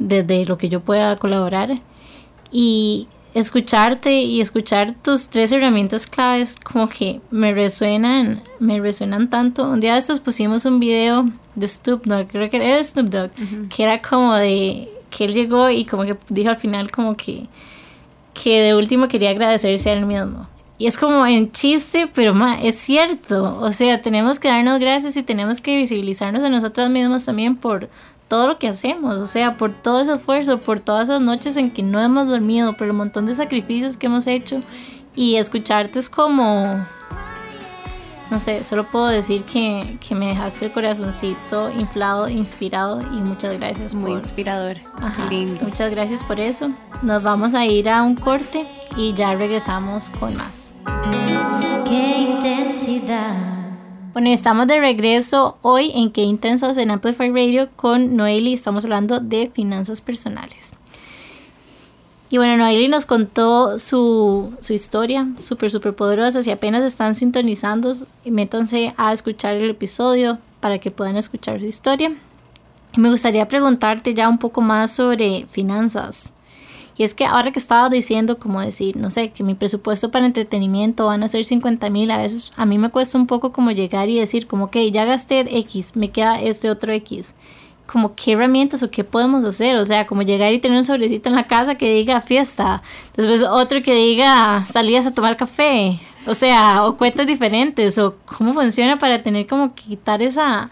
desde 0.00 0.44
lo 0.44 0.58
que 0.58 0.68
yo 0.68 0.80
pueda 0.80 1.16
colaborar. 1.16 1.78
Y 2.50 3.06
escucharte 3.32 4.22
y 4.22 4.40
escuchar 4.40 4.94
tus 5.02 5.28
tres 5.28 5.52
herramientas 5.52 6.06
claves 6.06 6.56
como 6.58 6.88
que 6.88 7.20
me 7.30 7.52
resuenan, 7.52 8.42
me 8.58 8.80
resuenan 8.80 9.30
tanto. 9.30 9.68
Un 9.70 9.80
día 9.80 9.92
de 9.92 10.00
estos 10.00 10.18
pusimos 10.18 10.64
un 10.64 10.80
video 10.80 11.26
de 11.54 11.68
Snoop 11.68 12.06
Dogg, 12.06 12.28
creo 12.28 12.50
que 12.50 12.56
era 12.56 12.76
de 12.76 12.82
Snoop 12.82 13.08
Dogg, 13.08 13.30
que 13.68 13.84
era 13.84 14.02
como 14.02 14.34
de 14.34 14.88
que 15.16 15.24
él 15.24 15.34
llegó 15.34 15.70
y 15.70 15.84
como 15.84 16.04
que 16.04 16.16
dijo 16.28 16.50
al 16.50 16.56
final 16.56 16.90
como 16.90 17.16
que 17.16 17.46
que 18.34 18.60
de 18.60 18.74
último 18.74 19.08
quería 19.08 19.30
agradecerse 19.30 19.88
a 19.88 19.94
él 19.94 20.04
mismo. 20.04 20.46
Y 20.78 20.86
es 20.86 20.98
como 20.98 21.26
en 21.26 21.50
chiste, 21.52 22.06
pero 22.12 22.34
ma, 22.34 22.60
es 22.60 22.76
cierto. 22.76 23.58
O 23.60 23.72
sea, 23.72 24.02
tenemos 24.02 24.38
que 24.38 24.48
darnos 24.48 24.78
gracias 24.78 25.16
y 25.16 25.22
tenemos 25.22 25.62
que 25.62 25.74
visibilizarnos 25.74 26.44
a 26.44 26.50
nosotras 26.50 26.90
mismas 26.90 27.24
también 27.24 27.56
por 27.56 27.88
todo 28.28 28.46
lo 28.46 28.58
que 28.58 28.68
hacemos, 28.68 29.16
o 29.16 29.26
sea, 29.26 29.56
por 29.56 29.72
todo 29.72 30.00
ese 30.00 30.12
esfuerzo, 30.12 30.58
por 30.58 30.80
todas 30.80 31.08
esas 31.08 31.20
noches 31.20 31.56
en 31.56 31.70
que 31.70 31.82
no 31.82 32.00
hemos 32.00 32.28
dormido, 32.28 32.76
por 32.76 32.88
el 32.88 32.92
montón 32.92 33.24
de 33.24 33.34
sacrificios 33.34 33.96
que 33.96 34.06
hemos 34.06 34.26
hecho 34.26 34.62
y 35.14 35.36
escucharte 35.36 36.00
es 36.00 36.10
como, 36.10 36.84
no 38.30 38.40
sé, 38.40 38.64
solo 38.64 38.84
puedo 38.84 39.06
decir 39.06 39.44
que, 39.44 39.98
que 40.06 40.14
me 40.14 40.26
dejaste 40.26 40.66
el 40.66 40.72
corazoncito 40.72 41.70
inflado, 41.70 42.28
inspirado 42.28 43.00
y 43.00 43.20
muchas 43.22 43.58
gracias. 43.58 43.94
Muy 43.94 44.12
inspirador, 44.12 44.78
Ajá, 45.00 45.26
lindo. 45.30 45.64
Muchas 45.64 45.90
gracias 45.90 46.24
por 46.24 46.40
eso. 46.40 46.70
Nos 47.02 47.22
vamos 47.22 47.54
a 47.54 47.64
ir 47.66 47.88
a 47.88 48.02
un 48.02 48.16
corte 48.16 48.66
y 48.96 49.12
ya 49.14 49.34
regresamos 49.34 50.10
con 50.10 50.36
más. 50.36 50.72
Qué 51.86 52.18
intensidad. 52.18 53.36
Bueno, 54.12 54.30
estamos 54.30 54.66
de 54.66 54.80
regreso 54.80 55.58
hoy 55.62 55.92
en 55.94 56.10
Qué 56.10 56.22
Intensas 56.22 56.78
en 56.78 56.90
Amplify 56.90 57.30
Radio 57.30 57.68
con 57.76 58.16
Noeli. 58.16 58.54
Estamos 58.54 58.84
hablando 58.84 59.20
de 59.20 59.50
finanzas 59.54 60.00
personales. 60.00 60.74
Y 62.28 62.38
bueno, 62.38 62.56
Noeli 62.56 62.88
nos 62.88 63.06
contó 63.06 63.78
su, 63.78 64.52
su 64.60 64.72
historia 64.72 65.28
súper, 65.38 65.70
súper 65.70 65.94
poderosa. 65.94 66.42
Si 66.42 66.50
apenas 66.50 66.82
están 66.82 67.14
sintonizando, 67.14 67.92
métanse 68.24 68.94
a 68.96 69.12
escuchar 69.12 69.54
el 69.54 69.70
episodio 69.70 70.38
para 70.60 70.78
que 70.78 70.90
puedan 70.90 71.16
escuchar 71.16 71.60
su 71.60 71.66
historia. 71.66 72.16
Y 72.96 73.00
me 73.00 73.10
gustaría 73.10 73.46
preguntarte 73.46 74.12
ya 74.12 74.28
un 74.28 74.38
poco 74.38 74.60
más 74.60 74.90
sobre 74.90 75.46
finanzas. 75.50 76.32
Y 76.98 77.02
es 77.02 77.14
que 77.14 77.26
ahora 77.26 77.52
que 77.52 77.58
estaba 77.58 77.90
diciendo, 77.90 78.38
como 78.38 78.60
decir, 78.60 78.96
no 78.96 79.10
sé, 79.10 79.30
que 79.30 79.44
mi 79.44 79.54
presupuesto 79.54 80.10
para 80.10 80.24
entretenimiento 80.24 81.06
van 81.06 81.22
a 81.22 81.28
ser 81.28 81.44
50 81.44 81.90
mil, 81.90 82.10
a 82.10 82.16
veces 82.16 82.50
a 82.56 82.64
mí 82.64 82.78
me 82.78 82.88
cuesta 82.88 83.18
un 83.18 83.26
poco 83.26 83.52
como 83.52 83.70
llegar 83.70 84.08
y 84.08 84.18
decir, 84.18 84.46
como 84.46 84.70
que 84.70 84.90
ya 84.90 85.04
gasté 85.04 85.58
X, 85.58 85.94
me 85.94 86.10
queda 86.10 86.40
este 86.40 86.70
otro 86.70 86.92
X. 86.92 87.34
Como 87.86 88.14
qué 88.14 88.32
herramientas 88.32 88.82
o 88.82 88.90
qué 88.90 89.04
podemos 89.04 89.44
hacer, 89.44 89.76
o 89.76 89.84
sea, 89.84 90.06
como 90.06 90.22
llegar 90.22 90.52
y 90.52 90.58
tener 90.58 90.76
un 90.76 90.84
sobrecito 90.84 91.28
en 91.28 91.36
la 91.36 91.46
casa 91.46 91.76
que 91.76 91.92
diga 91.92 92.20
fiesta, 92.20 92.82
después 93.16 93.42
otro 93.42 93.80
que 93.82 93.94
diga 93.94 94.66
salidas 94.66 95.06
a 95.06 95.14
tomar 95.14 95.36
café, 95.36 96.00
o 96.26 96.34
sea, 96.34 96.84
o 96.84 96.96
cuentas 96.96 97.26
diferentes, 97.26 97.96
o 97.98 98.16
cómo 98.24 98.52
funciona 98.54 98.98
para 98.98 99.22
tener 99.22 99.46
como 99.46 99.74
que 99.74 99.84
quitar 99.84 100.22
esa, 100.22 100.68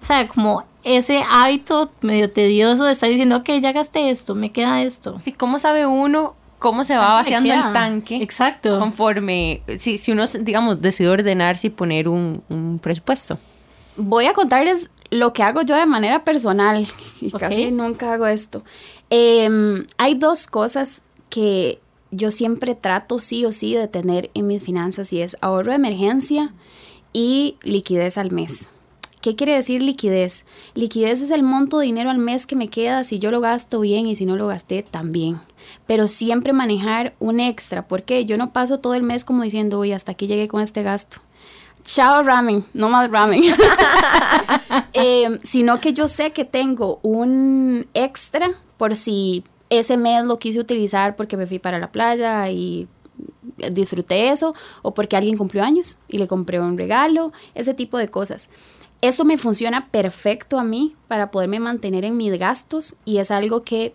o 0.00 0.04
sea, 0.04 0.26
como 0.28 0.64
ese 0.82 1.22
hábito 1.28 1.90
medio 2.00 2.30
tedioso 2.30 2.84
de 2.84 2.92
estar 2.92 3.10
diciendo, 3.10 3.36
ok, 3.36 3.50
ya 3.60 3.72
gasté 3.72 4.10
esto, 4.10 4.34
me 4.34 4.50
queda 4.50 4.82
esto. 4.82 5.18
Sí, 5.20 5.32
¿cómo 5.32 5.58
sabe 5.58 5.86
uno 5.86 6.34
cómo 6.58 6.84
se 6.84 6.96
va 6.96 7.14
vaciando 7.14 7.52
el 7.52 7.72
tanque? 7.72 8.16
Exacto. 8.16 8.78
Conforme, 8.78 9.62
si, 9.78 9.98
si 9.98 10.12
uno, 10.12 10.24
digamos, 10.40 10.80
decide 10.80 11.08
ordenarse 11.08 11.68
y 11.68 11.70
poner 11.70 12.08
un, 12.08 12.42
un, 12.48 12.78
presupuesto. 12.78 13.38
Voy 13.96 14.26
a 14.26 14.32
contarles 14.32 14.90
lo 15.10 15.32
que 15.32 15.42
hago 15.42 15.62
yo 15.62 15.76
de 15.76 15.86
manera 15.86 16.24
personal, 16.24 16.86
y 17.20 17.26
okay. 17.26 17.38
casi 17.38 17.70
nunca 17.70 18.12
hago 18.12 18.26
esto. 18.26 18.62
Eh, 19.10 19.84
hay 19.98 20.14
dos 20.14 20.46
cosas 20.46 21.02
que 21.28 21.80
yo 22.10 22.30
siempre 22.30 22.74
trato 22.74 23.18
sí 23.18 23.44
o 23.44 23.52
sí 23.52 23.74
de 23.74 23.88
tener 23.88 24.30
en 24.34 24.46
mis 24.46 24.62
finanzas 24.62 25.12
y 25.12 25.22
es 25.22 25.36
ahorro 25.40 25.70
de 25.70 25.76
emergencia 25.76 26.52
y 27.12 27.56
liquidez 27.62 28.18
al 28.18 28.30
mes. 28.30 28.70
¿Qué 29.20 29.36
quiere 29.36 29.54
decir 29.54 29.82
liquidez? 29.82 30.46
Liquidez 30.74 31.20
es 31.20 31.30
el 31.30 31.42
monto 31.42 31.78
de 31.78 31.86
dinero 31.86 32.08
al 32.08 32.18
mes 32.18 32.46
que 32.46 32.56
me 32.56 32.68
queda 32.68 33.04
si 33.04 33.18
yo 33.18 33.30
lo 33.30 33.40
gasto 33.40 33.80
bien 33.80 34.06
y 34.06 34.16
si 34.16 34.24
no 34.24 34.36
lo 34.36 34.46
gasté 34.46 34.82
también. 34.82 35.40
Pero 35.86 36.08
siempre 36.08 36.54
manejar 36.54 37.14
un 37.18 37.38
extra, 37.38 37.86
porque 37.86 38.24
yo 38.24 38.38
no 38.38 38.52
paso 38.54 38.80
todo 38.80 38.94
el 38.94 39.02
mes 39.02 39.26
como 39.26 39.42
diciendo, 39.42 39.78
uy, 39.78 39.92
hasta 39.92 40.12
aquí 40.12 40.26
llegué 40.26 40.48
con 40.48 40.62
este 40.62 40.82
gasto. 40.82 41.18
Chao 41.90 42.22
ramen, 42.22 42.64
no 42.72 42.88
más 42.88 43.10
ramen. 43.10 43.42
eh, 44.92 45.40
sino 45.42 45.80
que 45.80 45.92
yo 45.92 46.06
sé 46.06 46.30
que 46.30 46.44
tengo 46.44 47.00
un 47.02 47.88
extra 47.94 48.52
por 48.76 48.94
si 48.94 49.42
ese 49.70 49.96
mes 49.96 50.24
lo 50.24 50.38
quise 50.38 50.60
utilizar 50.60 51.16
porque 51.16 51.36
me 51.36 51.48
fui 51.48 51.58
para 51.58 51.80
la 51.80 51.90
playa 51.90 52.48
y 52.48 52.86
disfruté 53.72 54.30
eso, 54.30 54.54
o 54.82 54.94
porque 54.94 55.16
alguien 55.16 55.36
cumplió 55.36 55.64
años 55.64 55.98
y 56.06 56.18
le 56.18 56.28
compré 56.28 56.60
un 56.60 56.78
regalo, 56.78 57.32
ese 57.56 57.74
tipo 57.74 57.98
de 57.98 58.08
cosas. 58.08 58.50
Eso 59.00 59.24
me 59.24 59.36
funciona 59.36 59.88
perfecto 59.88 60.60
a 60.60 60.64
mí 60.64 60.94
para 61.08 61.32
poderme 61.32 61.58
mantener 61.58 62.04
en 62.04 62.16
mis 62.16 62.38
gastos 62.38 62.94
y 63.04 63.18
es 63.18 63.32
algo 63.32 63.64
que 63.64 63.94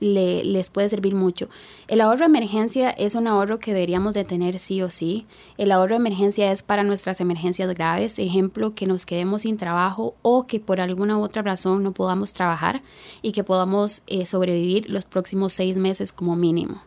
le, 0.00 0.44
les 0.44 0.70
puede 0.70 0.88
servir 0.88 1.14
mucho. 1.14 1.48
El 1.88 2.00
ahorro 2.00 2.20
de 2.20 2.26
emergencia 2.26 2.90
es 2.90 3.14
un 3.14 3.26
ahorro 3.26 3.58
que 3.58 3.72
deberíamos 3.72 4.14
de 4.14 4.24
tener 4.24 4.58
sí 4.58 4.82
o 4.82 4.90
sí. 4.90 5.26
El 5.58 5.72
ahorro 5.72 5.94
de 5.94 6.00
emergencia 6.00 6.50
es 6.52 6.62
para 6.62 6.82
nuestras 6.82 7.20
emergencias 7.20 7.72
graves, 7.74 8.18
ejemplo, 8.18 8.74
que 8.74 8.86
nos 8.86 9.06
quedemos 9.06 9.42
sin 9.42 9.56
trabajo 9.56 10.14
o 10.22 10.46
que 10.46 10.60
por 10.60 10.80
alguna 10.80 11.18
otra 11.18 11.42
razón 11.42 11.82
no 11.82 11.92
podamos 11.92 12.32
trabajar 12.32 12.82
y 13.22 13.32
que 13.32 13.44
podamos 13.44 14.02
eh, 14.06 14.26
sobrevivir 14.26 14.90
los 14.90 15.04
próximos 15.04 15.52
seis 15.52 15.76
meses 15.76 16.12
como 16.12 16.36
mínimo 16.36 16.82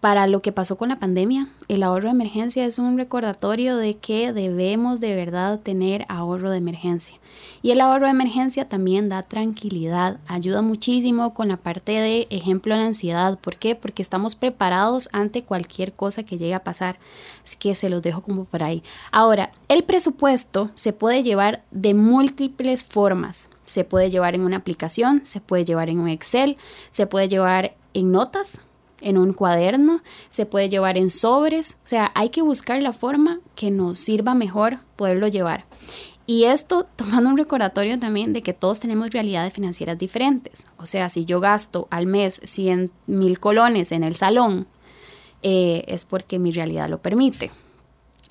para 0.00 0.26
lo 0.26 0.40
que 0.40 0.50
pasó 0.50 0.78
con 0.78 0.88
la 0.88 0.98
pandemia, 0.98 1.48
el 1.68 1.82
ahorro 1.82 2.04
de 2.04 2.12
emergencia 2.12 2.64
es 2.64 2.78
un 2.78 2.96
recordatorio 2.96 3.76
de 3.76 3.98
que 3.98 4.32
debemos 4.32 4.98
de 4.98 5.14
verdad 5.14 5.60
tener 5.60 6.06
ahorro 6.08 6.50
de 6.50 6.56
emergencia. 6.56 7.18
Y 7.60 7.70
el 7.70 7.82
ahorro 7.82 8.06
de 8.06 8.12
emergencia 8.12 8.66
también 8.66 9.10
da 9.10 9.24
tranquilidad, 9.24 10.18
ayuda 10.26 10.62
muchísimo 10.62 11.34
con 11.34 11.48
la 11.48 11.58
parte 11.58 11.92
de 11.92 12.26
ejemplo 12.30 12.74
la 12.74 12.86
ansiedad. 12.86 13.38
¿Por 13.38 13.56
qué? 13.56 13.74
Porque 13.74 14.00
estamos 14.00 14.36
preparados 14.36 15.10
ante 15.12 15.42
cualquier 15.42 15.92
cosa 15.92 16.22
que 16.22 16.38
llegue 16.38 16.54
a 16.54 16.64
pasar. 16.64 16.98
Así 17.44 17.58
que 17.58 17.74
se 17.74 17.90
los 17.90 18.00
dejo 18.00 18.22
como 18.22 18.46
por 18.46 18.62
ahí. 18.62 18.82
Ahora, 19.12 19.52
el 19.68 19.84
presupuesto 19.84 20.70
se 20.76 20.94
puede 20.94 21.22
llevar 21.22 21.62
de 21.70 21.92
múltiples 21.92 22.84
formas. 22.84 23.50
Se 23.66 23.84
puede 23.84 24.08
llevar 24.08 24.34
en 24.34 24.40
una 24.40 24.56
aplicación, 24.56 25.20
se 25.24 25.42
puede 25.42 25.66
llevar 25.66 25.90
en 25.90 26.00
un 26.00 26.08
Excel, 26.08 26.56
se 26.90 27.06
puede 27.06 27.28
llevar 27.28 27.76
en 27.92 28.10
notas, 28.10 28.62
en 29.00 29.18
un 29.18 29.32
cuaderno, 29.32 30.02
se 30.30 30.46
puede 30.46 30.68
llevar 30.68 30.96
en 30.96 31.10
sobres, 31.10 31.78
o 31.84 31.88
sea, 31.88 32.12
hay 32.14 32.30
que 32.30 32.42
buscar 32.42 32.80
la 32.82 32.92
forma 32.92 33.40
que 33.54 33.70
nos 33.70 33.98
sirva 33.98 34.34
mejor 34.34 34.78
poderlo 34.96 35.28
llevar. 35.28 35.64
Y 36.26 36.44
esto 36.44 36.86
tomando 36.96 37.30
un 37.30 37.36
recordatorio 37.36 37.98
también 37.98 38.32
de 38.32 38.42
que 38.42 38.52
todos 38.54 38.80
tenemos 38.80 39.10
realidades 39.10 39.52
financieras 39.52 39.98
diferentes. 39.98 40.66
O 40.76 40.86
sea, 40.86 41.08
si 41.08 41.24
yo 41.24 41.40
gasto 41.40 41.88
al 41.90 42.06
mes 42.06 42.40
100 42.44 42.92
mil 43.06 43.40
colones 43.40 43.92
en 43.92 44.04
el 44.04 44.14
salón, 44.14 44.68
eh, 45.42 45.84
es 45.88 46.04
porque 46.04 46.38
mi 46.38 46.52
realidad 46.52 46.88
lo 46.88 47.02
permite. 47.02 47.50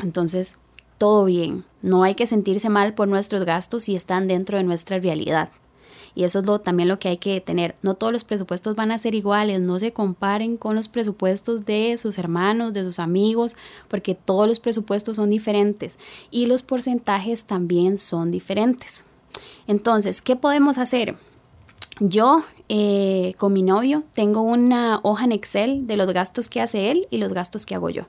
Entonces, 0.01 0.57
todo 0.97 1.25
bien. 1.25 1.65
No 1.81 2.03
hay 2.03 2.15
que 2.15 2.27
sentirse 2.27 2.69
mal 2.69 2.93
por 2.93 3.07
nuestros 3.07 3.45
gastos 3.45 3.85
si 3.85 3.95
están 3.95 4.27
dentro 4.27 4.57
de 4.57 4.63
nuestra 4.63 4.99
realidad. 4.99 5.49
Y 6.15 6.23
eso 6.23 6.39
es 6.39 6.45
lo, 6.45 6.59
también 6.59 6.89
lo 6.89 6.99
que 6.99 7.09
hay 7.09 7.17
que 7.17 7.41
tener. 7.41 7.75
No 7.81 7.93
todos 7.93 8.13
los 8.13 8.23
presupuestos 8.23 8.75
van 8.75 8.91
a 8.91 8.97
ser 8.97 9.15
iguales, 9.15 9.61
no 9.61 9.79
se 9.79 9.93
comparen 9.93 10.57
con 10.57 10.75
los 10.75 10.87
presupuestos 10.87 11.65
de 11.65 11.97
sus 11.97 12.17
hermanos, 12.17 12.73
de 12.73 12.83
sus 12.83 12.99
amigos, 12.99 13.55
porque 13.87 14.15
todos 14.15 14.47
los 14.47 14.59
presupuestos 14.59 15.17
son 15.17 15.29
diferentes 15.29 15.97
y 16.31 16.45
los 16.45 16.61
porcentajes 16.61 17.43
también 17.43 17.97
son 17.97 18.31
diferentes. 18.31 19.05
Entonces, 19.67 20.21
¿qué 20.21 20.35
podemos 20.35 20.77
hacer? 20.77 21.15
Yo 21.99 22.43
eh, 22.69 23.33
con 23.37 23.53
mi 23.53 23.61
novio 23.61 24.03
tengo 24.13 24.41
una 24.41 24.99
hoja 25.03 25.25
en 25.25 25.31
Excel 25.31 25.85
de 25.85 25.97
los 25.97 26.11
gastos 26.13 26.49
que 26.49 26.61
hace 26.61 26.91
él 26.91 27.07
y 27.09 27.17
los 27.17 27.33
gastos 27.33 27.65
que 27.65 27.75
hago 27.75 27.89
yo. 27.89 28.03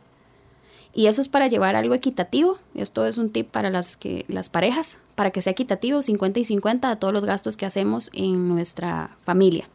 Y 0.93 1.07
eso 1.07 1.20
es 1.20 1.28
para 1.28 1.47
llevar 1.47 1.76
algo 1.76 1.95
equitativo. 1.95 2.59
Esto 2.74 3.07
es 3.07 3.18
un 3.18 3.30
tip 3.30 3.49
para 3.51 3.70
las, 3.70 3.97
que, 3.97 4.24
las 4.28 4.49
parejas, 4.49 4.99
para 5.14 5.30
que 5.30 5.43
sea 5.43 5.53
equitativo, 5.53 6.03
50 6.03 6.41
y 6.41 6.45
50 6.45 6.88
de 6.88 6.97
todos 6.97 7.14
los 7.14 7.24
gastos 7.24 7.57
que 7.57 7.66
hacemos 7.66 8.11
en 8.12 8.49
nuestra 8.49 9.16
familia. 9.24 9.68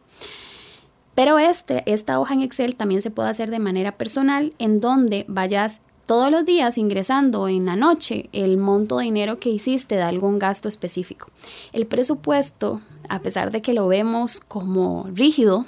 Pero 1.16 1.40
este, 1.40 1.84
esta 1.92 2.20
hoja 2.20 2.34
en 2.34 2.42
Excel 2.42 2.76
también 2.76 3.02
se 3.02 3.12
puede 3.12 3.30
hacer 3.30 3.50
de 3.50 3.60
manera 3.60 3.94
personal, 3.94 4.54
en 4.60 4.82
donde 4.82 5.26
vayas 5.30 5.82
todos 6.06 6.30
los 6.30 6.46
días 6.46 6.78
ingresando 6.78 7.48
en 7.48 7.66
la 7.66 7.76
noche 7.76 8.30
el 8.32 8.58
monto 8.58 8.98
de 8.98 9.06
dinero 9.06 9.40
que 9.40 9.50
hiciste 9.50 9.96
de 9.96 10.04
algún 10.04 10.38
gasto 10.38 10.70
específico. 10.70 11.30
El 11.74 11.88
presupuesto, 11.88 12.82
a 13.10 13.20
pesar 13.20 13.52
de 13.52 13.62
que 13.62 13.74
lo 13.74 13.88
vemos 13.88 14.40
como 14.40 15.08
rígido, 15.14 15.66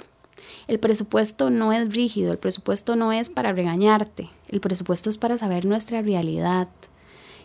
el 0.68 0.78
presupuesto 0.78 1.48
no 1.48 1.72
es 1.72 1.94
rígido, 1.94 2.30
el 2.30 2.38
presupuesto 2.38 2.94
no 2.94 3.10
es 3.10 3.30
para 3.30 3.52
regañarte, 3.52 4.28
el 4.48 4.60
presupuesto 4.60 5.08
es 5.08 5.16
para 5.16 5.38
saber 5.38 5.64
nuestra 5.64 6.02
realidad. 6.02 6.68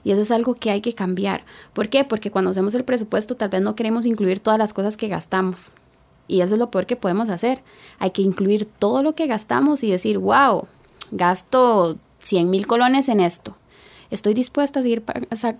Y 0.03 0.11
eso 0.11 0.21
es 0.21 0.31
algo 0.31 0.55
que 0.55 0.69
hay 0.69 0.81
que 0.81 0.93
cambiar. 0.93 1.45
¿Por 1.71 1.87
qué? 1.87 2.03
Porque 2.03 2.29
cuando 2.29 2.51
hacemos 2.51 2.75
el 2.75 2.83
presupuesto 2.83 3.35
tal 3.35 3.47
vez 3.47 3.61
no 3.61 3.75
queremos 3.75 4.05
incluir 4.05 4.41
todas 4.41 4.59
las 4.59 4.73
cosas 4.73 4.97
que 4.97 5.07
gastamos. 5.07 5.75
Y 6.27 6.41
eso 6.41 6.55
es 6.55 6.59
lo 6.59 6.69
peor 6.69 6.85
que 6.85 6.97
podemos 6.97 7.29
hacer. 7.29 7.63
Hay 7.99 8.11
que 8.11 8.21
incluir 8.21 8.65
todo 8.65 9.01
lo 9.01 9.15
que 9.15 9.27
gastamos 9.27 9.81
y 9.83 9.89
decir, 9.89 10.17
wow, 10.17 10.67
gasto 11.11 11.97
100 12.19 12.49
mil 12.49 12.67
colones 12.67 13.07
en 13.07 13.21
esto. 13.21 13.55
Estoy 14.09 14.33
dispuesta 14.33 14.81
a 14.81 14.83
seguir 14.83 15.03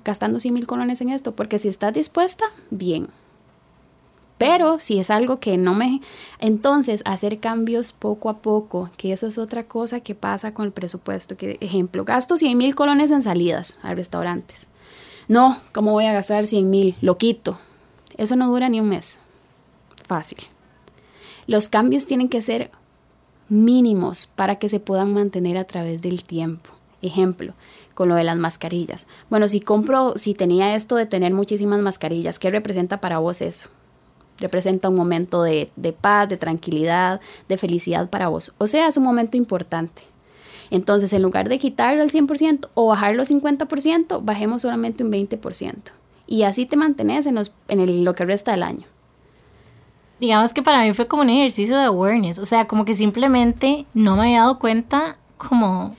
gastando 0.03 0.39
100 0.39 0.53
mil 0.53 0.68
colones 0.68 0.99
en 0.99 1.09
esto, 1.09 1.34
porque 1.34 1.59
si 1.59 1.70
estás 1.70 1.93
dispuesta, 1.93 2.45
bien. 2.70 3.07
Pero 4.43 4.77
si 4.77 4.99
es 4.99 5.09
algo 5.09 5.39
que 5.39 5.55
no 5.55 5.73
me... 5.73 6.01
Entonces, 6.37 7.01
hacer 7.05 7.39
cambios 7.39 7.93
poco 7.93 8.29
a 8.29 8.39
poco, 8.39 8.89
que 8.97 9.13
eso 9.13 9.25
es 9.25 9.37
otra 9.37 9.69
cosa 9.69 10.01
que 10.01 10.15
pasa 10.15 10.53
con 10.53 10.65
el 10.65 10.73
presupuesto. 10.73 11.37
Que, 11.37 11.57
ejemplo, 11.61 12.03
gasto 12.03 12.35
100 12.35 12.57
mil 12.57 12.75
colones 12.75 13.09
en 13.11 13.21
salidas 13.21 13.79
a 13.83 13.93
restaurantes. 13.93 14.67
No, 15.29 15.59
¿cómo 15.71 15.93
voy 15.93 16.07
a 16.07 16.11
gastar 16.11 16.45
100 16.45 16.69
mil? 16.69 16.97
Lo 16.99 17.17
quito. 17.17 17.57
Eso 18.17 18.35
no 18.35 18.49
dura 18.49 18.67
ni 18.67 18.81
un 18.81 18.89
mes. 18.89 19.21
Fácil. 20.07 20.39
Los 21.47 21.69
cambios 21.69 22.05
tienen 22.05 22.27
que 22.27 22.41
ser 22.41 22.69
mínimos 23.47 24.27
para 24.27 24.59
que 24.59 24.67
se 24.67 24.81
puedan 24.81 25.13
mantener 25.13 25.57
a 25.57 25.63
través 25.63 26.01
del 26.01 26.25
tiempo. 26.25 26.69
Ejemplo, 27.01 27.53
con 27.93 28.09
lo 28.09 28.15
de 28.15 28.25
las 28.25 28.35
mascarillas. 28.35 29.07
Bueno, 29.29 29.47
si 29.47 29.61
compro, 29.61 30.17
si 30.17 30.33
tenía 30.33 30.75
esto 30.75 30.97
de 30.97 31.05
tener 31.05 31.33
muchísimas 31.33 31.79
mascarillas, 31.79 32.39
¿qué 32.39 32.49
representa 32.49 32.99
para 32.99 33.19
vos 33.19 33.41
eso? 33.41 33.69
Representa 34.39 34.89
un 34.89 34.95
momento 34.95 35.43
de, 35.43 35.71
de 35.75 35.93
paz, 35.93 36.29
de 36.29 36.38
tranquilidad, 36.38 37.21
de 37.47 37.57
felicidad 37.57 38.09
para 38.09 38.27
vos. 38.27 38.53
O 38.57 38.67
sea, 38.67 38.88
es 38.88 38.97
un 38.97 39.03
momento 39.03 39.38
importante. 39.38 40.03
Entonces, 40.71 41.13
en 41.13 41.21
lugar 41.21 41.49
de 41.49 41.59
quitarlo 41.59 42.01
al 42.01 42.09
100% 42.09 42.69
o 42.73 42.88
bajarlo 42.88 43.21
al 43.21 43.27
50%, 43.27 44.21
bajemos 44.23 44.63
solamente 44.63 45.03
un 45.03 45.11
20%. 45.11 45.75
Y 46.25 46.43
así 46.43 46.65
te 46.65 46.77
mantienes 46.77 47.25
en, 47.25 47.36
los, 47.36 47.53
en 47.67 48.03
lo 48.03 48.15
que 48.15 48.25
resta 48.25 48.51
del 48.51 48.63
año 48.63 48.86
digamos 50.19 50.53
que 50.53 50.63
para 50.63 50.84
mí 50.84 50.93
fue 50.93 51.05
como 51.07 51.23
un 51.23 51.29
ejercicio 51.29 51.77
de 51.77 51.84
awareness, 51.84 52.39
o 52.39 52.45
sea, 52.45 52.65
como 52.65 52.86
que 52.86 52.93
simplemente 52.93 53.86
no 53.93 54.15
me 54.15 54.23
había 54.23 54.39
dado 54.39 54.57
cuenta 54.57 55.17
como 55.38 55.93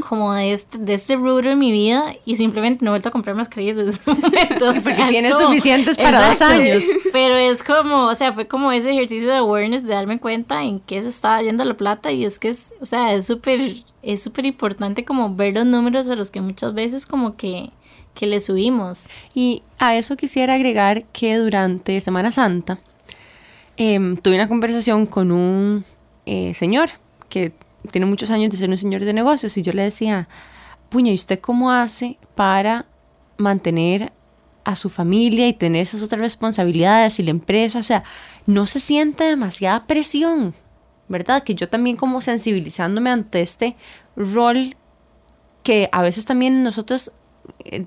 como 0.00 0.34
de 0.34 0.52
este, 0.52 0.78
de 0.78 0.94
este 0.94 1.16
rubro 1.16 1.50
en 1.50 1.58
mi 1.58 1.72
vida 1.72 2.14
y 2.24 2.36
simplemente 2.36 2.84
no 2.84 2.90
he 2.90 2.92
vuelto 2.92 3.08
a 3.08 3.12
comprar 3.12 3.36
mascarillas 3.36 3.76
desde 3.76 3.90
ese 3.90 4.10
momento. 4.10 4.72
Porque 4.82 5.06
tienes 5.08 5.34
suficientes 5.36 5.96
para 5.96 6.28
dos 6.28 6.42
años. 6.42 6.84
Pero 7.12 7.36
es 7.36 7.62
como, 7.62 8.06
o 8.06 8.14
sea, 8.14 8.32
fue 8.32 8.46
como 8.46 8.72
ese 8.72 8.90
ejercicio 8.90 9.28
de 9.28 9.36
awareness 9.36 9.84
de 9.84 9.94
darme 9.94 10.18
cuenta 10.18 10.62
en 10.62 10.80
qué 10.80 11.02
se 11.02 11.08
estaba 11.08 11.42
yendo 11.42 11.64
la 11.64 11.74
plata 11.74 12.12
y 12.12 12.24
es 12.24 12.38
que 12.38 12.48
es, 12.48 12.74
o 12.80 12.86
sea, 12.86 13.12
es 13.14 13.26
súper, 13.26 13.60
es 14.02 14.22
súper 14.22 14.46
importante 14.46 15.04
como 15.04 15.34
ver 15.34 15.54
los 15.54 15.66
números 15.66 16.08
a 16.10 16.16
los 16.16 16.30
que 16.30 16.40
muchas 16.40 16.74
veces 16.74 17.06
como 17.06 17.36
que, 17.36 17.70
que 18.14 18.26
le 18.26 18.40
subimos. 18.40 19.08
Y 19.34 19.62
a 19.78 19.96
eso 19.96 20.16
quisiera 20.16 20.54
agregar 20.54 21.04
que 21.12 21.36
durante 21.36 22.00
Semana 22.00 22.32
Santa, 22.32 22.78
Em, 23.82 24.18
tuve 24.18 24.34
una 24.34 24.46
conversación 24.46 25.06
con 25.06 25.32
un 25.32 25.86
eh, 26.26 26.52
señor 26.52 26.90
que 27.30 27.54
tiene 27.90 28.06
muchos 28.06 28.30
años 28.30 28.50
de 28.50 28.56
ser 28.56 28.70
un 28.70 28.76
señor 28.76 29.04
de 29.04 29.12
negocios 29.12 29.56
y 29.56 29.62
yo 29.62 29.72
le 29.72 29.82
decía, 29.82 30.28
puña, 30.88 31.12
¿y 31.12 31.14
usted 31.14 31.40
cómo 31.40 31.70
hace 31.70 32.18
para 32.34 32.86
mantener 33.36 34.12
a 34.64 34.76
su 34.76 34.88
familia 34.88 35.48
y 35.48 35.54
tener 35.54 35.82
esas 35.82 36.02
otras 36.02 36.20
responsabilidades 36.20 37.18
y 37.18 37.22
la 37.22 37.30
empresa? 37.30 37.78
O 37.78 37.82
sea, 37.82 38.04
no 38.46 38.66
se 38.66 38.80
siente 38.80 39.24
demasiada 39.24 39.86
presión, 39.86 40.54
¿verdad? 41.08 41.42
Que 41.42 41.54
yo 41.54 41.68
también 41.68 41.96
como 41.96 42.20
sensibilizándome 42.20 43.10
ante 43.10 43.40
este 43.40 43.76
rol 44.16 44.76
que 45.62 45.88
a 45.92 46.02
veces 46.02 46.24
también 46.24 46.62
nosotros 46.62 47.12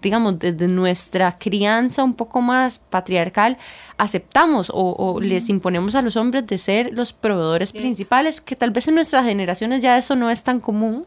digamos, 0.02 0.40
desde 0.40 0.68
nuestra 0.68 1.38
crianza 1.38 2.04
un 2.04 2.14
poco 2.14 2.42
más 2.42 2.80
patriarcal, 2.80 3.58
aceptamos 3.98 4.72
o, 4.74 5.20
les 5.22 5.50
imponemos 5.50 5.96
a 5.96 6.02
los 6.02 6.16
hombres 6.16 6.46
de 6.48 6.58
ser 6.58 6.94
los 6.94 7.14
proveedores 7.14 7.72
principales, 7.72 8.42
que 8.42 8.56
tal 8.56 8.72
vez 8.72 8.88
en 8.88 8.96
nuestras 8.96 9.26
generaciones 9.26 9.82
ya 9.82 9.98
eso 9.98 10.16
no 10.16 10.30
es 10.30 10.44
tan 10.44 10.60
común, 10.60 11.06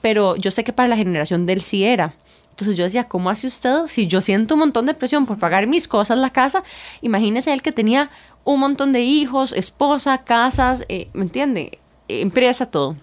pero 0.00 0.36
yo 0.36 0.50
sé 0.50 0.64
que 0.64 0.72
para 0.72 0.88
la 0.88 0.96
generación 0.96 1.46
del 1.46 1.62
sí 1.62 1.84
era. 1.84 2.14
Entonces 2.50 2.76
yo 2.76 2.84
decía, 2.84 3.04
¿cómo 3.04 3.28
hace 3.28 3.46
usted? 3.46 3.86
Si 3.86 4.06
yo 4.06 4.22
siento 4.22 4.54
un 4.54 4.60
montón 4.60 4.86
de 4.86 4.94
presión 4.94 5.26
por 5.26 5.38
pagar 5.38 5.66
mis 5.66 5.88
cosas, 5.88 6.18
la 6.18 6.30
casa, 6.30 6.62
imagínese 7.02 7.52
él 7.52 7.60
que 7.60 7.72
tenía 7.72 8.10
un 8.44 8.60
montón 8.60 8.92
de 8.92 9.02
hijos, 9.02 9.52
esposa, 9.52 10.24
casas, 10.24 10.84
eh, 10.88 11.08
¿me 11.12 11.22
entiende? 11.22 11.78
Empresa, 12.08 12.66
todo. 12.66 12.96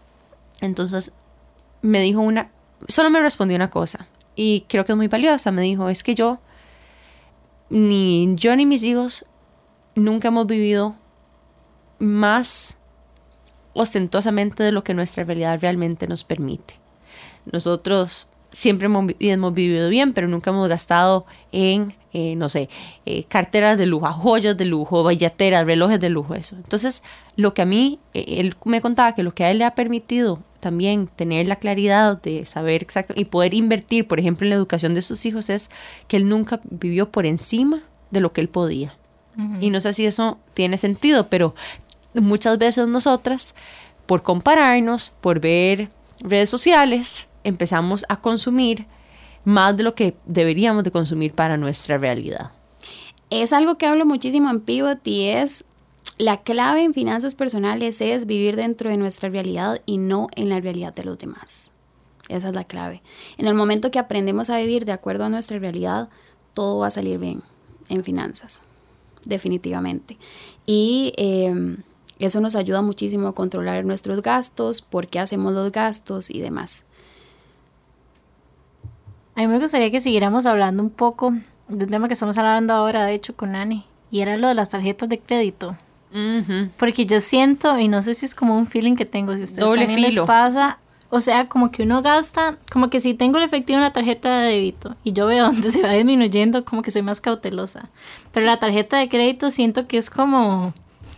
Entonces 0.62 1.14
me 1.84 2.02
dijo 2.02 2.22
una, 2.22 2.50
solo 2.88 3.12
me 3.12 3.20
respondió 3.20 3.56
una 3.56 3.70
cosa 3.70 4.08
y 4.36 4.62
creo 4.68 4.86
que 4.86 4.92
es 4.94 4.98
muy 4.98 5.08
valiosa. 5.08 5.52
Me 5.52 5.62
dijo, 5.62 5.90
es 5.90 6.04
que 6.04 6.16
yo, 6.16 6.40
ni 7.70 8.36
yo 8.36 8.56
ni 8.56 8.66
mis 8.66 8.84
hijos, 8.84 9.26
nunca 9.96 10.30
hemos 10.30 10.48
vivido 10.48 10.96
más 12.00 12.78
ostentosamente 13.74 14.64
de 14.64 14.72
lo 14.72 14.84
que 14.84 14.94
nuestra 14.94 15.24
realidad 15.24 15.60
realmente 15.62 16.08
nos 16.08 16.24
permite. 16.24 16.76
Nosotros 17.52 18.28
siempre 18.52 18.86
hemos, 18.86 19.54
vivido 19.54 19.90
bien, 19.90 20.14
pero 20.14 20.28
nunca 20.28 20.52
hemos 20.52 20.70
gastado 20.70 21.26
en, 21.52 21.94
eh, 22.14 22.36
no 22.36 22.50
sé, 22.50 22.70
eh, 23.06 23.24
carteras 23.26 23.78
de 23.78 23.88
lujo, 23.88 24.08
joyas 24.14 24.56
de 24.56 24.66
lujo, 24.66 25.04
billeteras, 25.04 25.66
relojes 25.66 26.00
de 26.00 26.10
lujo, 26.10 26.36
eso. 26.36 26.56
Entonces, 26.56 27.04
lo 27.36 27.54
que 27.54 27.64
a 27.64 27.66
mí, 27.66 28.00
eh, 28.14 28.26
él 28.38 28.56
me 28.66 28.82
contaba 28.82 29.16
que 29.16 29.24
lo 29.24 29.34
que 29.34 29.44
a 29.44 29.52
él 29.52 29.58
le 29.58 29.66
ha 29.66 29.76
permitido 29.76 30.40
también 30.64 31.08
tener 31.08 31.48
la 31.48 31.58
claridad 31.58 32.22
de 32.22 32.46
saber 32.46 32.82
exacto 32.82 33.14
y 33.18 33.26
poder 33.26 33.54
invertir, 33.54 34.08
por 34.08 34.18
ejemplo, 34.18 34.46
en 34.46 34.52
la 34.52 34.56
educación 34.56 34.94
de 34.94 35.02
sus 35.02 35.26
hijos 35.26 35.50
es 35.50 35.70
que 36.08 36.16
él 36.16 36.30
nunca 36.30 36.62
vivió 36.64 37.12
por 37.12 37.26
encima 37.26 37.84
de 38.12 38.22
lo 38.22 38.32
que 38.32 38.42
él 38.42 38.48
podía. 38.48 38.96
Y 39.60 39.72
no 39.72 39.82
sé 39.82 39.94
si 39.94 40.06
eso 40.06 40.38
tiene 40.54 40.78
sentido, 40.78 41.28
pero 41.28 41.56
muchas 42.14 42.60
veces 42.60 42.88
nosotras, 42.88 43.56
por 44.06 44.22
compararnos, 44.22 45.12
por 45.22 45.40
ver 45.40 45.90
redes 46.20 46.52
sociales, 46.52 47.28
empezamos 47.44 48.06
a 48.10 48.22
consumir 48.22 48.86
más 49.44 49.76
de 49.76 49.84
lo 49.84 49.96
que 49.96 50.16
deberíamos 50.26 50.84
de 50.84 50.92
consumir 50.92 51.34
para 51.34 51.58
nuestra 51.58 51.98
realidad. 51.98 52.52
Es 53.32 53.54
algo 53.54 53.80
que 53.80 53.88
hablo 53.88 54.06
muchísimo 54.06 54.52
en 54.52 54.62
Pivot 54.62 55.06
y 55.08 55.30
es 55.30 55.66
la 56.18 56.44
clave 56.44 56.84
en 56.84 56.94
finanzas 56.94 57.36
personales 57.36 58.00
es 58.02 58.26
vivir 58.26 58.56
dentro 58.56 58.90
de 58.90 58.98
nuestra 58.98 59.30
realidad 59.30 59.82
y 59.86 59.98
no 59.98 60.28
en 60.36 60.50
la 60.50 60.60
realidad 60.60 60.94
de 60.94 61.04
los 61.04 61.18
demás. 61.18 61.72
Esa 62.30 62.50
es 62.50 62.56
la 62.56 62.64
clave. 62.64 63.02
En 63.38 63.48
el 63.48 63.56
momento 63.56 63.92
que 63.92 64.00
aprendemos 64.00 64.50
a 64.50 64.58
vivir 64.58 64.86
de 64.86 64.92
acuerdo 64.92 65.26
a 65.26 65.30
nuestra 65.30 65.60
realidad, 65.60 66.10
todo 66.54 66.80
va 66.80 66.88
a 66.88 66.92
salir 66.92 67.20
bien 67.20 67.42
en 67.90 68.04
finanzas, 68.04 68.64
definitivamente. 69.26 70.18
Y 70.66 71.14
em, 71.18 71.78
eso 72.20 72.40
nos 72.40 72.56
ayuda 72.56 72.82
muchísimo 72.82 73.28
a 73.28 73.36
controlar 73.36 73.84
nuestros 73.84 74.22
gastos, 74.22 74.82
por 74.82 75.08
qué 75.08 75.20
hacemos 75.20 75.54
los 75.54 75.72
gastos 75.72 76.30
y 76.30 76.40
demás. 76.40 76.86
A 79.36 79.42
mí 79.42 79.48
me 79.48 79.60
gustaría 79.60 79.90
que 79.90 80.00
siguiéramos 80.00 80.46
hablando 80.46 80.84
un 80.84 80.92
poco 80.92 81.34
de 81.68 81.86
un 81.86 81.92
tema 81.92 82.08
que 82.08 82.14
estamos 82.14 82.38
hablando 82.38 82.74
ahora, 82.74 83.04
de 83.06 83.16
hecho, 83.16 83.36
con 83.36 83.56
Ani, 83.56 83.86
y 84.12 84.22
era 84.22 84.38
lo 84.38 84.48
de 84.48 84.54
las 84.54 84.70
tarjetas 84.70 85.10
de 85.10 85.20
crédito. 85.20 85.76
Porque 86.78 87.06
yo 87.06 87.20
siento, 87.20 87.78
y 87.80 87.88
no 87.88 88.02
sé 88.02 88.14
si 88.14 88.26
es 88.26 88.36
como 88.36 88.58
un 88.58 88.68
feeling 88.68 88.96
que 88.96 89.06
tengo, 89.06 89.36
si 89.36 89.44
ustedes 89.44 89.68
también 89.68 90.02
les 90.02 90.20
pasa, 90.20 90.78
o 91.10 91.20
sea, 91.20 91.48
como 91.48 91.72
que 91.72 91.84
uno 91.84 92.02
gasta, 92.02 92.58
como 92.72 92.90
que 92.90 93.00
si 93.00 93.14
tengo 93.14 93.38
el 93.38 93.44
efectivo 93.44 93.78
en 93.78 93.84
la 93.84 93.94
tarjeta 93.94 94.40
de 94.40 94.48
débito 94.48 94.96
y 95.04 95.14
yo 95.14 95.28
veo 95.28 95.46
dónde 95.52 95.70
se 95.70 95.82
va 95.82 95.92
disminuyendo, 95.92 96.66
como 96.66 96.82
que 96.82 96.92
soy 96.92 97.04
más 97.04 97.22
cautelosa. 97.22 97.84
Pero 98.32 98.46
la 98.46 98.58
tarjeta 98.58 98.98
de 98.98 99.10
crédito 99.10 99.52
siento 99.52 99.88
que 99.88 99.98
es 99.98 100.10
como 100.10 100.74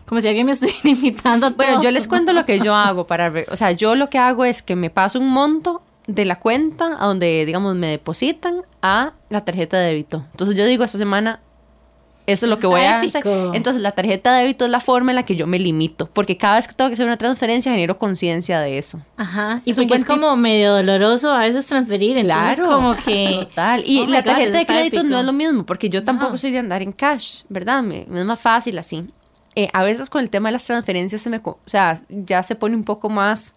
como 0.06 0.22
si 0.22 0.28
alguien 0.28 0.46
me 0.46 0.52
estuviera 0.54 0.90
invitando. 0.90 1.52
Bueno, 1.52 1.82
yo 1.82 1.92
les 1.92 2.08
cuento 2.08 2.34
lo 2.34 2.46
que 2.46 2.60
yo 2.60 2.76
hago 2.76 3.08
para 3.08 3.30
ver, 3.30 3.48
o 3.50 3.56
sea, 3.56 3.72
yo 3.72 3.96
lo 3.96 4.10
que 4.10 4.18
hago 4.18 4.44
es 4.46 4.62
que 4.62 4.76
me 4.76 4.90
paso 4.90 5.20
un 5.20 5.30
monto 5.30 5.82
de 6.08 6.26
la 6.26 6.40
cuenta 6.40 6.98
a 7.00 7.08
donde, 7.08 7.46
digamos, 7.46 7.76
me 7.76 7.88
depositan 7.88 8.64
a 8.82 9.14
la 9.30 9.46
tarjeta 9.46 9.78
de 9.78 9.88
débito. 9.88 10.26
Entonces 10.32 10.56
yo 10.56 10.66
digo, 10.66 10.84
esta 10.84 10.98
semana 10.98 11.40
eso 12.28 12.46
es 12.46 12.50
lo 12.50 12.58
que 12.58 12.68
voy 12.68 12.82
a. 12.82 13.02
Entonces, 13.54 13.82
la 13.82 13.92
tarjeta 13.92 14.34
de 14.34 14.42
débito 14.42 14.66
es 14.66 14.72
la 14.72 14.80
forma 14.80 15.12
en 15.12 15.16
la 15.16 15.24
que 15.24 15.36
yo 15.36 15.48
me 15.48 15.60
limito, 15.60 16.08
porque 16.08 16.38
cada 16.38 16.56
vez 16.56 16.68
que 16.68 16.74
tengo 16.74 16.90
que 16.90 16.96
hacer 16.96 17.06
una 17.06 17.18
transferencia 17.18 17.72
genero 17.72 17.98
conciencia 17.98 18.60
de 18.60 18.78
eso. 18.78 19.00
Ajá. 19.18 19.62
Y 19.66 19.74
porque 19.74 19.96
es 19.96 20.06
como 20.06 20.36
medio 20.36 20.74
doloroso 20.74 21.32
a 21.32 21.40
veces 21.40 21.66
transferir, 21.66 22.18
entonces 22.18 22.60
claro. 22.60 22.76
como 22.76 22.96
que 22.98 23.46
Total. 23.50 23.84
Y 23.86 24.02
oh 24.02 24.08
la 24.08 24.24
tarjeta 24.24 24.58
de 24.58 24.66
crédito 24.66 25.04
no 25.04 25.20
es 25.20 25.26
lo 25.26 25.34
mismo, 25.34 25.66
porque 25.66 25.90
yo 25.90 26.04
tampoco 26.04 26.38
soy 26.38 26.52
de 26.52 26.60
andar 26.60 26.82
en 26.82 26.92
cash, 26.92 27.44
¿verdad? 27.50 27.84
Me, 27.84 28.02
es 28.02 28.26
más 28.26 28.40
fácil 28.40 28.78
así. 28.80 29.06
Eh, 29.56 29.70
a 29.72 29.84
veces 29.84 30.10
con 30.10 30.22
el 30.22 30.30
tema 30.30 30.50
de 30.50 30.54
las 30.54 30.66
transferencias 30.66 31.22
se 31.22 31.30
me, 31.30 31.38
o 31.44 31.58
sea, 31.66 32.02
ya 32.10 32.44
se 32.44 32.56
pone 32.56 32.76
un 32.76 32.84
poco 32.84 33.10
más 33.10 33.56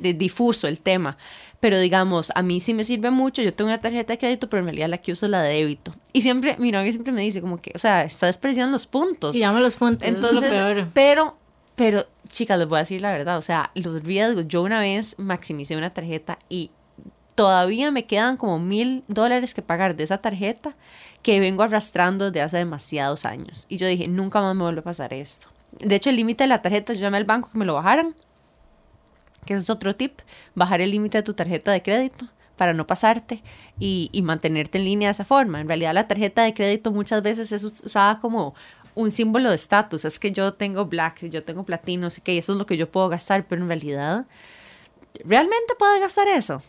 difuso 0.00 0.68
el 0.68 0.80
tema. 0.80 1.16
Pero 1.60 1.78
digamos, 1.78 2.32
a 2.34 2.42
mí 2.42 2.60
sí 2.60 2.74
me 2.74 2.82
sirve 2.82 3.10
mucho. 3.10 3.40
Yo 3.40 3.54
tengo 3.54 3.70
una 3.70 3.80
tarjeta 3.80 4.14
de 4.14 4.18
crédito, 4.18 4.48
pero 4.48 4.60
en 4.60 4.66
realidad 4.66 4.88
la 4.88 4.98
que 4.98 5.12
uso 5.12 5.26
es 5.26 5.30
la 5.30 5.42
de 5.42 5.54
débito. 5.54 5.94
Y 6.12 6.22
siempre, 6.22 6.56
mi 6.58 6.72
novio 6.72 6.90
siempre 6.90 7.12
me 7.12 7.22
dice 7.22 7.40
como 7.40 7.60
que, 7.60 7.70
o 7.74 7.78
sea, 7.78 8.02
está 8.02 8.26
desperdiciando 8.26 8.72
los 8.72 8.86
puntos. 8.86 9.36
Y 9.36 9.38
llamo 9.38 9.60
los 9.60 9.76
puntos. 9.76 10.08
eso 10.08 10.26
es 10.26 10.32
lo 10.32 10.40
peor. 10.40 10.88
pero, 10.92 11.36
pero, 11.76 12.06
chicas, 12.28 12.58
les 12.58 12.66
voy 12.66 12.78
a 12.78 12.80
decir 12.80 13.00
la 13.00 13.12
verdad. 13.12 13.38
O 13.38 13.42
sea, 13.42 13.70
los 13.74 14.02
riesgos. 14.02 14.48
Yo 14.48 14.62
una 14.62 14.80
vez 14.80 15.14
maximicé 15.18 15.76
una 15.76 15.90
tarjeta 15.90 16.38
y 16.48 16.72
todavía 17.36 17.92
me 17.92 18.06
quedan 18.06 18.36
como 18.36 18.58
mil 18.58 19.04
dólares 19.06 19.54
que 19.54 19.62
pagar 19.62 19.94
de 19.94 20.02
esa 20.02 20.18
tarjeta 20.18 20.74
que 21.22 21.38
vengo 21.38 21.62
arrastrando 21.62 22.32
desde 22.32 22.42
hace 22.42 22.56
demasiados 22.58 23.24
años. 23.24 23.66
Y 23.68 23.76
yo 23.76 23.86
dije, 23.86 24.08
nunca 24.08 24.40
más 24.40 24.56
me 24.56 24.62
vuelve 24.62 24.80
a 24.80 24.84
pasar 24.84 25.14
esto. 25.14 25.46
De 25.78 25.94
hecho, 25.94 26.10
el 26.10 26.16
límite 26.16 26.44
de 26.44 26.48
la 26.48 26.60
tarjeta, 26.60 26.92
yo 26.92 27.00
llamé 27.00 27.18
al 27.18 27.24
banco 27.24 27.50
que 27.52 27.58
me 27.58 27.64
lo 27.64 27.74
bajaran 27.74 28.16
que 29.44 29.54
ese 29.54 29.62
es 29.62 29.70
otro 29.70 29.94
tip, 29.96 30.20
bajar 30.54 30.80
el 30.80 30.90
límite 30.90 31.18
de 31.18 31.22
tu 31.22 31.34
tarjeta 31.34 31.72
de 31.72 31.82
crédito 31.82 32.28
para 32.56 32.74
no 32.74 32.86
pasarte 32.86 33.42
y, 33.78 34.08
y, 34.12 34.22
mantenerte 34.22 34.78
en 34.78 34.84
línea 34.84 35.08
de 35.08 35.12
esa 35.12 35.24
forma. 35.24 35.60
En 35.60 35.68
realidad 35.68 35.94
la 35.94 36.06
tarjeta 36.06 36.42
de 36.42 36.54
crédito 36.54 36.92
muchas 36.92 37.22
veces 37.22 37.50
es 37.50 37.64
usada 37.64 38.20
como 38.20 38.54
un 38.94 39.10
símbolo 39.10 39.48
de 39.48 39.54
estatus, 39.54 40.04
es 40.04 40.18
que 40.18 40.32
yo 40.32 40.54
tengo 40.54 40.84
black, 40.84 41.26
yo 41.28 41.44
tengo 41.44 41.64
platino, 41.64 42.10
sé 42.10 42.20
que 42.20 42.36
eso 42.36 42.52
es 42.52 42.58
lo 42.58 42.66
que 42.66 42.76
yo 42.76 42.90
puedo 42.90 43.08
gastar, 43.08 43.46
pero 43.46 43.62
en 43.62 43.68
realidad, 43.68 44.26
¿realmente 45.24 45.74
puedes 45.78 46.00
gastar 46.00 46.28
eso? 46.28 46.62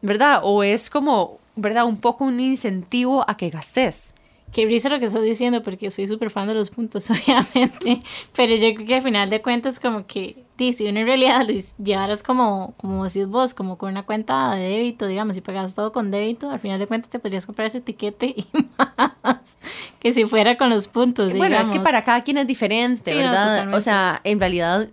¿Verdad? 0.00 0.40
O 0.44 0.62
es 0.62 0.88
como, 0.90 1.40
¿verdad? 1.56 1.84
Un 1.84 1.96
poco 1.96 2.24
un 2.24 2.38
incentivo 2.38 3.24
a 3.28 3.36
que 3.36 3.50
gastes. 3.50 4.14
Qué 4.52 4.64
brisa 4.64 4.88
lo 4.88 4.98
que 4.98 5.06
estás 5.06 5.22
diciendo, 5.22 5.62
porque 5.62 5.90
soy 5.90 6.06
súper 6.06 6.30
fan 6.30 6.48
de 6.48 6.54
los 6.54 6.70
puntos, 6.70 7.10
obviamente. 7.10 8.02
Pero 8.34 8.54
yo 8.54 8.74
creo 8.74 8.86
que 8.86 8.94
al 8.96 9.02
final 9.02 9.30
de 9.30 9.42
cuentas, 9.42 9.78
como 9.78 10.06
que, 10.06 10.44
si 10.58 10.88
uno 10.88 11.00
en 11.00 11.06
realidad 11.06 11.46
llevaras 11.82 12.22
como, 12.22 12.74
como 12.76 13.04
decís 13.04 13.26
vos, 13.26 13.54
como 13.54 13.78
con 13.78 13.90
una 13.90 14.04
cuenta 14.04 14.54
de 14.54 14.68
débito, 14.68 15.06
digamos, 15.06 15.36
si 15.36 15.40
pagas 15.40 15.74
todo 15.74 15.92
con 15.92 16.10
débito, 16.10 16.50
al 16.50 16.60
final 16.60 16.78
de 16.78 16.86
cuentas 16.86 17.10
te 17.10 17.18
podrías 17.18 17.46
comprar 17.46 17.66
ese 17.66 17.78
etiquete 17.78 18.34
y 18.36 18.46
más 19.22 19.58
que 20.00 20.12
si 20.12 20.24
fuera 20.24 20.56
con 20.56 20.70
los 20.70 20.88
puntos. 20.88 21.32
Bueno, 21.34 21.56
es 21.56 21.70
que 21.70 21.80
para 21.80 22.02
cada 22.02 22.22
quien 22.24 22.38
es 22.38 22.46
diferente, 22.46 23.14
¿verdad? 23.14 23.72
o 23.74 23.80
sea, 23.80 24.20
en 24.24 24.40
realidad, 24.40 24.88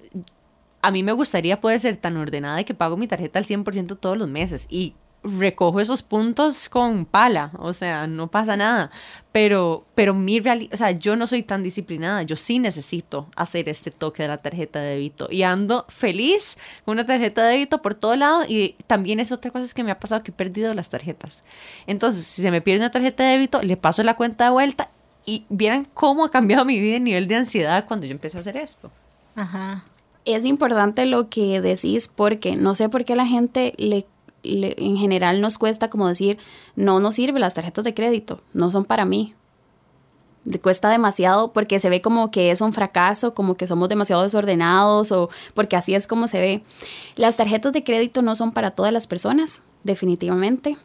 a 0.81 0.91
mí 0.91 1.01
me 1.01 1.13
gustaría 1.13 1.59
poder 1.61 1.79
ser 1.79 1.95
tan 1.95 2.17
ordenada 2.17 2.57
de 2.57 2.65
que 2.65 2.73
pago 2.73 2.97
mi 2.97 3.07
tarjeta 3.07 3.39
al 3.39 3.45
100% 3.45 3.97
todos 3.97 4.17
los 4.17 4.29
meses. 4.29 4.67
Y 4.69 4.93
recojo 5.25 5.79
esos 5.79 6.03
puntos 6.03 6.69
con 6.69 7.05
pala, 7.05 7.51
o 7.57 7.73
sea, 7.73 8.07
no 8.07 8.29
pasa 8.29 8.55
nada. 8.55 8.91
Pero, 9.31 9.83
pero 9.95 10.13
mi 10.13 10.39
realidad, 10.39 10.73
o 10.73 10.77
sea, 10.77 10.91
yo 10.91 11.15
no 11.15 11.27
soy 11.27 11.43
tan 11.43 11.61
disciplinada, 11.61 12.23
yo 12.23 12.35
sí 12.35 12.59
necesito 12.59 13.27
hacer 13.35 13.67
este 13.67 13.91
toque 13.91 14.23
de 14.23 14.29
la 14.29 14.37
tarjeta 14.37 14.79
de 14.79 14.91
débito 14.91 15.27
y 15.29 15.43
ando 15.43 15.85
feliz 15.89 16.57
con 16.85 16.93
una 16.93 17.05
tarjeta 17.05 17.43
de 17.43 17.53
débito 17.53 17.81
por 17.81 17.95
todo 17.95 18.15
lado 18.15 18.45
y 18.47 18.75
también 18.87 19.19
es 19.19 19.31
otra 19.31 19.51
cosa 19.51 19.73
que 19.73 19.83
me 19.83 19.91
ha 19.91 19.99
pasado 19.99 20.23
que 20.23 20.31
he 20.31 20.33
perdido 20.33 20.73
las 20.73 20.89
tarjetas. 20.89 21.43
Entonces, 21.85 22.25
si 22.25 22.41
se 22.41 22.51
me 22.51 22.61
pierde 22.61 22.79
una 22.81 22.91
tarjeta 22.91 23.23
de 23.23 23.31
débito, 23.31 23.61
le 23.61 23.75
paso 23.75 24.03
la 24.03 24.15
cuenta 24.15 24.45
de 24.45 24.51
vuelta 24.51 24.89
y 25.25 25.45
vieran 25.49 25.85
cómo 25.93 26.23
ha 26.23 26.31
cambiado 26.31 26.63
mi 26.63 26.79
vida 26.79 26.97
en 26.97 27.03
nivel 27.03 27.27
de 27.27 27.35
ansiedad 27.35 27.85
cuando 27.85 28.05
yo 28.05 28.13
empecé 28.13 28.37
a 28.37 28.41
hacer 28.41 28.55
esto. 28.55 28.91
Ajá. 29.35 29.83
Es 30.23 30.45
importante 30.45 31.05
lo 31.05 31.29
que 31.29 31.61
decís 31.61 32.07
porque 32.07 32.55
no 32.55 32.73
sé 32.73 32.89
por 32.89 33.05
qué 33.05 33.15
la 33.15 33.27
gente 33.27 33.73
le 33.77 34.05
en 34.45 34.97
general 34.97 35.41
nos 35.41 35.57
cuesta 35.57 35.89
como 35.89 36.07
decir, 36.07 36.37
no 36.75 36.99
nos 36.99 37.15
sirve 37.15 37.39
las 37.39 37.53
tarjetas 37.53 37.83
de 37.83 37.93
crédito, 37.93 38.41
no 38.53 38.71
son 38.71 38.85
para 38.85 39.05
mí. 39.05 39.33
Le 40.45 40.59
cuesta 40.59 40.89
demasiado 40.89 41.53
porque 41.53 41.79
se 41.79 41.89
ve 41.89 42.01
como 42.01 42.29
que 42.29 42.51
es 42.51 42.61
un 42.61 42.71
fracaso, 42.71 43.33
como 43.33 43.55
que 43.55 43.65
somos 43.65 43.89
demasiado 43.89 44.21
desordenados 44.21 45.11
o 45.11 45.29
porque 45.55 45.75
así 45.75 45.95
es 45.95 46.05
como 46.05 46.27
se 46.27 46.39
ve. 46.39 46.63
Las 47.15 47.35
tarjetas 47.35 47.73
de 47.73 47.83
crédito 47.83 48.21
no 48.21 48.35
son 48.35 48.51
para 48.51 48.71
todas 48.71 48.93
las 48.93 49.07
personas, 49.07 49.63
definitivamente. 49.83 50.77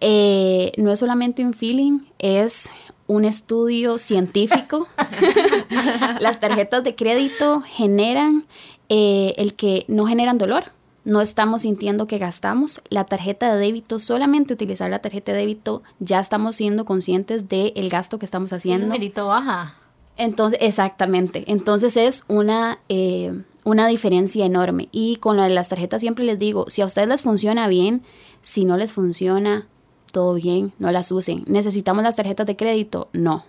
Eh, 0.00 0.72
no 0.78 0.90
es 0.92 0.98
solamente 0.98 1.44
un 1.44 1.52
feeling, 1.52 2.00
es 2.18 2.70
un 3.06 3.26
estudio 3.26 3.98
científico. 3.98 4.88
las 6.20 6.40
tarjetas 6.40 6.82
de 6.82 6.94
crédito 6.94 7.60
generan 7.60 8.46
eh, 8.88 9.34
el 9.36 9.54
que 9.54 9.84
no 9.88 10.06
generan 10.06 10.38
dolor 10.38 10.64
no 11.04 11.20
estamos 11.20 11.62
sintiendo 11.62 12.06
que 12.06 12.18
gastamos. 12.18 12.82
La 12.88 13.04
tarjeta 13.04 13.52
de 13.52 13.60
débito, 13.60 13.98
solamente 13.98 14.54
utilizar 14.54 14.90
la 14.90 15.00
tarjeta 15.00 15.32
de 15.32 15.38
débito, 15.38 15.82
ya 15.98 16.20
estamos 16.20 16.56
siendo 16.56 16.84
conscientes 16.84 17.48
del 17.48 17.88
gasto 17.88 18.18
que 18.18 18.24
estamos 18.24 18.52
haciendo. 18.52 18.86
El 18.86 18.92
mérito 18.92 19.26
baja. 19.26 19.76
Entonces, 20.16 20.58
exactamente. 20.62 21.44
Entonces 21.46 21.96
es 21.96 22.24
una, 22.28 22.78
eh, 22.88 23.42
una 23.64 23.86
diferencia 23.88 24.44
enorme. 24.44 24.88
Y 24.92 25.16
con 25.16 25.36
la 25.36 25.44
de 25.44 25.50
las 25.50 25.68
tarjetas 25.68 26.00
siempre 26.00 26.24
les 26.24 26.38
digo, 26.38 26.66
si 26.68 26.82
a 26.82 26.86
ustedes 26.86 27.08
les 27.08 27.22
funciona 27.22 27.66
bien, 27.66 28.02
si 28.42 28.64
no 28.64 28.76
les 28.76 28.92
funciona, 28.92 29.66
todo 30.12 30.34
bien, 30.34 30.72
no 30.78 30.92
las 30.92 31.10
usen. 31.10 31.44
¿Necesitamos 31.46 32.04
las 32.04 32.16
tarjetas 32.16 32.46
de 32.46 32.56
crédito? 32.56 33.08
No. 33.12 33.44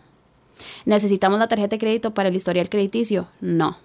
¿Necesitamos 0.86 1.40
la 1.40 1.48
tarjeta 1.48 1.76
de 1.76 1.80
crédito 1.80 2.14
para 2.14 2.30
el 2.30 2.36
historial 2.36 2.70
crediticio? 2.70 3.28
No 3.42 3.78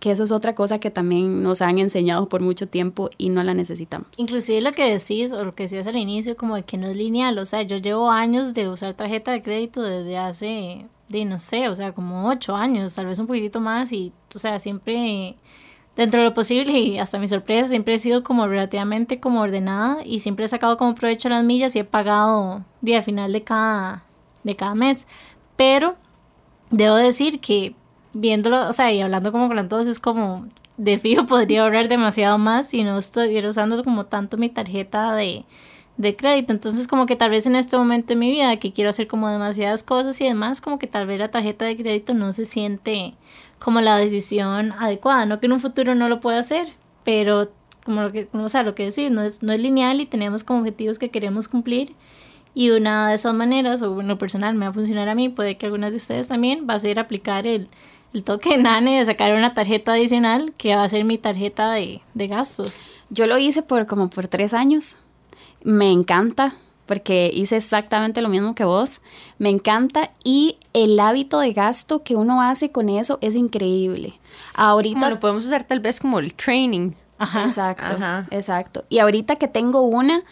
que 0.00 0.12
eso 0.12 0.22
es 0.24 0.30
otra 0.30 0.54
cosa 0.54 0.78
que 0.78 0.90
también 0.90 1.42
nos 1.42 1.60
han 1.60 1.78
enseñado 1.78 2.28
por 2.28 2.40
mucho 2.40 2.68
tiempo 2.68 3.10
y 3.18 3.30
no 3.30 3.42
la 3.42 3.54
necesitamos. 3.54 4.08
Inclusive 4.16 4.60
lo 4.60 4.72
que 4.72 4.84
decís 4.84 5.32
o 5.32 5.44
lo 5.44 5.54
que 5.54 5.64
decías 5.64 5.86
al 5.86 5.96
inicio 5.96 6.36
como 6.36 6.54
de 6.54 6.62
que 6.62 6.76
no 6.76 6.86
es 6.86 6.96
lineal, 6.96 7.38
o 7.38 7.46
sea, 7.46 7.62
yo 7.62 7.78
llevo 7.78 8.10
años 8.10 8.54
de 8.54 8.68
usar 8.68 8.94
tarjeta 8.94 9.32
de 9.32 9.42
crédito 9.42 9.82
desde 9.82 10.16
hace, 10.18 10.86
de 11.08 11.24
no 11.24 11.40
sé, 11.40 11.68
o 11.68 11.74
sea, 11.74 11.92
como 11.92 12.28
ocho 12.28 12.54
años, 12.54 12.94
tal 12.94 13.06
vez 13.06 13.18
un 13.18 13.26
poquitito 13.26 13.60
más 13.60 13.92
y, 13.92 14.12
o 14.34 14.38
sea, 14.38 14.58
siempre 14.58 15.36
dentro 15.96 16.20
de 16.20 16.28
lo 16.28 16.34
posible 16.34 16.78
y 16.78 16.98
hasta 17.00 17.18
mi 17.18 17.26
sorpresa 17.26 17.68
siempre 17.68 17.94
he 17.94 17.98
sido 17.98 18.22
como 18.22 18.46
relativamente 18.46 19.18
como 19.18 19.40
ordenada 19.40 19.98
y 20.04 20.20
siempre 20.20 20.44
he 20.44 20.48
sacado 20.48 20.76
como 20.76 20.94
provecho 20.94 21.28
las 21.28 21.42
millas 21.42 21.74
y 21.74 21.80
he 21.80 21.84
pagado 21.84 22.64
día 22.82 23.02
final 23.02 23.32
de 23.32 23.42
cada, 23.42 24.04
de 24.44 24.54
cada 24.54 24.76
mes, 24.76 25.08
pero 25.56 25.96
debo 26.70 26.94
decir 26.94 27.40
que 27.40 27.74
viéndolo, 28.20 28.68
o 28.68 28.72
sea, 28.72 28.92
y 28.92 29.00
hablando 29.00 29.32
como 29.32 29.48
con 29.48 29.68
todos, 29.68 29.86
es 29.86 29.98
como, 29.98 30.46
de 30.78 30.96
fijo 30.96 31.26
podría 31.26 31.62
ahorrar 31.62 31.88
demasiado 31.88 32.38
más 32.38 32.68
si 32.68 32.82
no 32.82 32.98
estuviera 32.98 33.50
usando 33.50 33.82
como 33.84 34.06
tanto 34.06 34.38
mi 34.38 34.48
tarjeta 34.48 35.14
de, 35.14 35.44
de 35.98 36.16
crédito. 36.16 36.52
Entonces, 36.52 36.88
como 36.88 37.04
que 37.04 37.16
tal 37.16 37.30
vez 37.30 37.46
en 37.46 37.56
este 37.56 37.76
momento 37.76 38.08
de 38.08 38.16
mi 38.16 38.30
vida 38.30 38.56
que 38.56 38.72
quiero 38.72 38.90
hacer 38.90 39.06
como 39.06 39.28
demasiadas 39.28 39.82
cosas 39.82 40.18
y 40.20 40.24
demás, 40.24 40.62
como 40.62 40.78
que 40.78 40.86
tal 40.86 41.06
vez 41.06 41.18
la 41.18 41.30
tarjeta 41.30 41.66
de 41.66 41.76
crédito 41.76 42.14
no 42.14 42.32
se 42.32 42.46
siente 42.46 43.14
como 43.58 43.80
la 43.80 43.98
decisión 43.98 44.72
adecuada. 44.78 45.26
No 45.26 45.40
que 45.40 45.46
en 45.46 45.52
un 45.52 45.60
futuro 45.60 45.94
no 45.94 46.08
lo 46.08 46.20
pueda 46.20 46.38
hacer, 46.38 46.68
pero 47.04 47.50
como 47.84 48.02
lo 48.02 48.12
que, 48.12 48.28
o 48.32 48.48
sea, 48.48 48.62
lo 48.62 48.74
que 48.74 48.84
decís, 48.86 49.10
no 49.10 49.22
es, 49.22 49.42
no 49.42 49.52
es 49.52 49.60
lineal 49.60 50.00
y 50.00 50.06
tenemos 50.06 50.44
como 50.44 50.60
objetivos 50.60 50.98
que 50.98 51.10
queremos 51.10 51.48
cumplir. 51.48 51.94
Y 52.54 52.70
una 52.70 53.08
de 53.08 53.14
esas 53.14 53.34
maneras, 53.34 53.82
o 53.82 53.92
bueno, 53.92 54.18
personal, 54.18 54.54
me 54.54 54.66
va 54.66 54.70
a 54.70 54.74
funcionar 54.74 55.08
a 55.08 55.14
mí, 55.14 55.28
puede 55.28 55.56
que 55.56 55.66
algunas 55.66 55.90
de 55.90 55.98
ustedes 55.98 56.28
también, 56.28 56.66
va 56.68 56.74
a 56.74 56.78
ser 56.78 56.98
aplicar 56.98 57.46
el, 57.46 57.68
el 58.14 58.24
toque 58.24 58.50
de 58.50 58.62
Nane 58.62 58.98
de 58.98 59.06
sacar 59.06 59.34
una 59.34 59.54
tarjeta 59.54 59.92
adicional 59.92 60.52
que 60.56 60.74
va 60.74 60.84
a 60.84 60.88
ser 60.88 61.04
mi 61.04 61.18
tarjeta 61.18 61.72
de, 61.72 62.00
gastos. 62.14 62.88
Yo 63.10 63.26
lo 63.26 63.38
hice 63.38 63.62
por 63.62 63.86
como 63.86 64.10
por 64.10 64.28
tres 64.28 64.54
años. 64.54 64.98
Me 65.62 65.90
encanta 65.90 66.56
porque 66.86 67.30
hice 67.32 67.56
exactamente 67.56 68.22
lo 68.22 68.28
mismo 68.28 68.54
que 68.54 68.64
vos. 68.64 69.00
Me 69.38 69.50
encanta 69.50 70.10
y 70.24 70.58
el 70.72 70.98
hábito 70.98 71.38
de 71.40 71.52
gasto 71.52 72.02
que 72.02 72.16
uno 72.16 72.40
hace 72.42 72.72
con 72.72 72.88
eso 72.88 73.18
es 73.20 73.36
increíble. 73.36 74.18
Ahorita 74.54 75.10
lo 75.10 75.20
podemos 75.20 75.44
usar 75.44 75.64
tal 75.64 75.80
vez 75.80 76.00
como 76.00 76.18
el 76.18 76.34
training. 76.34 76.92
Ajá, 77.18 77.44
exacto, 77.44 77.96
exacto. 78.30 78.84
Y 78.88 79.00
ahorita 79.00 79.36
que 79.36 79.48
tengo 79.48 79.82
una 79.82 80.22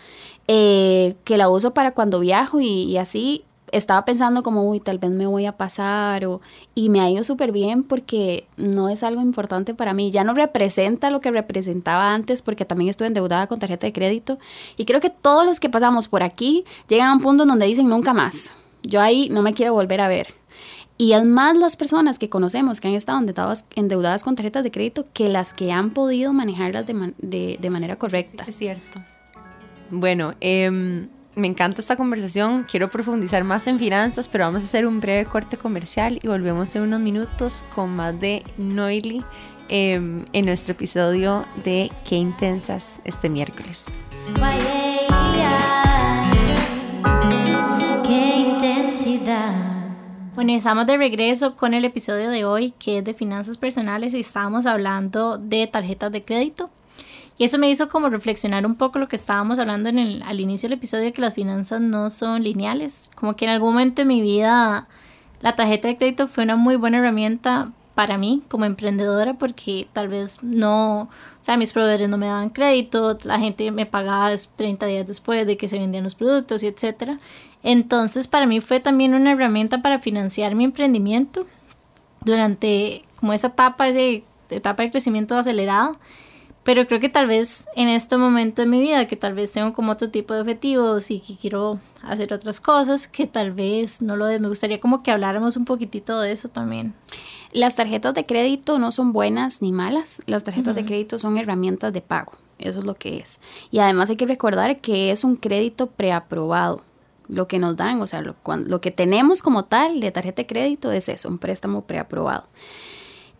eh, 0.47 1.16
que 1.24 1.37
la 1.37 1.49
uso 1.49 1.74
para 1.74 1.93
cuando 1.93 2.20
viajo 2.20 2.61
y 2.61 2.97
así, 2.97 3.45
estaba 3.77 4.05
pensando 4.05 4.43
como, 4.43 4.68
uy, 4.68 4.81
tal 4.81 4.99
vez 4.99 5.11
me 5.11 5.27
voy 5.27 5.47
a 5.47 5.57
pasar 5.57 6.24
o, 6.24 6.41
y 6.74 6.89
me 6.89 7.01
ha 7.01 7.11
ido 7.11 7.24
súper 7.24 7.53
bien 7.53 7.83
porque 7.83 8.47
no 8.57 8.89
es 8.89 9.03
algo 9.03 9.20
importante 9.20 9.74
para 9.74 9.95
mí. 9.95 10.11
Ya 10.11 10.24
no 10.24 10.35
representa 10.35 11.11
lo 11.11 11.20
que 11.20 11.31
representaba 11.31 12.12
antes 12.12 12.43
porque 12.43 12.64
también 12.64 12.91
estuve 12.91 13.09
endeudada 13.09 13.47
con 13.47 13.59
tarjeta 13.59 13.87
de 13.87 13.93
crédito 13.93 14.39
y 14.77 14.85
creo 14.85 15.01
que 15.01 15.11
todos 15.11 15.45
los 15.47 15.61
que 15.61 15.68
pasamos 15.68 16.09
por 16.09 16.22
aquí 16.22 16.64
llegan 16.89 17.09
a 17.09 17.12
un 17.14 17.20
punto 17.20 17.47
donde 17.47 17.66
dicen 17.66 17.89
nunca 17.89 18.14
más. 18.14 18.55
Yo 18.83 19.01
ahí 19.01 19.29
no 19.31 19.43
me 19.43 19.55
quiero 19.55 19.72
volver 19.72 20.01
a 20.01 20.09
ver. 20.09 20.29
Y 20.99 21.12
es 21.12 21.24
más 21.24 21.57
las 21.57 21.77
personas 21.77 22.18
que 22.18 22.31
conocemos 22.31 22.81
que 22.81 22.89
han 22.89 22.95
estado 22.95 23.18
endeudadas, 23.18 23.66
endeudadas 23.74 24.24
con 24.24 24.35
tarjetas 24.35 24.64
de 24.64 24.70
crédito 24.70 25.05
que 25.12 25.29
las 25.29 25.53
que 25.53 25.70
han 25.70 25.91
podido 25.91 26.33
manejarlas 26.33 26.87
de, 26.87 27.59
de, 27.61 27.70
manera 27.70 27.97
correcta. 27.97 28.45
es 28.49 28.57
cierto. 28.57 29.01
Bueno, 29.91 30.35
eh, 30.41 31.07
me 31.37 31.47
encanta 31.47 31.80
esta 31.80 31.97
conversación, 31.97 32.64
quiero 32.64 32.91
profundizar 32.91 33.45
más 33.45 33.66
en 33.66 33.78
finanzas, 33.78 34.26
pero 34.26 34.45
vamos 34.45 34.62
a 34.62 34.64
hacer 34.64 34.87
un 34.87 35.01
breve 35.01 35.26
corte 35.26 35.57
comercial 35.57 36.18
y 36.22 36.26
volvemos 36.26 36.74
en 36.74 36.82
unos 36.82 37.01
minutos 37.01 37.62
con 37.74 37.95
más 37.95 38.18
de 38.18 38.43
Noily 38.57 39.22
em, 39.68 40.24
en 40.32 40.47
nuestro 40.47 40.72
episodio 40.72 41.45
de 41.62 41.93
Qué 42.09 42.16
Intensas 42.16 43.01
este 43.05 43.28
miércoles. 43.28 43.84
Qué. 48.07 48.37
Bueno, 50.37 50.53
estamos 50.53 50.87
de 50.87 50.99
regreso 50.99 51.57
con 51.57 51.72
el 51.72 51.87
episodio 51.87 52.28
de 52.28 52.45
hoy 52.45 52.72
que 52.78 52.99
es 52.99 53.05
de 53.05 53.14
finanzas 53.14 53.57
personales 53.57 54.12
y 54.12 54.20
estamos 54.20 54.66
hablando 54.66 55.39
de 55.39 55.66
tarjetas 55.66 56.12
de 56.12 56.24
crédito. 56.24 56.70
Y 57.39 57.45
eso 57.45 57.59
me 57.59 57.68
hizo 57.68 57.89
como 57.89 58.09
reflexionar 58.09 58.64
un 58.64 58.76
poco 58.76 58.99
lo 58.99 59.09
que 59.09 59.16
estábamos 59.16 59.59
hablando 59.59 59.89
en 59.89 59.99
el, 59.99 60.22
al 60.22 60.41
inicio 60.41 60.68
del 60.68 60.78
episodio, 60.78 61.12
que 61.12 61.20
las 61.20 61.34
finanzas 61.34 61.80
no 61.80 62.09
son 62.11 62.43
lineales. 62.43 63.11
Como 63.14 63.37
que 63.37 63.45
en 63.45 63.51
algún 63.51 63.74
momento 63.74 64.03
de 64.03 64.07
mi 64.07 64.22
vida 64.22 64.89
la 65.41 65.55
tarjeta 65.55 65.89
de 65.89 65.97
crédito 65.97 66.26
fue 66.26 66.45
una 66.45 66.57
muy 66.57 66.76
buena 66.76 66.99
herramienta 66.99 67.72
para 67.95 68.18
mí 68.18 68.43
como 68.49 68.66
emprendedora 68.66 69.34
porque 69.34 69.89
tal 69.93 70.09
vez 70.09 70.43
no, 70.43 71.03
o 71.03 71.09
sea, 71.41 71.57
mis 71.57 71.72
proveedores 71.72 72.09
no 72.11 72.18
me 72.18 72.26
daban 72.26 72.51
crédito, 72.51 73.16
la 73.24 73.39
gente 73.39 73.70
me 73.70 73.87
pagaba 73.87 74.30
30 74.57 74.87
días 74.87 75.07
después 75.07 75.47
de 75.47 75.57
que 75.57 75.66
se 75.66 75.78
vendían 75.78 76.05
los 76.05 76.14
productos 76.14 76.62
y 76.62 76.66
etcétera. 76.66 77.18
Entonces, 77.62 78.28
para 78.28 78.47
mí 78.47 78.61
fue 78.61 78.80
también 78.80 79.14
una 79.14 79.32
herramienta 79.32 79.82
para 79.82 79.99
financiar 79.99 80.55
mi 80.55 80.64
emprendimiento 80.64 81.47
durante 82.22 83.05
como 83.18 83.32
esa 83.32 83.49
etapa, 83.49 83.89
esa 83.89 84.22
etapa 84.51 84.82
de 84.82 84.91
crecimiento 84.91 85.37
acelerado 85.37 85.99
pero 86.66 86.84
creo 86.88 86.98
que 86.98 87.08
tal 87.08 87.28
vez 87.28 87.68
en 87.76 87.86
este 87.86 88.16
momento 88.16 88.60
de 88.60 88.66
mi 88.66 88.80
vida, 88.80 89.06
que 89.06 89.14
tal 89.14 89.34
vez 89.34 89.52
tengo 89.52 89.72
como 89.72 89.92
otro 89.92 90.10
tipo 90.10 90.34
de 90.34 90.40
objetivos 90.40 91.12
y 91.12 91.20
que 91.20 91.36
quiero 91.36 91.78
hacer 92.02 92.32
otras 92.32 92.60
cosas, 92.60 93.06
que 93.06 93.28
tal 93.28 93.52
vez 93.52 94.02
no 94.02 94.16
lo 94.16 94.26
de, 94.26 94.40
me 94.40 94.48
gustaría 94.48 94.80
como 94.80 95.04
que 95.04 95.12
habláramos 95.12 95.56
un 95.56 95.64
poquitito 95.64 96.18
de 96.18 96.32
eso 96.32 96.48
también. 96.48 96.92
Las 97.52 97.76
tarjetas 97.76 98.14
de 98.14 98.26
crédito 98.26 98.80
no 98.80 98.90
son 98.90 99.12
buenas 99.12 99.62
ni 99.62 99.70
malas, 99.70 100.20
las 100.26 100.42
tarjetas 100.42 100.74
de 100.74 100.84
crédito 100.84 101.20
son 101.20 101.38
herramientas 101.38 101.92
de 101.92 102.00
pago, 102.00 102.32
eso 102.58 102.80
es 102.80 102.84
lo 102.84 102.94
que 102.94 103.18
es. 103.18 103.40
Y 103.70 103.78
además 103.78 104.10
hay 104.10 104.16
que 104.16 104.26
recordar 104.26 104.80
que 104.80 105.12
es 105.12 105.22
un 105.22 105.36
crédito 105.36 105.86
preaprobado. 105.86 106.82
Lo 107.28 107.46
que 107.46 107.60
nos 107.60 107.76
dan, 107.76 108.02
o 108.02 108.08
sea, 108.08 108.22
lo, 108.22 108.34
lo 108.44 108.80
que 108.80 108.90
tenemos 108.90 109.40
como 109.40 109.66
tal 109.66 110.00
de 110.00 110.10
tarjeta 110.10 110.42
de 110.42 110.46
crédito 110.46 110.90
es 110.90 111.08
eso, 111.08 111.28
un 111.28 111.38
préstamo 111.38 111.82
preaprobado. 111.82 112.48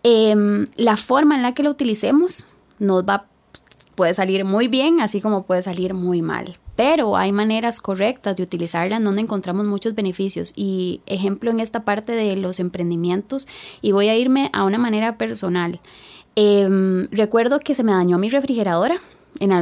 Em, 0.04 0.68
la 0.76 0.96
forma 0.96 1.34
en 1.34 1.42
la 1.42 1.52
que 1.52 1.64
lo 1.64 1.70
utilicemos 1.70 2.46
nos 2.78 3.04
va, 3.04 3.26
puede 3.94 4.14
salir 4.14 4.44
muy 4.44 4.68
bien, 4.68 5.00
así 5.00 5.20
como 5.20 5.44
puede 5.44 5.62
salir 5.62 5.94
muy 5.94 6.22
mal. 6.22 6.58
Pero 6.76 7.16
hay 7.16 7.32
maneras 7.32 7.80
correctas 7.80 8.36
de 8.36 8.42
utilizarla 8.42 9.00
donde 9.00 9.22
encontramos 9.22 9.64
muchos 9.64 9.94
beneficios. 9.94 10.52
Y 10.54 11.00
ejemplo 11.06 11.50
en 11.50 11.60
esta 11.60 11.84
parte 11.84 12.12
de 12.12 12.36
los 12.36 12.60
emprendimientos, 12.60 13.48
y 13.80 13.92
voy 13.92 14.08
a 14.08 14.16
irme 14.16 14.50
a 14.52 14.64
una 14.64 14.78
manera 14.78 15.16
personal. 15.16 15.80
Em, 16.34 17.08
recuerdo 17.10 17.60
que 17.60 17.74
se 17.74 17.82
me 17.82 17.92
dañó 17.92 18.18
mi 18.18 18.28
refrigeradora 18.28 19.00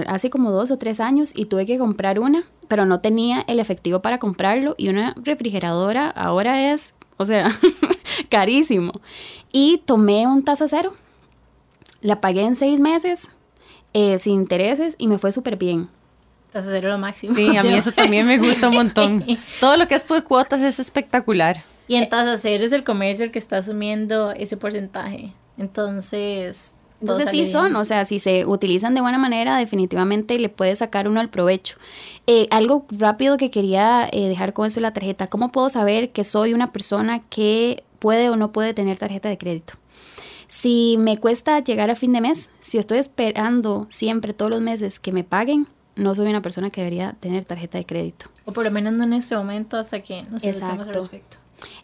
hace 0.07 0.31
como 0.31 0.51
dos 0.51 0.71
o 0.71 0.79
tres 0.79 1.01
años 1.01 1.33
y 1.35 1.47
tuve 1.47 1.67
que 1.67 1.79
comprar 1.79 2.19
una, 2.19 2.45
pero 2.69 2.85
no 2.87 3.01
tenía 3.01 3.45
el 3.47 3.61
efectivo 3.61 4.01
para 4.01 4.19
comprarlo 4.19 4.75
y 4.77 4.89
una 4.89 5.15
refrigeradora 5.17 6.11
ahora 6.11 6.73
es, 6.73 6.97
o 7.17 7.25
sea, 7.25 7.51
carísimo. 8.29 9.01
Y 9.53 9.83
tomé 9.85 10.27
un 10.27 10.43
tasa 10.43 10.67
cero 10.69 10.95
la 12.05 12.21
pagué 12.21 12.43
en 12.43 12.55
seis 12.55 12.81
meses, 12.81 13.31
eh, 13.95 14.19
sin 14.21 14.35
intereses, 14.35 14.95
y 14.99 15.09
me 15.09 15.17
fue 15.17 15.33
súper 15.33 15.57
bien. 15.57 15.89
Tasa 16.53 16.69
cero 16.71 16.91
lo 16.91 16.99
máximo. 16.99 17.35
Sí, 17.35 17.57
a 17.57 17.63
mí 17.63 17.73
eso 17.75 17.93
también 17.93 18.27
me 18.27 18.37
gusta 18.37 18.69
un 18.69 18.75
montón. 18.75 19.25
Todo 19.61 19.79
lo 19.79 19.89
que 19.89 19.95
es 19.95 20.05
por 20.05 20.23
cuotas 20.23 20.61
es 20.61 20.79
espectacular. 20.79 21.65
Y 21.89 21.97
en 21.97 22.07
tasa 22.09 22.37
cero 22.37 22.63
es 22.63 22.73
el 22.73 22.85
comercio 22.85 23.25
el 23.25 23.31
que 23.31 23.39
está 23.39 23.57
asumiendo 23.57 24.33
ese 24.33 24.57
porcentaje. 24.59 25.33
Entonces... 25.57 26.75
Entonces 27.01 27.31
sí 27.31 27.47
son, 27.47 27.77
o 27.77 27.85
sea, 27.85 28.05
si 28.05 28.19
se 28.19 28.47
utilizan 28.47 28.95
de 28.95 29.03
buena 29.03 29.19
manera, 29.19 29.59
definitivamente 29.59 30.39
le 30.39 30.49
puede 30.49 30.75
sacar 30.77 31.09
uno 31.09 31.21
al 31.21 31.29
provecho. 31.29 31.77
Eh, 32.27 32.49
algo 32.51 32.87
rápido 32.91 33.37
que 33.37 33.51
quería 33.51 34.09
eh, 34.11 34.29
dejar 34.29 34.55
con 34.55 34.67
eso 34.67 34.81
la 34.81 34.93
tarjeta. 34.93 35.27
¿Cómo 35.27 35.53
puedo 35.53 35.69
saber 35.69 36.11
que 36.11 36.25
soy 36.25 36.55
una 36.55 36.73
persona 36.73 37.23
que 37.29 37.83
puede 37.99 38.31
o 38.31 38.37
no 38.37 38.53
puede 38.53 38.73
tener 38.73 38.99
tarjeta 38.99 39.29
de 39.29 39.37
crédito? 39.37 39.75
Si 40.55 40.95
me 41.01 41.19
cuesta 41.19 41.59
llegar 41.65 41.91
a 41.91 41.97
fin 41.97 42.13
de 42.13 42.21
mes, 42.21 42.49
si 42.61 42.79
estoy 42.79 42.99
esperando 42.99 43.89
siempre 43.91 44.33
todos 44.33 44.53
los 44.53 44.61
meses 44.61 45.01
que 45.01 45.11
me 45.11 45.25
paguen, 45.25 45.67
no 45.97 46.15
soy 46.15 46.29
una 46.29 46.43
persona 46.43 46.71
que 46.71 46.81
debería 46.81 47.17
tener 47.19 47.45
tarjeta 47.45 47.77
de 47.77 47.85
crédito. 47.85 48.27
O 48.45 48.53
por 48.53 48.63
lo 48.63 48.71
menos 48.71 48.93
no 48.93 49.03
en 49.03 49.15
este 49.15 49.37
momento 49.37 49.77
hasta 49.77 50.01
que 50.01 50.23
no 50.31 50.39
sé 50.39 50.55
al 50.63 50.87
respecto. 50.87 51.39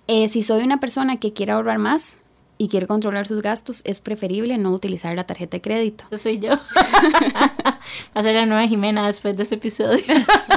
Eh, 0.06 0.28
si 0.28 0.44
soy 0.44 0.62
una 0.62 0.78
persona 0.78 1.18
que 1.18 1.32
quiere 1.32 1.50
ahorrar 1.50 1.78
más 1.78 2.20
y 2.58 2.68
quiere 2.68 2.86
controlar 2.86 3.26
sus 3.26 3.42
gastos, 3.42 3.82
es 3.84 3.98
preferible 3.98 4.56
no 4.56 4.70
utilizar 4.70 5.16
la 5.16 5.24
tarjeta 5.24 5.56
de 5.56 5.62
crédito. 5.62 6.04
Eso 6.12 6.22
soy 6.22 6.38
yo. 6.38 6.50
Va 6.54 7.80
a 8.14 8.22
ser 8.22 8.36
la 8.36 8.46
nueva 8.46 8.68
Jimena 8.68 9.04
después 9.04 9.36
de 9.36 9.42
este 9.42 9.56
episodio. 9.56 10.04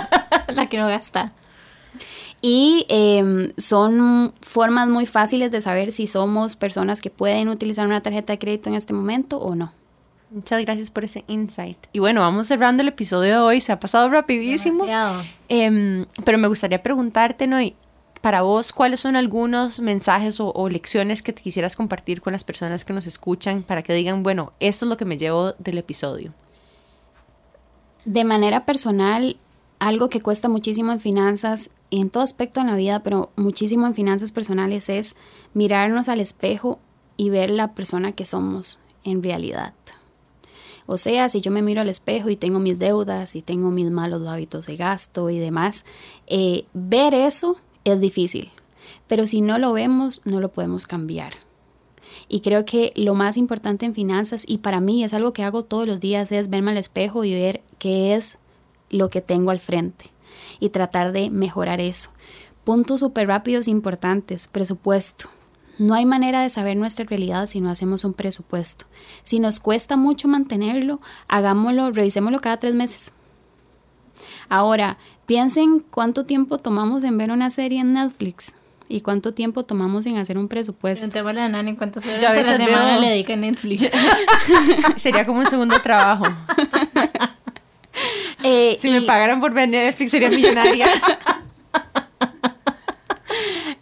la 0.55 0.69
que 0.69 0.77
no 0.77 0.85
gasta. 0.85 1.33
Y 2.45 2.85
em, 2.89 3.53
son 3.55 4.33
formas 4.41 4.89
muy 4.89 5.05
fáciles 5.05 5.49
de 5.49 5.61
saber 5.61 5.93
si 5.93 6.07
somos 6.07 6.57
personas 6.57 6.99
que 6.99 7.09
pueden 7.09 7.47
utilizar 7.47 7.87
una 7.87 8.03
tarjeta 8.03 8.33
de 8.33 8.39
crédito 8.39 8.67
en 8.67 8.75
este 8.75 8.93
momento 8.93 9.37
o 9.37 9.55
no. 9.55 9.71
Muchas 10.29 10.61
gracias 10.61 10.89
por 10.89 11.05
ese 11.05 11.23
insight. 11.27 11.77
Y 11.93 11.99
bueno, 11.99 12.19
vamos 12.19 12.47
cerrando 12.47 12.81
el 12.81 12.89
episodio 12.89 13.35
de 13.35 13.37
hoy. 13.37 13.61
Se 13.61 13.71
ha 13.71 13.79
pasado 13.79 14.09
rapidísimo. 14.09 14.85
Eh, 15.47 16.05
pero 16.25 16.37
me 16.37 16.49
gustaría 16.49 16.83
preguntarte, 16.83 17.47
Noy, 17.47 17.77
para 18.19 18.41
vos, 18.41 18.73
¿cuáles 18.73 18.99
son 18.99 19.15
algunos 19.15 19.79
mensajes 19.79 20.41
o, 20.41 20.51
o, 20.51 20.67
lecciones 20.67 21.21
que 21.21 21.31
te 21.31 21.41
quisieras 21.41 21.77
compartir 21.77 22.19
con 22.19 22.33
las 22.33 22.43
personas 22.43 22.83
que 22.83 22.91
nos 22.91 23.07
escuchan 23.07 23.63
para 23.63 23.83
que 23.83 23.93
digan, 23.93 24.21
bueno, 24.21 24.51
esto 24.59 24.83
es 24.83 24.89
lo 24.89 24.97
que 24.97 25.05
me 25.05 25.15
llevo 25.15 25.53
del 25.59 25.77
episodio? 25.77 26.33
De 28.03 28.25
manera 28.25 28.65
personal, 28.65 29.37
algo 29.79 30.09
que 30.09 30.19
cuesta 30.19 30.49
muchísimo 30.49 30.91
en 30.91 30.99
finanzas 30.99 31.69
en 31.99 32.09
todo 32.09 32.23
aspecto 32.23 32.59
en 32.59 32.67
la 32.67 32.75
vida, 32.75 33.03
pero 33.03 33.31
muchísimo 33.35 33.85
en 33.85 33.93
finanzas 33.93 34.31
personales 34.31 34.89
es 34.89 35.15
mirarnos 35.53 36.09
al 36.09 36.19
espejo 36.19 36.79
y 37.17 37.29
ver 37.29 37.49
la 37.49 37.73
persona 37.73 38.13
que 38.13 38.25
somos 38.25 38.79
en 39.03 39.21
realidad. 39.21 39.73
O 40.85 40.97
sea, 40.97 41.29
si 41.29 41.39
yo 41.39 41.51
me 41.51 41.61
miro 41.61 41.81
al 41.81 41.89
espejo 41.89 42.29
y 42.29 42.35
tengo 42.35 42.59
mis 42.59 42.79
deudas 42.79 43.35
y 43.35 43.41
tengo 43.41 43.69
mis 43.69 43.91
malos 43.91 44.27
hábitos 44.27 44.65
de 44.65 44.75
gasto 44.75 45.29
y 45.29 45.37
demás, 45.37 45.85
eh, 46.27 46.65
ver 46.73 47.13
eso 47.13 47.57
es 47.83 48.01
difícil. 48.01 48.49
Pero 49.07 49.27
si 49.27 49.41
no 49.41 49.59
lo 49.59 49.71
vemos, 49.71 50.21
no 50.25 50.39
lo 50.39 50.51
podemos 50.51 50.87
cambiar. 50.87 51.33
Y 52.27 52.41
creo 52.41 52.65
que 52.65 52.91
lo 52.95 53.13
más 53.13 53.37
importante 53.37 53.85
en 53.85 53.93
finanzas, 53.93 54.43
y 54.47 54.57
para 54.57 54.79
mí 54.79 55.03
es 55.03 55.13
algo 55.13 55.31
que 55.31 55.43
hago 55.43 55.63
todos 55.63 55.87
los 55.87 55.99
días, 55.99 56.31
es 56.31 56.49
verme 56.49 56.71
al 56.71 56.77
espejo 56.77 57.23
y 57.23 57.33
ver 57.33 57.61
qué 57.77 58.15
es 58.15 58.39
lo 58.89 59.09
que 59.09 59.21
tengo 59.21 59.51
al 59.51 59.59
frente 59.59 60.12
y 60.59 60.69
tratar 60.69 61.11
de 61.11 61.29
mejorar 61.29 61.79
eso. 61.79 62.09
Puntos 62.63 63.01
súper 63.01 63.27
rápidos 63.27 63.67
importantes. 63.67 64.47
Presupuesto. 64.47 65.29
No 65.79 65.95
hay 65.95 66.05
manera 66.05 66.41
de 66.41 66.49
saber 66.49 66.77
nuestra 66.77 67.05
realidad 67.05 67.47
si 67.47 67.59
no 67.59 67.69
hacemos 67.69 68.05
un 68.05 68.13
presupuesto. 68.13 68.85
Si 69.23 69.39
nos 69.39 69.59
cuesta 69.59 69.97
mucho 69.97 70.27
mantenerlo, 70.27 71.01
hagámoslo, 71.27 71.91
revisémoslo 71.91 72.39
cada 72.41 72.57
tres 72.57 72.75
meses. 72.75 73.11
Ahora, 74.49 74.97
piensen 75.25 75.79
cuánto 75.79 76.25
tiempo 76.25 76.57
tomamos 76.59 77.03
en 77.03 77.17
ver 77.17 77.31
una 77.31 77.49
serie 77.49 77.81
en 77.81 77.93
Netflix 77.93 78.53
y 78.87 79.01
cuánto 79.01 79.33
tiempo 79.33 79.63
tomamos 79.63 80.05
en 80.05 80.17
hacer 80.17 80.37
un 80.37 80.47
presupuesto. 80.47 81.09
Preguntémosle 81.09 81.41
a 81.41 81.49
Nani 81.49 81.75
cuántas 81.75 82.05
horas 82.05 82.23
a 82.23 82.35
la 82.35 82.57
semana 82.57 82.99
le 82.99 83.09
dedica 83.09 83.35
Netflix. 83.35 83.89
Sería 84.97 85.25
como 85.25 85.39
un 85.39 85.47
segundo 85.47 85.79
trabajo. 85.81 86.25
Eh, 88.43 88.77
si 88.79 88.89
me 88.89 89.01
pagaran 89.01 89.39
por 89.39 89.53
ver 89.53 89.69
Netflix 89.69 90.11
sería 90.11 90.29
millonaria. 90.29 90.87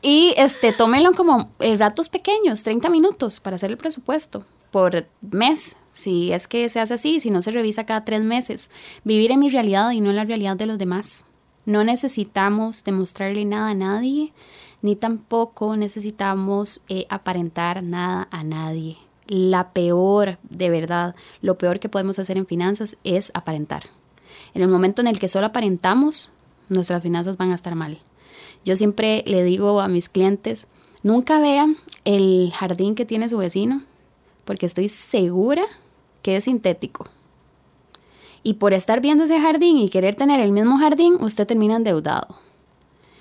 y 0.02 0.34
este, 0.38 0.72
tómenlo 0.72 1.14
como 1.14 1.52
eh, 1.60 1.76
ratos 1.76 2.10
pequeños, 2.10 2.64
30 2.64 2.90
minutos 2.90 3.40
para 3.40 3.56
hacer 3.56 3.72
el 3.72 3.78
presupuesto 3.78 4.46
por 4.72 5.06
mes, 5.20 5.78
si 5.92 6.32
es 6.32 6.48
que 6.48 6.70
se 6.70 6.80
hace 6.80 6.94
así, 6.94 7.20
si 7.20 7.30
no 7.30 7.42
se 7.42 7.52
revisa 7.52 7.86
cada 7.86 8.06
tres 8.06 8.22
meses. 8.22 8.72
Vivir 9.04 9.32
en 9.32 9.40
mi 9.40 9.50
realidad 9.50 9.92
y 9.92 10.02
no 10.02 10.10
en 10.10 10.16
la 10.16 10.24
realidad 10.24 10.56
de 10.56 10.66
los 10.66 10.78
demás. 10.78 11.26
No 11.66 11.84
necesitamos 11.84 12.84
demostrarle 12.84 13.46
nada 13.46 13.70
a 13.70 13.76
nadie, 13.76 14.34
ni 14.82 14.96
tampoco 14.96 15.76
necesitamos 15.76 16.82
eh, 16.90 17.06
aparentar 17.10 17.84
nada 17.84 18.28
a 18.32 18.44
nadie. 18.44 18.98
La 19.28 19.72
peor, 19.72 20.40
de 20.50 20.70
verdad, 20.70 21.16
lo 21.42 21.58
peor 21.58 21.80
que 21.80 21.90
podemos 21.90 22.18
hacer 22.18 22.38
en 22.38 22.48
finanzas 22.48 22.98
es 23.04 23.32
aparentar. 23.36 23.84
En 24.54 24.62
el 24.62 24.68
momento 24.68 25.02
en 25.02 25.08
el 25.08 25.20
que 25.20 25.28
solo 25.28 25.48
aparentamos, 25.48 26.32
nuestras 26.70 27.02
finanzas 27.02 27.38
van 27.38 27.52
a 27.52 27.56
estar 27.56 27.76
mal. 27.76 28.00
Yo 28.64 28.76
siempre 28.76 29.24
le 29.26 29.44
digo 29.44 29.82
a 29.82 29.88
mis 29.88 30.10
clientes, 30.10 30.68
nunca 31.04 31.40
vean 31.40 31.78
el 32.06 32.52
jardín 32.56 32.96
que 32.96 33.06
tiene 33.06 33.30
su 33.30 33.38
vecino, 33.38 33.84
porque 34.46 34.66
estoy 34.66 34.90
segura 34.90 35.64
que 36.22 36.38
es 36.38 36.46
sintético. 36.46 37.08
Y 38.44 38.56
por 38.56 38.74
estar 38.74 39.02
viendo 39.02 39.24
ese 39.24 39.40
jardín 39.40 39.78
y 39.78 39.90
querer 39.90 40.16
tener 40.16 40.40
el 40.40 40.52
mismo 40.52 40.78
jardín, 40.78 41.16
usted 41.22 41.48
termina 41.48 41.76
endeudado. 41.76 42.36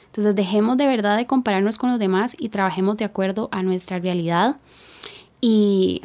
Entonces 0.06 0.34
dejemos 0.34 0.76
de 0.76 0.86
verdad 0.86 1.16
de 1.16 1.26
compararnos 1.26 1.78
con 1.78 1.90
los 1.90 1.98
demás 1.98 2.34
y 2.38 2.48
trabajemos 2.48 2.96
de 2.96 3.04
acuerdo 3.04 3.48
a 3.52 3.62
nuestra 3.62 3.98
realidad 3.98 4.56
y 5.40 6.02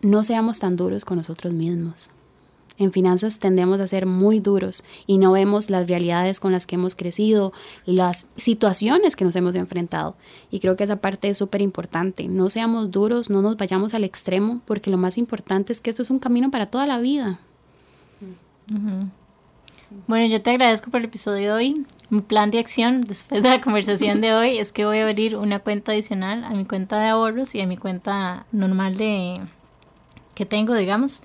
no 0.00 0.24
seamos 0.24 0.60
tan 0.60 0.76
duros 0.76 1.04
con 1.04 1.18
nosotros 1.18 1.52
mismos. 1.52 2.10
En 2.76 2.90
finanzas 2.90 3.38
tendemos 3.38 3.78
a 3.78 3.86
ser 3.86 4.04
muy 4.04 4.40
duros 4.40 4.82
y 5.06 5.18
no 5.18 5.32
vemos 5.32 5.70
las 5.70 5.86
realidades 5.86 6.40
con 6.40 6.50
las 6.50 6.66
que 6.66 6.74
hemos 6.74 6.96
crecido, 6.96 7.52
las 7.86 8.28
situaciones 8.36 9.14
que 9.14 9.24
nos 9.24 9.36
hemos 9.36 9.54
enfrentado. 9.54 10.16
Y 10.50 10.58
creo 10.58 10.74
que 10.74 10.82
esa 10.82 10.96
parte 10.96 11.28
es 11.28 11.38
súper 11.38 11.62
importante. 11.62 12.26
No 12.26 12.48
seamos 12.48 12.90
duros, 12.90 13.30
no 13.30 13.42
nos 13.42 13.56
vayamos 13.56 13.94
al 13.94 14.02
extremo, 14.02 14.60
porque 14.64 14.90
lo 14.90 14.98
más 14.98 15.18
importante 15.18 15.72
es 15.72 15.80
que 15.80 15.90
esto 15.90 16.02
es 16.02 16.10
un 16.10 16.18
camino 16.18 16.50
para 16.50 16.66
toda 16.66 16.86
la 16.86 16.98
vida. 16.98 17.38
Bueno, 20.06 20.26
yo 20.26 20.42
te 20.42 20.50
agradezco 20.50 20.90
por 20.90 21.00
el 21.00 21.06
episodio 21.06 21.36
de 21.48 21.52
hoy. 21.52 21.86
Mi 22.10 22.20
plan 22.20 22.50
de 22.50 22.58
acción 22.58 23.02
después 23.02 23.42
de 23.42 23.50
la 23.50 23.60
conversación 23.60 24.20
de 24.20 24.34
hoy 24.34 24.58
es 24.58 24.72
que 24.72 24.84
voy 24.84 24.98
a 24.98 25.08
abrir 25.08 25.36
una 25.36 25.60
cuenta 25.60 25.92
adicional 25.92 26.44
a 26.44 26.50
mi 26.50 26.64
cuenta 26.64 26.98
de 26.98 27.08
ahorros 27.08 27.54
y 27.54 27.60
a 27.60 27.66
mi 27.66 27.76
cuenta 27.76 28.46
normal 28.52 28.96
de 28.96 29.40
que 30.34 30.44
tengo, 30.44 30.74
digamos, 30.74 31.22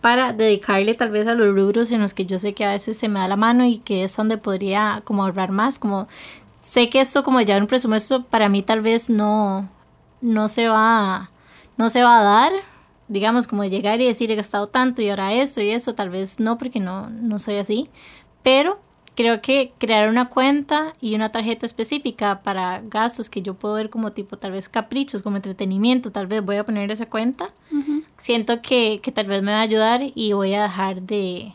para 0.00 0.32
dedicarle 0.32 0.94
tal 0.94 1.10
vez 1.10 1.26
a 1.26 1.34
los 1.34 1.54
rubros 1.54 1.90
en 1.92 2.00
los 2.00 2.14
que 2.14 2.26
yo 2.26 2.38
sé 2.38 2.54
que 2.54 2.64
a 2.64 2.70
veces 2.72 2.96
se 2.98 3.08
me 3.08 3.20
da 3.20 3.28
la 3.28 3.36
mano 3.36 3.66
y 3.66 3.78
que 3.78 4.04
es 4.04 4.16
donde 4.16 4.38
podría 4.38 5.02
como 5.04 5.24
ahorrar 5.24 5.50
más, 5.50 5.78
como 5.78 6.08
sé 6.62 6.88
que 6.88 7.00
esto 7.00 7.22
como 7.22 7.40
ya 7.40 7.58
un 7.58 7.66
presupuesto 7.66 8.24
para 8.24 8.48
mí 8.48 8.62
tal 8.62 8.80
vez 8.80 9.10
no 9.10 9.68
no 10.20 10.48
se 10.48 10.68
va 10.68 11.30
no 11.76 11.90
se 11.90 12.02
va 12.02 12.20
a 12.20 12.22
dar, 12.24 12.52
digamos 13.08 13.46
como 13.46 13.64
llegar 13.64 14.00
y 14.00 14.06
decir 14.06 14.30
he 14.30 14.36
gastado 14.36 14.66
tanto 14.66 15.02
y 15.02 15.10
ahora 15.10 15.32
esto 15.34 15.60
y 15.60 15.70
eso, 15.70 15.94
tal 15.94 16.10
vez 16.10 16.40
no 16.40 16.58
porque 16.58 16.80
no 16.80 17.10
no 17.10 17.38
soy 17.38 17.56
así, 17.56 17.90
pero 18.42 18.80
creo 19.20 19.42
que 19.42 19.74
crear 19.76 20.08
una 20.08 20.30
cuenta 20.30 20.94
y 20.98 21.14
una 21.14 21.30
tarjeta 21.30 21.66
específica 21.66 22.40
para 22.42 22.80
gastos 22.80 23.28
que 23.28 23.42
yo 23.42 23.52
puedo 23.52 23.74
ver 23.74 23.90
como 23.90 24.12
tipo 24.12 24.38
tal 24.38 24.52
vez 24.52 24.70
caprichos, 24.70 25.20
como 25.20 25.36
entretenimiento, 25.36 26.10
tal 26.10 26.26
vez 26.26 26.42
voy 26.42 26.56
a 26.56 26.64
poner 26.64 26.90
esa 26.90 27.04
cuenta. 27.04 27.50
Siento 28.16 28.62
que, 28.62 29.00
que, 29.02 29.12
tal 29.12 29.26
vez 29.26 29.42
me 29.42 29.52
va 29.52 29.58
a 29.58 29.62
ayudar 29.62 30.00
y 30.14 30.32
voy 30.32 30.54
a 30.54 30.62
dejar 30.62 31.02
de, 31.02 31.52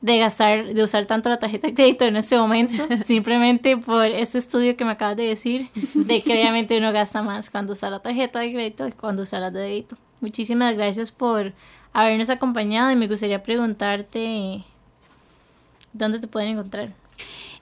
de 0.00 0.18
gastar, 0.18 0.72
de 0.72 0.82
usar 0.82 1.04
tanto 1.04 1.28
la 1.28 1.38
tarjeta 1.38 1.66
de 1.66 1.74
crédito 1.74 2.06
en 2.06 2.16
este 2.16 2.38
momento, 2.38 2.86
simplemente 3.04 3.76
por 3.76 4.06
ese 4.06 4.38
estudio 4.38 4.74
que 4.74 4.86
me 4.86 4.92
acabas 4.92 5.16
de 5.16 5.24
decir, 5.24 5.68
de 5.92 6.22
que 6.22 6.32
obviamente 6.32 6.78
uno 6.78 6.92
gasta 6.92 7.22
más 7.22 7.50
cuando 7.50 7.74
usa 7.74 7.90
la 7.90 8.00
tarjeta 8.00 8.38
de 8.40 8.52
crédito 8.52 8.86
que 8.86 8.92
cuando 8.92 9.20
usa 9.20 9.38
la 9.38 9.50
de 9.50 9.60
débito. 9.60 9.98
Muchísimas 10.22 10.74
gracias 10.74 11.12
por 11.12 11.52
habernos 11.92 12.30
acompañado 12.30 12.90
y 12.90 12.96
me 12.96 13.06
gustaría 13.06 13.42
preguntarte 13.42 14.64
¿dónde 15.96 16.18
te 16.18 16.28
pueden 16.28 16.50
encontrar? 16.50 16.92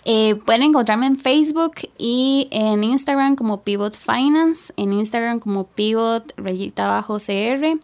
Eh, 0.04 0.34
pueden 0.34 0.62
encontrarme 0.62 1.06
en 1.06 1.18
Facebook 1.18 1.76
y 1.96 2.48
en 2.50 2.84
Instagram 2.84 3.36
como 3.36 3.62
Pivot 3.62 3.96
Finance, 3.96 4.72
en 4.76 4.92
Instagram 4.92 5.40
como 5.40 5.64
Pivot 5.64 6.34
rayita 6.36 6.88
bajo 6.88 7.16
CR. 7.16 7.78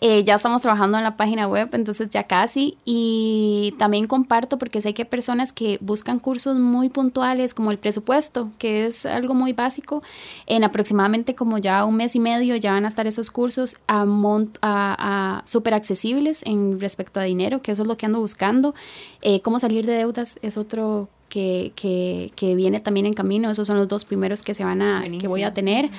Eh, 0.00 0.22
ya 0.22 0.36
estamos 0.36 0.62
trabajando 0.62 0.96
en 0.96 1.02
la 1.02 1.16
página 1.16 1.48
web, 1.48 1.70
entonces 1.72 2.08
ya 2.10 2.24
casi. 2.24 2.78
Y 2.84 3.74
también 3.78 4.06
comparto 4.06 4.56
porque 4.56 4.80
sé 4.80 4.94
que 4.94 5.02
hay 5.02 5.08
personas 5.08 5.52
que 5.52 5.78
buscan 5.80 6.20
cursos 6.20 6.56
muy 6.56 6.88
puntuales 6.88 7.52
como 7.52 7.70
el 7.70 7.78
presupuesto, 7.78 8.50
que 8.58 8.86
es 8.86 9.04
algo 9.04 9.34
muy 9.34 9.52
básico. 9.52 10.02
En 10.46 10.64
aproximadamente 10.64 11.34
como 11.34 11.58
ya 11.58 11.84
un 11.84 11.96
mes 11.96 12.14
y 12.14 12.20
medio 12.20 12.56
ya 12.56 12.72
van 12.72 12.84
a 12.84 12.88
estar 12.88 13.06
esos 13.06 13.30
cursos 13.30 13.76
a, 13.88 14.06
a, 14.62 15.42
súper 15.44 15.74
accesibles 15.74 16.42
en 16.46 16.80
respecto 16.80 17.20
a 17.20 17.24
dinero, 17.24 17.60
que 17.60 17.72
eso 17.72 17.82
es 17.82 17.88
lo 17.88 17.96
que 17.96 18.06
ando 18.06 18.20
buscando. 18.20 18.74
Eh, 19.20 19.40
cómo 19.40 19.58
salir 19.58 19.84
de 19.84 19.94
deudas 19.94 20.38
es 20.42 20.56
otro 20.56 21.08
que, 21.28 21.72
que, 21.74 22.32
que, 22.36 22.54
viene 22.54 22.80
también 22.80 23.06
en 23.06 23.12
camino. 23.12 23.50
Esos 23.50 23.66
son 23.66 23.78
los 23.78 23.88
dos 23.88 24.04
primeros 24.04 24.42
que 24.42 24.54
se 24.54 24.64
van 24.64 24.82
a, 24.82 25.04
que 25.18 25.28
voy 25.28 25.42
a 25.42 25.54
tener. 25.54 25.90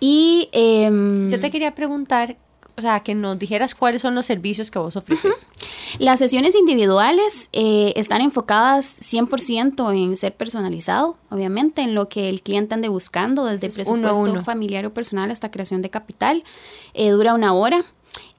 Y 0.00 0.48
em, 0.52 1.28
yo 1.30 1.38
te 1.38 1.50
quería 1.50 1.74
preguntar 1.74 2.36
o 2.80 2.82
sea, 2.82 3.00
que 3.00 3.14
nos 3.14 3.38
dijeras 3.38 3.74
cuáles 3.74 4.00
son 4.00 4.14
los 4.14 4.24
servicios 4.24 4.70
que 4.70 4.78
vos 4.78 4.96
ofreces. 4.96 5.50
Las 5.98 6.18
sesiones 6.18 6.54
individuales 6.54 7.50
eh, 7.52 7.92
están 7.94 8.22
enfocadas 8.22 8.98
100% 9.00 9.94
en 9.94 10.16
ser 10.16 10.34
personalizado, 10.34 11.18
obviamente, 11.28 11.82
en 11.82 11.94
lo 11.94 12.08
que 12.08 12.30
el 12.30 12.40
cliente 12.40 12.74
ande 12.74 12.88
buscando, 12.88 13.44
desde 13.44 13.68
presupuesto 13.68 14.42
familiar 14.42 14.86
o 14.86 14.94
personal 14.94 15.30
hasta 15.30 15.50
creación 15.50 15.82
de 15.82 15.90
capital. 15.90 16.42
Eh, 16.94 17.10
dura 17.10 17.34
una 17.34 17.52
hora. 17.52 17.84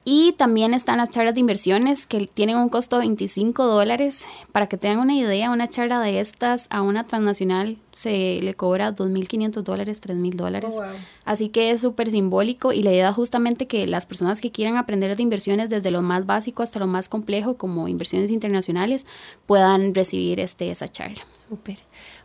Y 0.04 0.32
también 0.32 0.74
están 0.74 0.98
las 0.98 1.10
charlas 1.10 1.34
de 1.34 1.40
inversiones 1.40 2.06
que 2.06 2.26
tienen 2.26 2.56
un 2.56 2.68
costo 2.68 2.96
de 2.96 3.02
25 3.02 3.64
dólares. 3.64 4.26
Para 4.50 4.66
que 4.66 4.76
tengan 4.76 4.98
una 4.98 5.14
idea, 5.14 5.50
una 5.50 5.68
charla 5.68 6.00
de 6.00 6.18
estas 6.18 6.66
a 6.70 6.82
una 6.82 7.06
transnacional 7.06 7.78
se 7.92 8.40
le 8.42 8.54
cobra 8.54 8.92
2.500 8.92 9.62
dólares, 9.62 10.02
3.000 10.02 10.34
dólares. 10.34 10.76
Oh, 10.80 10.84
Así 11.24 11.50
que 11.50 11.70
es 11.70 11.82
súper 11.82 12.10
simbólico 12.10 12.72
y 12.72 12.82
la 12.82 12.90
idea 12.90 13.12
justamente 13.12 13.68
que 13.68 13.86
las 13.86 14.06
personas 14.06 14.40
que 14.40 14.50
quieran 14.50 14.76
aprender 14.76 15.14
de 15.14 15.22
inversiones 15.22 15.70
desde 15.70 15.92
lo 15.92 16.02
más 16.02 16.26
básico 16.26 16.64
hasta 16.64 16.80
lo 16.80 16.88
más 16.88 17.08
complejo, 17.08 17.56
como 17.56 17.86
inversiones 17.86 18.32
internacionales, 18.32 19.06
puedan 19.46 19.94
recibir 19.94 20.40
este, 20.40 20.72
esa 20.72 20.88
charla. 20.88 21.24
Súper. 21.48 21.78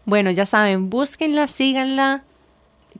Bueno, 0.05 0.31
ya 0.31 0.47
saben, 0.47 0.89
búsquenla, 0.89 1.47
síganla, 1.47 2.23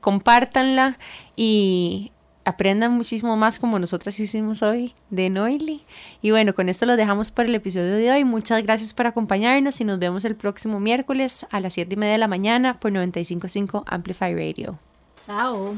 compártanla 0.00 0.98
y 1.34 2.12
aprendan 2.48 2.92
muchísimo 2.92 3.36
más 3.36 3.58
como 3.58 3.78
nosotras 3.78 4.18
hicimos 4.18 4.62
hoy 4.62 4.94
de 5.10 5.28
Noily. 5.28 5.82
Y 6.22 6.30
bueno, 6.30 6.54
con 6.54 6.70
esto 6.70 6.86
lo 6.86 6.96
dejamos 6.96 7.30
para 7.30 7.46
el 7.48 7.54
episodio 7.54 7.94
de 7.96 8.10
hoy. 8.10 8.24
Muchas 8.24 8.62
gracias 8.62 8.94
por 8.94 9.06
acompañarnos 9.06 9.78
y 9.82 9.84
nos 9.84 9.98
vemos 9.98 10.24
el 10.24 10.34
próximo 10.34 10.80
miércoles 10.80 11.46
a 11.50 11.60
las 11.60 11.74
7 11.74 11.92
y 11.92 11.96
media 11.98 12.12
de 12.12 12.18
la 12.18 12.28
mañana 12.28 12.80
por 12.80 12.90
955 12.90 13.84
Amplify 13.86 14.34
Radio. 14.34 14.78
Chao. 15.26 15.76